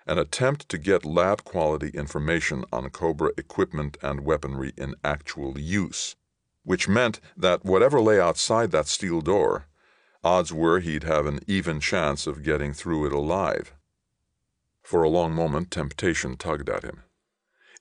An 0.07 0.18
attempt 0.18 0.68
to 0.68 0.78
get 0.78 1.05
lab 1.05 1.44
quality 1.44 1.88
information 1.88 2.64
on 2.72 2.88
Cobra 2.90 3.32
equipment 3.36 3.97
and 4.03 4.24
weaponry 4.24 4.72
in 4.76 4.94
actual 5.05 5.59
use, 5.59 6.14
which 6.62 6.88
meant 6.88 7.20
that 7.36 7.64
whatever 7.64 8.01
lay 8.01 8.20
outside 8.20 8.70
that 8.70 8.86
steel 8.86 9.20
door, 9.20 9.66
odds 10.22 10.53
were 10.53 10.80
he'd 10.80 11.05
have 11.05 11.26
an 11.26 11.40
even 11.47 11.80
chance 11.80 12.26
of 12.26 12.42
getting 12.42 12.72
through 12.72 13.07
it 13.07 13.12
alive. 13.12 13.72
For 14.82 15.03
a 15.03 15.09
long 15.09 15.32
moment, 15.32 15.70
temptation 15.72 16.36
tugged 16.36 16.68
at 16.68 16.84
him. 16.84 17.03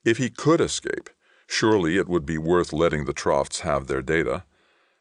If 0.04 0.18
he 0.18 0.30
could 0.30 0.60
escape, 0.60 1.10
surely 1.46 1.96
it 1.96 2.08
would 2.08 2.26
be 2.26 2.38
worth 2.38 2.72
letting 2.72 3.04
the 3.04 3.12
Trofts 3.12 3.60
have 3.60 3.86
their 3.86 4.02
data. 4.02 4.44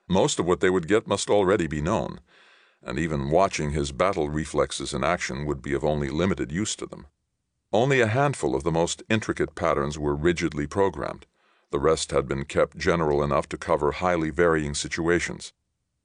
Most 0.07 0.39
of 0.39 0.45
what 0.45 0.59
they 0.59 0.70
would 0.70 0.88
get 0.88 1.07
must 1.07 1.30
already 1.30 1.66
be 1.66 1.82
known, 1.82 2.20
and 2.86 2.99
even 2.99 3.31
watching 3.31 3.71
his 3.71 3.91
battle 3.91 4.29
reflexes 4.29 4.93
in 4.93 5.03
action 5.03 5.45
would 5.45 5.61
be 5.61 5.73
of 5.73 5.83
only 5.83 6.09
limited 6.09 6.51
use 6.51 6.75
to 6.75 6.86
them. 6.86 7.07
Only 7.73 7.99
a 7.99 8.07
handful 8.07 8.55
of 8.55 8.63
the 8.63 8.71
most 8.71 9.01
intricate 9.09 9.55
patterns 9.55 9.97
were 9.97 10.15
rigidly 10.15 10.67
programmed. 10.67 11.25
The 11.71 11.79
rest 11.79 12.11
had 12.11 12.27
been 12.27 12.45
kept 12.45 12.77
general 12.77 13.23
enough 13.23 13.49
to 13.49 13.57
cover 13.57 13.91
highly 13.91 14.29
varying 14.29 14.75
situations. 14.75 15.51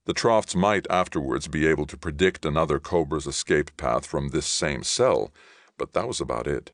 The 0.07 0.15
Trofts 0.15 0.57
might 0.57 0.91
afterwards 0.91 1.47
be 1.47 1.67
able 1.67 1.87
to 1.87 1.97
predict 1.99 2.45
another 2.47 2.81
Cobra's 2.81 3.27
escape 3.27 3.77
path 3.77 4.07
from 4.07 4.29
this 4.29 4.47
same 4.47 4.83
cell, 4.83 5.31
but 5.77 5.93
that 5.93 6.09
was 6.09 6.21
about 6.21 6.47
it. 6.47 6.73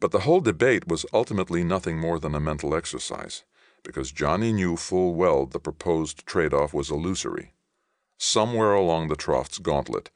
But 0.00 0.10
the 0.10 0.20
whole 0.20 0.40
debate 0.40 0.86
was 0.86 1.06
ultimately 1.12 1.64
nothing 1.64 1.98
more 1.98 2.20
than 2.20 2.34
a 2.34 2.40
mental 2.40 2.74
exercise, 2.74 3.42
because 3.82 4.12
Johnny 4.12 4.52
knew 4.52 4.76
full 4.76 5.14
well 5.14 5.46
the 5.46 5.58
proposed 5.58 6.26
trade 6.26 6.52
off 6.52 6.74
was 6.74 6.90
illusory. 6.90 7.54
Somewhere 8.18 8.72
along 8.72 9.08
the 9.08 9.16
Troft's 9.16 9.58
gauntlet, 9.58 10.10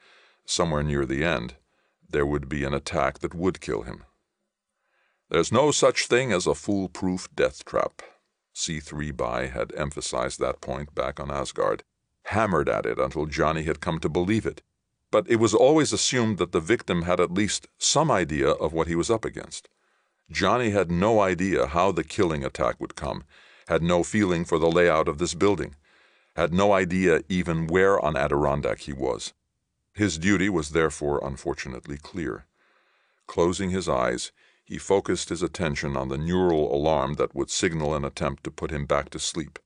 somewhere 0.45 0.83
near 0.83 1.05
the 1.05 1.25
end, 1.25 1.57
there 2.09 2.27
would 2.27 2.49
be 2.49 2.65
an 2.65 2.75
attack 2.75 3.19
that 3.19 3.35
would 3.35 3.61
kill 3.61 3.83
him. 3.83 4.05
There's 5.29 5.53
no 5.53 5.71
such 5.71 6.07
thing 6.07 6.33
as 6.33 6.47
a 6.47 6.55
foolproof 6.55 7.29
death 7.35 7.65
trap. 7.65 8.03
C3 8.55 9.17
By 9.17 9.47
had 9.47 9.75
emphasized 9.75 10.41
that 10.41 10.61
point 10.61 10.95
back 10.95 11.21
on 11.21 11.31
Asgard, 11.31 11.85
hammered 12.25 12.69
at 12.69 12.87
it 12.87 12.99
until 12.99 13.27
Johnny 13.27 13.65
had 13.65 13.81
come 13.81 13.99
to 14.01 14.09
believe 14.09 14.47
it. 14.47 14.63
But 15.11 15.29
it 15.31 15.37
was 15.37 15.55
always 15.55 15.93
assumed 15.93 16.39
that 16.39 16.53
the 16.53 16.61
victim 16.61 17.03
had 17.03 17.21
at 17.21 17.33
least 17.33 17.69
some 17.79 18.11
idea 18.11 18.49
of 18.49 18.73
what 18.73 18.89
he 18.89 18.95
was 18.95 19.11
up 19.11 19.25
against. 19.25 19.69
Johnny 20.31 20.71
had 20.71 20.91
no 20.91 21.21
idea 21.21 21.67
how 21.67 21.93
the 21.93 22.05
killing 22.05 22.45
attack 22.45 22.81
would 22.81 22.95
come, 22.95 23.25
had 23.69 23.83
no 23.83 24.03
feeling 24.03 24.45
for 24.45 24.59
the 24.59 24.71
layout 24.71 25.09
of 25.09 25.19
this 25.19 25.35
building, 25.35 25.77
had 26.39 26.55
no 26.55 26.73
idea 26.73 27.25
even 27.29 27.67
where 27.67 27.99
on 27.99 28.17
Adirondack 28.17 28.83
he 28.83 28.93
was. 28.93 29.33
His 29.93 30.19
duty 30.19 30.49
was 30.49 30.71
therefore 30.71 31.21
unfortunately 31.25 31.97
clear. 31.97 32.47
Closing 33.27 33.71
his 33.71 33.89
eyes, 33.89 34.31
he 34.65 34.79
focused 34.79 35.31
his 35.31 35.43
attention 35.43 35.97
on 35.97 36.07
the 36.09 36.17
neural 36.17 36.73
alarm 36.73 37.15
that 37.15 37.35
would 37.35 37.51
signal 37.51 37.93
an 37.93 38.05
attempt 38.05 38.45
to 38.45 38.53
put 38.53 38.71
him 38.71 38.87
back 38.87 39.11
to 39.11 39.19
sleep. 39.19 39.59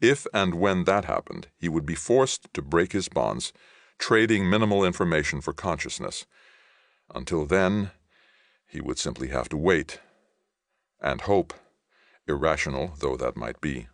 If 0.00 0.24
and 0.32 0.54
when 0.54 0.84
that 0.84 1.06
happened, 1.06 1.48
he 1.56 1.68
would 1.68 1.84
be 1.84 1.96
forced 1.96 2.54
to 2.54 2.62
break 2.62 2.92
his 2.92 3.08
bonds, 3.08 3.52
trading 3.98 4.48
minimal 4.48 4.84
information 4.84 5.40
for 5.40 5.52
consciousness. 5.52 6.26
Until 7.12 7.44
then, 7.44 7.90
he 8.68 8.80
would 8.80 9.00
simply 9.00 9.28
have 9.28 9.48
to 9.48 9.56
wait 9.56 9.98
and 11.00 11.22
hope, 11.22 11.54
irrational 12.28 12.92
though 13.00 13.16
that 13.16 13.36
might 13.36 13.60
be. 13.60 13.88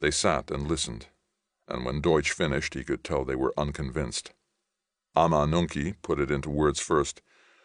They 0.00 0.10
sat 0.10 0.50
and 0.50 0.68
listened, 0.68 1.06
and 1.66 1.84
when 1.84 2.00
Deutsch 2.00 2.30
finished, 2.30 2.74
he 2.74 2.84
could 2.84 3.02
tell 3.02 3.24
they 3.24 3.34
were 3.34 3.54
unconvinced. 3.56 4.32
Ama 5.16 5.46
Nunki 5.46 5.96
put 6.02 6.20
it 6.20 6.30
into 6.30 6.50
words 6.50 6.80
first. 6.80 7.20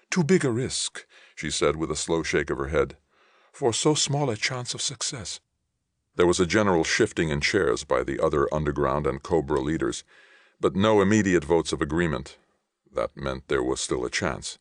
Too 0.09 0.23
big 0.23 0.43
a 0.43 0.51
risk, 0.51 1.05
she 1.35 1.51
said 1.51 1.75
with 1.75 1.91
a 1.91 1.95
slow 1.95 2.23
shake 2.23 2.49
of 2.49 2.57
her 2.57 2.69
head, 2.69 2.97
for 3.51 3.71
so 3.71 3.93
small 3.93 4.29
a 4.29 4.35
chance 4.35 4.73
of 4.73 4.81
success. 4.81 5.39
There 6.15 6.27
was 6.27 6.39
a 6.39 6.45
general 6.45 6.83
shifting 6.83 7.29
in 7.29 7.41
chairs 7.41 7.83
by 7.83 8.03
the 8.03 8.19
other 8.19 8.51
underground 8.53 9.07
and 9.07 9.21
Cobra 9.21 9.61
leaders, 9.61 10.03
but 10.59 10.75
no 10.75 11.01
immediate 11.01 11.43
votes 11.43 11.71
of 11.71 11.81
agreement. 11.81 12.37
That 12.91 13.15
meant 13.15 13.47
there 13.47 13.63
was 13.63 13.81
still 13.81 14.05
a 14.05 14.09
chance. 14.09 14.59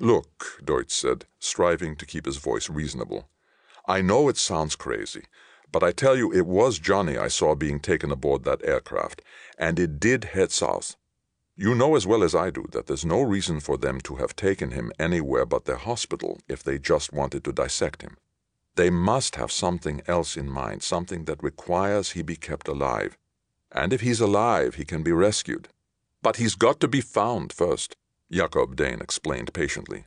Look, 0.00 0.60
Deutsch 0.64 0.92
said, 0.92 1.26
striving 1.38 1.96
to 1.96 2.06
keep 2.06 2.26
his 2.26 2.38
voice 2.38 2.68
reasonable. 2.68 3.28
I 3.86 4.00
know 4.00 4.28
it 4.28 4.36
sounds 4.36 4.76
crazy, 4.76 5.24
but 5.72 5.82
I 5.82 5.90
tell 5.90 6.16
you 6.16 6.32
it 6.32 6.46
was 6.46 6.78
Johnny 6.78 7.16
I 7.16 7.28
saw 7.28 7.54
being 7.54 7.80
taken 7.80 8.12
aboard 8.12 8.44
that 8.44 8.64
aircraft, 8.64 9.22
and 9.58 9.78
it 9.78 9.98
did 9.98 10.24
head 10.24 10.52
south. 10.52 10.96
You 11.56 11.74
know 11.74 11.96
as 11.96 12.06
well 12.06 12.22
as 12.22 12.34
I 12.34 12.50
do 12.50 12.66
that 12.72 12.86
there's 12.86 13.04
no 13.04 13.22
reason 13.22 13.60
for 13.60 13.76
them 13.76 14.00
to 14.02 14.16
have 14.16 14.36
taken 14.36 14.70
him 14.70 14.92
anywhere 14.98 15.46
but 15.46 15.64
their 15.64 15.76
hospital 15.76 16.38
if 16.48 16.62
they 16.62 16.78
just 16.78 17.12
wanted 17.12 17.44
to 17.44 17.52
dissect 17.52 18.02
him. 18.02 18.16
They 18.74 18.90
must 18.90 19.36
have 19.36 19.52
something 19.52 20.00
else 20.06 20.36
in 20.36 20.50
mind, 20.50 20.82
something 20.82 21.24
that 21.26 21.42
requires 21.42 22.12
he 22.12 22.22
be 22.22 22.36
kept 22.36 22.68
alive. 22.68 23.18
And 23.70 23.92
if 23.92 24.00
he's 24.00 24.20
alive, 24.20 24.76
he 24.76 24.84
can 24.84 25.02
be 25.02 25.12
rescued. 25.12 25.68
But 26.22 26.36
he's 26.36 26.54
got 26.54 26.80
to 26.80 26.88
be 26.88 27.00
found 27.00 27.52
first, 27.52 27.96
Jakob 28.30 28.76
Dane 28.76 29.00
explained 29.00 29.52
patiently. 29.52 30.06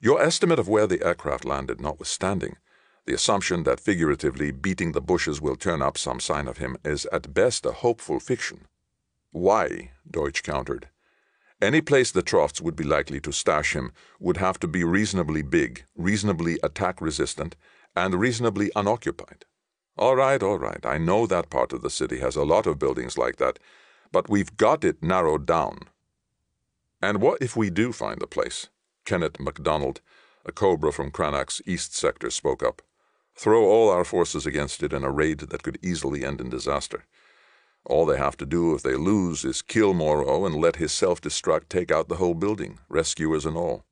Your 0.00 0.20
estimate 0.20 0.58
of 0.58 0.68
where 0.68 0.88
the 0.88 1.04
aircraft 1.06 1.44
landed 1.44 1.80
notwithstanding, 1.80 2.56
the 3.04 3.14
assumption 3.14 3.64
that 3.64 3.80
figuratively 3.80 4.52
beating 4.52 4.92
the 4.92 5.00
bushes 5.00 5.40
will 5.40 5.56
turn 5.56 5.82
up 5.82 5.98
some 5.98 6.20
sign 6.20 6.46
of 6.46 6.58
him 6.58 6.76
is 6.84 7.06
at 7.06 7.34
best 7.34 7.66
a 7.66 7.72
hopeful 7.72 8.20
fiction. 8.20 8.66
Why? 9.32 9.90
Deutsch 10.08 10.42
countered. 10.42 10.88
Any 11.60 11.80
place 11.80 12.10
the 12.10 12.22
Trofts 12.22 12.60
would 12.60 12.76
be 12.76 12.84
likely 12.84 13.20
to 13.20 13.32
stash 13.32 13.74
him 13.74 13.92
would 14.20 14.36
have 14.36 14.58
to 14.60 14.68
be 14.68 14.84
reasonably 14.84 15.42
big, 15.42 15.84
reasonably 15.96 16.58
attack 16.62 17.00
resistant, 17.00 17.56
and 17.94 18.14
reasonably 18.14 18.70
unoccupied. 18.74 19.44
All 19.96 20.16
right, 20.16 20.42
all 20.42 20.58
right, 20.58 20.84
I 20.84 20.98
know 20.98 21.26
that 21.26 21.50
part 21.50 21.72
of 21.72 21.82
the 21.82 21.90
city 21.90 22.18
has 22.20 22.36
a 22.36 22.44
lot 22.44 22.66
of 22.66 22.78
buildings 22.78 23.18
like 23.18 23.36
that, 23.36 23.58
but 24.10 24.28
we've 24.28 24.56
got 24.56 24.84
it 24.84 25.02
narrowed 25.02 25.46
down. 25.46 25.80
And 27.00 27.20
what 27.20 27.38
if 27.40 27.56
we 27.56 27.68
do 27.68 27.92
find 27.92 28.20
the 28.20 28.26
place? 28.26 28.68
Kenneth 29.04 29.40
MacDonald, 29.40 30.00
a 30.44 30.52
Cobra 30.52 30.92
from 30.92 31.10
Cranach's 31.10 31.60
East 31.66 31.94
Sector, 31.94 32.30
spoke 32.30 32.62
up. 32.62 32.82
Throw 33.34 33.64
all 33.64 33.90
our 33.90 34.04
forces 34.04 34.46
against 34.46 34.82
it 34.82 34.92
in 34.92 35.04
a 35.04 35.10
raid 35.10 35.40
that 35.40 35.62
could 35.62 35.78
easily 35.82 36.24
end 36.24 36.40
in 36.40 36.50
disaster. 36.50 37.04
All 37.84 38.06
they 38.06 38.18
have 38.18 38.36
to 38.36 38.46
do 38.46 38.74
if 38.74 38.82
they 38.82 38.94
lose 38.94 39.44
is 39.44 39.62
kill 39.62 39.94
Moreau 39.94 40.46
and 40.46 40.54
let 40.54 40.76
his 40.76 40.92
self 40.92 41.20
destruct 41.20 41.68
take 41.68 41.90
out 41.90 42.08
the 42.08 42.16
whole 42.16 42.34
building, 42.34 42.78
rescuers 42.88 43.44
and 43.44 43.56
all. 43.56 43.84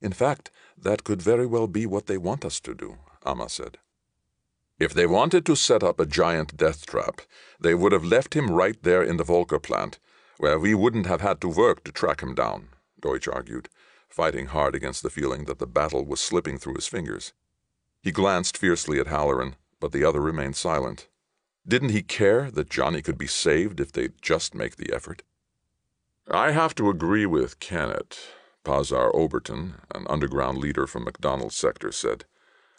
In 0.00 0.12
fact, 0.12 0.50
that 0.76 1.02
could 1.02 1.20
very 1.20 1.46
well 1.46 1.66
be 1.66 1.86
what 1.86 2.06
they 2.06 2.18
want 2.18 2.44
us 2.44 2.60
to 2.60 2.74
do, 2.74 2.98
Ama 3.26 3.48
said. 3.48 3.78
If 4.78 4.94
they 4.94 5.06
wanted 5.06 5.44
to 5.46 5.56
set 5.56 5.82
up 5.82 5.98
a 5.98 6.06
giant 6.06 6.56
death 6.56 6.86
trap, 6.86 7.20
they 7.60 7.74
would 7.74 7.90
have 7.90 8.04
left 8.04 8.34
him 8.34 8.52
right 8.52 8.80
there 8.84 9.02
in 9.02 9.16
the 9.16 9.24
Volker 9.24 9.58
plant, 9.58 9.98
where 10.36 10.58
we 10.58 10.72
wouldn't 10.72 11.06
have 11.06 11.20
had 11.20 11.40
to 11.40 11.48
work 11.48 11.82
to 11.82 11.90
track 11.90 12.22
him 12.22 12.32
down, 12.32 12.68
Deutsch 13.00 13.26
argued, 13.26 13.68
fighting 14.08 14.46
hard 14.46 14.76
against 14.76 15.02
the 15.02 15.10
feeling 15.10 15.46
that 15.46 15.58
the 15.58 15.66
battle 15.66 16.04
was 16.04 16.20
slipping 16.20 16.58
through 16.58 16.74
his 16.74 16.86
fingers. 16.86 17.32
He 18.08 18.12
glanced 18.12 18.56
fiercely 18.56 18.98
at 18.98 19.06
Halloran, 19.06 19.56
but 19.80 19.92
the 19.92 20.02
other 20.02 20.22
remained 20.22 20.56
silent. 20.56 21.08
Didn't 21.66 21.90
he 21.90 22.00
care 22.00 22.50
that 22.50 22.70
Johnny 22.70 23.02
could 23.02 23.18
be 23.18 23.26
saved 23.26 23.80
if 23.80 23.92
they'd 23.92 24.22
just 24.22 24.54
make 24.54 24.76
the 24.76 24.94
effort? 24.94 25.24
I 26.26 26.52
have 26.52 26.74
to 26.76 26.88
agree 26.88 27.26
with 27.26 27.60
Kenneth, 27.60 28.32
Pazar 28.64 29.12
Oberton, 29.12 29.74
an 29.94 30.06
underground 30.08 30.56
leader 30.56 30.86
from 30.86 31.04
MacDonald's 31.04 31.56
sector, 31.56 31.92
said. 31.92 32.24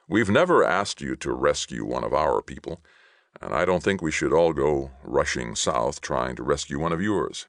We've 0.08 0.32
never 0.32 0.64
asked 0.64 1.00
you 1.00 1.16
to 1.18 1.32
rescue 1.32 1.86
one 1.86 2.04
of 2.04 2.12
our 2.12 2.42
people, 2.42 2.82
and 3.40 3.54
I 3.54 3.66
don't 3.66 3.84
think 3.84 4.02
we 4.02 4.12
should 4.12 4.34
all 4.34 4.52
go 4.52 4.90
rushing 5.04 5.54
south 5.54 6.02
trying 6.02 6.38
to 6.38 6.44
rescue 6.44 6.80
one 6.80 6.92
of 6.92 7.04
yours. 7.04 7.46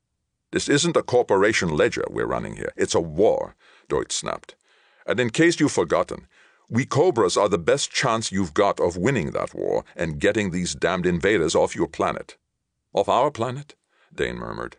This 0.53 0.69
isn't 0.69 0.99
a 0.99 1.03
corporation 1.03 1.71
ledger 1.71 2.05
we're 2.11 2.27
running 2.27 2.57
here. 2.57 2.75
It's 2.77 2.95
a 2.95 3.01
war, 3.01 3.57
Deutsch 3.89 4.13
snapped. 4.13 4.55
And 5.07 5.19
in 5.19 5.31
case 5.31 5.59
you've 5.59 5.73
forgotten, 5.73 6.27
we 6.71 6.85
Cobras 6.85 7.37
are 7.37 7.49
the 7.49 7.59
best 7.59 7.91
chance 7.91 8.31
you've 8.31 8.55
got 8.55 8.79
of 8.79 8.97
winning 8.97 9.33
that 9.33 9.55
war 9.55 9.85
and 9.97 10.21
getting 10.21 10.51
these 10.51 10.77
damned 10.77 11.05
invaders 11.05 11.57
off 11.57 11.75
your 11.75 11.89
planet. 11.89 12.37
Off 12.95 13.09
our 13.09 13.33
planet? 13.33 13.75
Dane 14.15 14.37
murmured. 14.37 14.77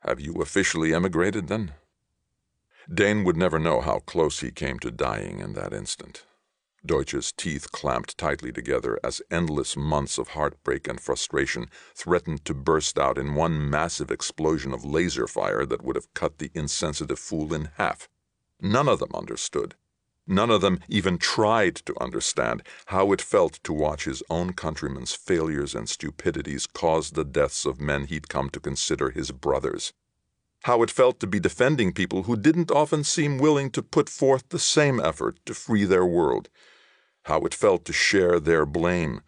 Have 0.00 0.20
you 0.20 0.34
officially 0.34 0.94
emigrated 0.94 1.48
then? 1.48 1.72
Dane 2.92 3.24
would 3.24 3.36
never 3.36 3.58
know 3.58 3.80
how 3.80 3.98
close 3.98 4.40
he 4.40 4.52
came 4.52 4.78
to 4.78 4.92
dying 4.92 5.40
in 5.40 5.54
that 5.54 5.72
instant. 5.72 6.24
Deutsch's 6.86 7.32
teeth 7.32 7.72
clamped 7.72 8.16
tightly 8.16 8.52
together 8.52 9.00
as 9.02 9.20
endless 9.28 9.76
months 9.76 10.18
of 10.18 10.28
heartbreak 10.28 10.86
and 10.86 11.00
frustration 11.00 11.66
threatened 11.96 12.44
to 12.44 12.54
burst 12.54 12.96
out 12.96 13.18
in 13.18 13.34
one 13.34 13.68
massive 13.68 14.12
explosion 14.12 14.72
of 14.72 14.84
laser 14.84 15.26
fire 15.26 15.66
that 15.66 15.82
would 15.82 15.96
have 15.96 16.14
cut 16.14 16.38
the 16.38 16.52
insensitive 16.54 17.18
fool 17.18 17.52
in 17.52 17.70
half. 17.76 18.08
None 18.60 18.88
of 18.88 19.00
them 19.00 19.10
understood. 19.12 19.74
None 20.30 20.50
of 20.50 20.60
them 20.60 20.80
even 20.88 21.16
tried 21.16 21.76
to 21.86 21.98
understand 22.02 22.62
how 22.86 23.12
it 23.12 23.22
felt 23.22 23.54
to 23.64 23.72
watch 23.72 24.04
his 24.04 24.22
own 24.28 24.52
countrymen's 24.52 25.14
failures 25.14 25.74
and 25.74 25.88
stupidities 25.88 26.66
cause 26.66 27.12
the 27.12 27.24
deaths 27.24 27.64
of 27.64 27.80
men 27.80 28.04
he'd 28.04 28.28
come 28.28 28.50
to 28.50 28.60
consider 28.60 29.08
his 29.08 29.30
brothers. 29.30 29.94
How 30.64 30.82
it 30.82 30.90
felt 30.90 31.18
to 31.20 31.26
be 31.26 31.40
defending 31.40 31.94
people 31.94 32.24
who 32.24 32.36
didn't 32.36 32.70
often 32.70 33.04
seem 33.04 33.38
willing 33.38 33.70
to 33.70 33.82
put 33.82 34.10
forth 34.10 34.46
the 34.50 34.58
same 34.58 35.00
effort 35.00 35.38
to 35.46 35.54
free 35.54 35.84
their 35.84 36.04
world. 36.04 36.50
How 37.22 37.40
it 37.46 37.54
felt 37.54 37.86
to 37.86 37.94
share 37.94 38.38
their 38.38 38.66
blame, 38.66 39.22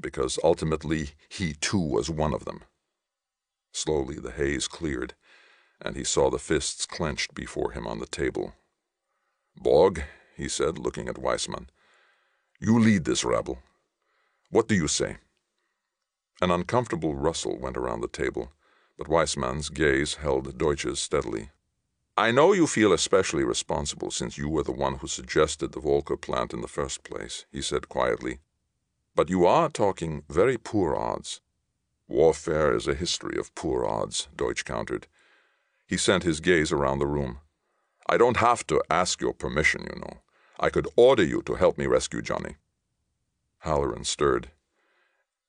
because 0.00 0.38
ultimately 0.42 1.10
he 1.28 1.52
too 1.52 1.78
was 1.78 2.08
one 2.08 2.32
of 2.32 2.46
them. 2.46 2.62
Slowly 3.72 4.18
the 4.18 4.30
haze 4.30 4.68
cleared, 4.68 5.12
and 5.82 5.96
he 5.96 6.04
saw 6.04 6.30
the 6.30 6.38
fists 6.38 6.86
clenched 6.86 7.34
before 7.34 7.72
him 7.72 7.86
on 7.86 7.98
the 7.98 8.06
table. 8.06 8.54
Borg, 9.54 10.04
he 10.36 10.48
said, 10.48 10.78
looking 10.78 11.08
at 11.08 11.18
Weissman. 11.18 11.70
You 12.60 12.78
lead 12.78 13.04
this 13.04 13.24
rabble. 13.24 13.58
What 14.50 14.68
do 14.68 14.74
you 14.74 14.88
say? 14.88 15.16
An 16.40 16.50
uncomfortable 16.50 17.14
rustle 17.14 17.58
went 17.58 17.76
around 17.76 18.00
the 18.02 18.08
table, 18.08 18.52
but 18.98 19.08
Weissman's 19.08 19.70
gaze 19.70 20.16
held 20.16 20.58
Deutsch's 20.58 21.00
steadily. 21.00 21.50
I 22.18 22.30
know 22.30 22.52
you 22.52 22.66
feel 22.66 22.92
especially 22.92 23.44
responsible 23.44 24.10
since 24.10 24.38
you 24.38 24.48
were 24.48 24.62
the 24.62 24.72
one 24.72 24.96
who 24.96 25.06
suggested 25.06 25.72
the 25.72 25.80
Volker 25.80 26.16
plant 26.16 26.54
in 26.54 26.62
the 26.62 26.68
first 26.68 27.04
place, 27.04 27.44
he 27.52 27.60
said 27.60 27.88
quietly. 27.88 28.38
But 29.14 29.30
you 29.30 29.46
are 29.46 29.68
talking 29.68 30.24
very 30.28 30.56
poor 30.56 30.94
odds. 30.94 31.40
Warfare 32.08 32.74
is 32.74 32.86
a 32.86 32.94
history 32.94 33.38
of 33.38 33.54
poor 33.54 33.84
odds, 33.84 34.28
Deutsch 34.36 34.64
countered. 34.64 35.08
He 35.86 35.96
sent 35.96 36.22
his 36.22 36.40
gaze 36.40 36.72
around 36.72 36.98
the 36.98 37.06
room. 37.06 37.38
I 38.08 38.16
don't 38.16 38.36
have 38.36 38.66
to 38.68 38.82
ask 38.88 39.20
your 39.20 39.34
permission, 39.34 39.86
you 39.92 40.00
know. 40.00 40.20
I 40.58 40.70
could 40.70 40.88
order 40.96 41.22
you 41.22 41.42
to 41.42 41.54
help 41.54 41.78
me 41.78 41.86
rescue 41.86 42.22
Johnny. 42.22 42.56
Halloran 43.60 44.04
stirred. 44.04 44.50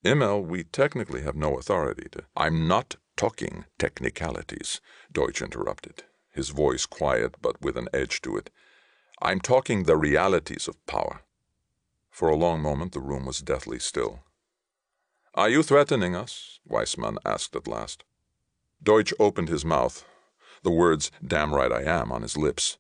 Immel, 0.03 0.43
we 0.43 0.63
technically 0.63 1.21
have 1.21 1.35
no 1.35 1.57
authority 1.57 2.07
to. 2.11 2.23
I'm 2.35 2.67
not 2.67 2.95
talking 3.15 3.65
technicalities, 3.77 4.79
Deutsch 5.11 5.41
interrupted, 5.41 6.03
his 6.31 6.49
voice 6.49 6.85
quiet 6.85 7.35
but 7.41 7.61
with 7.61 7.77
an 7.77 7.89
edge 7.93 8.21
to 8.21 8.37
it. 8.37 8.49
I'm 9.21 9.39
talking 9.39 9.83
the 9.83 9.97
realities 9.97 10.67
of 10.67 10.85
power. 10.85 11.21
For 12.11 12.29
a 12.29 12.35
long 12.35 12.61
moment 12.61 12.91
the 12.93 12.99
room 12.99 13.25
was 13.25 13.39
deathly 13.39 13.79
still. 13.79 14.23
Are 15.33 15.49
you 15.49 15.63
threatening 15.63 16.15
us? 16.15 16.59
Weissman 16.65 17.17
asked 17.25 17.55
at 17.55 17.67
last. 17.67 18.03
Deutsch 18.81 19.13
opened 19.19 19.49
his 19.49 19.65
mouth, 19.65 20.05
the 20.63 20.71
words, 20.71 21.11
damn 21.25 21.53
right 21.53 21.71
I 21.71 21.83
am, 21.83 22.11
on 22.11 22.21
his 22.21 22.37
lips. 22.37 22.77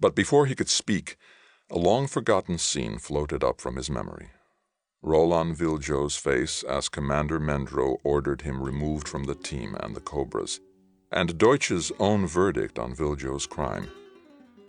But 0.00 0.14
before 0.14 0.46
he 0.46 0.54
could 0.54 0.68
speak, 0.68 1.16
a 1.70 1.78
long 1.78 2.06
forgotten 2.06 2.56
scene 2.56 2.98
floated 2.98 3.44
up 3.44 3.60
from 3.60 3.76
his 3.76 3.90
memory. 3.90 4.28
Roland 5.02 5.56
Viljo's 5.56 6.16
face 6.16 6.62
as 6.62 6.88
Commander 6.88 7.38
Mendro 7.38 7.98
ordered 8.02 8.42
him 8.42 8.62
removed 8.62 9.06
from 9.06 9.24
the 9.24 9.34
team 9.34 9.76
and 9.80 9.94
the 9.94 10.00
Cobras, 10.00 10.60
and 11.12 11.38
Deutsch's 11.38 11.92
own 11.98 12.26
verdict 12.26 12.78
on 12.78 12.94
Viljo's 12.94 13.46
crime. 13.46 13.88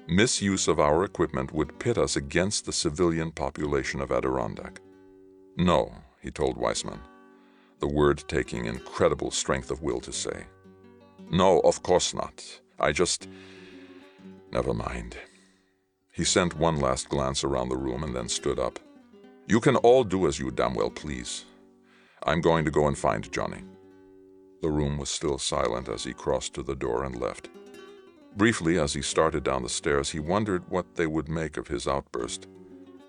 Misuse 0.07 0.67
of 0.67 0.79
our 0.79 1.03
equipment 1.03 1.53
would 1.53 1.79
pit 1.79 1.97
us 1.97 2.15
against 2.15 2.65
the 2.65 2.73
civilian 2.73 3.31
population 3.31 4.01
of 4.01 4.11
Adirondack. 4.11 4.81
No, 5.57 5.93
he 6.21 6.31
told 6.31 6.57
Weissman, 6.57 6.99
the 7.79 7.87
word 7.87 8.23
taking 8.27 8.65
incredible 8.65 9.31
strength 9.31 9.71
of 9.71 9.81
will 9.81 10.01
to 10.01 10.11
say. 10.11 10.45
No, 11.31 11.59
of 11.61 11.81
course 11.81 12.13
not. 12.13 12.59
I 12.79 12.91
just. 12.91 13.27
Never 14.51 14.73
mind. 14.73 15.15
He 16.12 16.24
sent 16.24 16.57
one 16.57 16.80
last 16.80 17.10
glance 17.10 17.43
around 17.43 17.70
the 17.70 17.78
room 17.78 18.03
and 18.03 18.16
then 18.16 18.30
stood 18.30 18.60
up. 18.60 18.80
You 19.47 19.60
can 19.60 19.76
all 19.78 20.03
do 20.03 20.28
as 20.28 20.39
you 20.39 20.51
damn 20.51 20.76
well 20.76 20.89
please. 20.89 21.45
I'm 22.24 22.41
going 22.41 22.66
to 22.66 22.72
go 22.72 22.88
and 22.88 22.97
find 22.97 23.32
Johnny. 23.32 23.64
The 24.62 24.70
room 24.70 24.97
was 24.97 25.10
still 25.10 25.38
silent 25.38 25.88
as 25.88 26.03
he 26.03 26.14
crossed 26.14 26.53
to 26.55 26.64
the 26.64 26.76
door 26.76 27.03
and 27.05 27.20
left. 27.20 27.49
Briefly, 28.36 28.78
as 28.78 28.93
he 28.93 29.01
started 29.01 29.43
down 29.43 29.64
the 29.64 29.70
stairs, 29.70 30.10
he 30.10 30.20
wondered 30.20 30.70
what 30.70 30.95
they 30.95 31.07
would 31.07 31.30
make 31.30 31.57
of 31.57 31.68
his 31.68 31.88
outburst. 31.88 32.47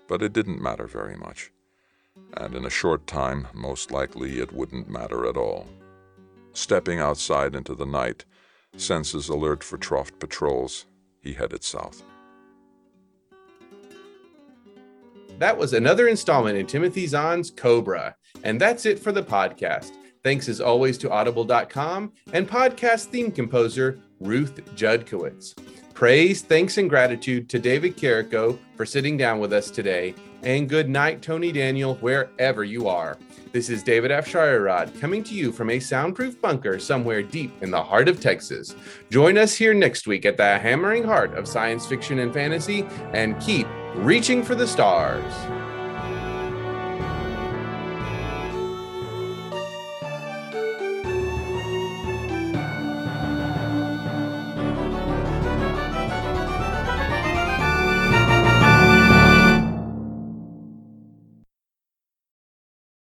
But 0.07 0.21
it 0.21 0.33
didn't 0.33 0.61
matter 0.61 0.87
very 0.87 1.15
much. 1.15 1.51
And 2.37 2.55
in 2.55 2.65
a 2.65 2.69
short 2.69 3.05
time, 3.07 3.47
most 3.53 3.91
likely, 3.91 4.39
it 4.39 4.51
wouldn't 4.51 4.89
matter 4.89 5.27
at 5.27 5.37
all. 5.37 5.67
Stepping 6.53 6.99
outside 6.99 7.55
into 7.55 7.75
the 7.75 7.85
night, 7.85 8.25
senses 8.77 9.29
alert 9.29 9.63
for 9.63 9.77
Troft 9.77 10.19
patrols, 10.19 10.85
he 11.21 11.33
headed 11.33 11.63
south. 11.63 12.03
That 15.41 15.57
was 15.57 15.73
another 15.73 16.07
installment 16.07 16.55
in 16.55 16.67
Timothy 16.67 17.07
Zahn's 17.07 17.49
Cobra. 17.49 18.15
And 18.43 18.61
that's 18.61 18.85
it 18.85 18.99
for 18.99 19.11
the 19.11 19.23
podcast. 19.23 19.93
Thanks 20.23 20.47
as 20.47 20.61
always 20.61 20.99
to 20.99 21.09
audible.com 21.09 22.11
and 22.31 22.47
podcast 22.47 23.05
theme 23.05 23.31
composer 23.31 23.99
Ruth 24.19 24.63
Judkowitz. 24.75 25.55
Praise, 25.95 26.43
thanks, 26.43 26.77
and 26.77 26.87
gratitude 26.87 27.49
to 27.49 27.57
David 27.57 27.97
Carrico 27.97 28.59
for 28.77 28.85
sitting 28.85 29.17
down 29.17 29.39
with 29.39 29.51
us 29.51 29.71
today. 29.71 30.13
And 30.43 30.67
good 30.67 30.89
night, 30.89 31.21
Tony 31.21 31.51
Daniel, 31.51 31.95
wherever 31.95 32.63
you 32.63 32.87
are. 32.87 33.17
This 33.51 33.69
is 33.69 33.83
David 33.83 34.11
Afsharirad 34.11 34.99
coming 34.99 35.23
to 35.25 35.35
you 35.35 35.51
from 35.51 35.69
a 35.69 35.79
soundproof 35.79 36.41
bunker 36.41 36.79
somewhere 36.79 37.21
deep 37.21 37.51
in 37.61 37.69
the 37.69 37.83
heart 37.83 38.07
of 38.07 38.19
Texas. 38.19 38.75
Join 39.11 39.37
us 39.37 39.53
here 39.55 39.73
next 39.73 40.07
week 40.07 40.25
at 40.25 40.37
the 40.37 40.57
hammering 40.57 41.03
heart 41.03 41.37
of 41.37 41.47
science 41.47 41.85
fiction 41.85 42.19
and 42.19 42.33
fantasy 42.33 42.87
and 43.13 43.39
keep 43.39 43.67
reaching 43.95 44.41
for 44.41 44.55
the 44.55 44.67
stars. 44.67 45.60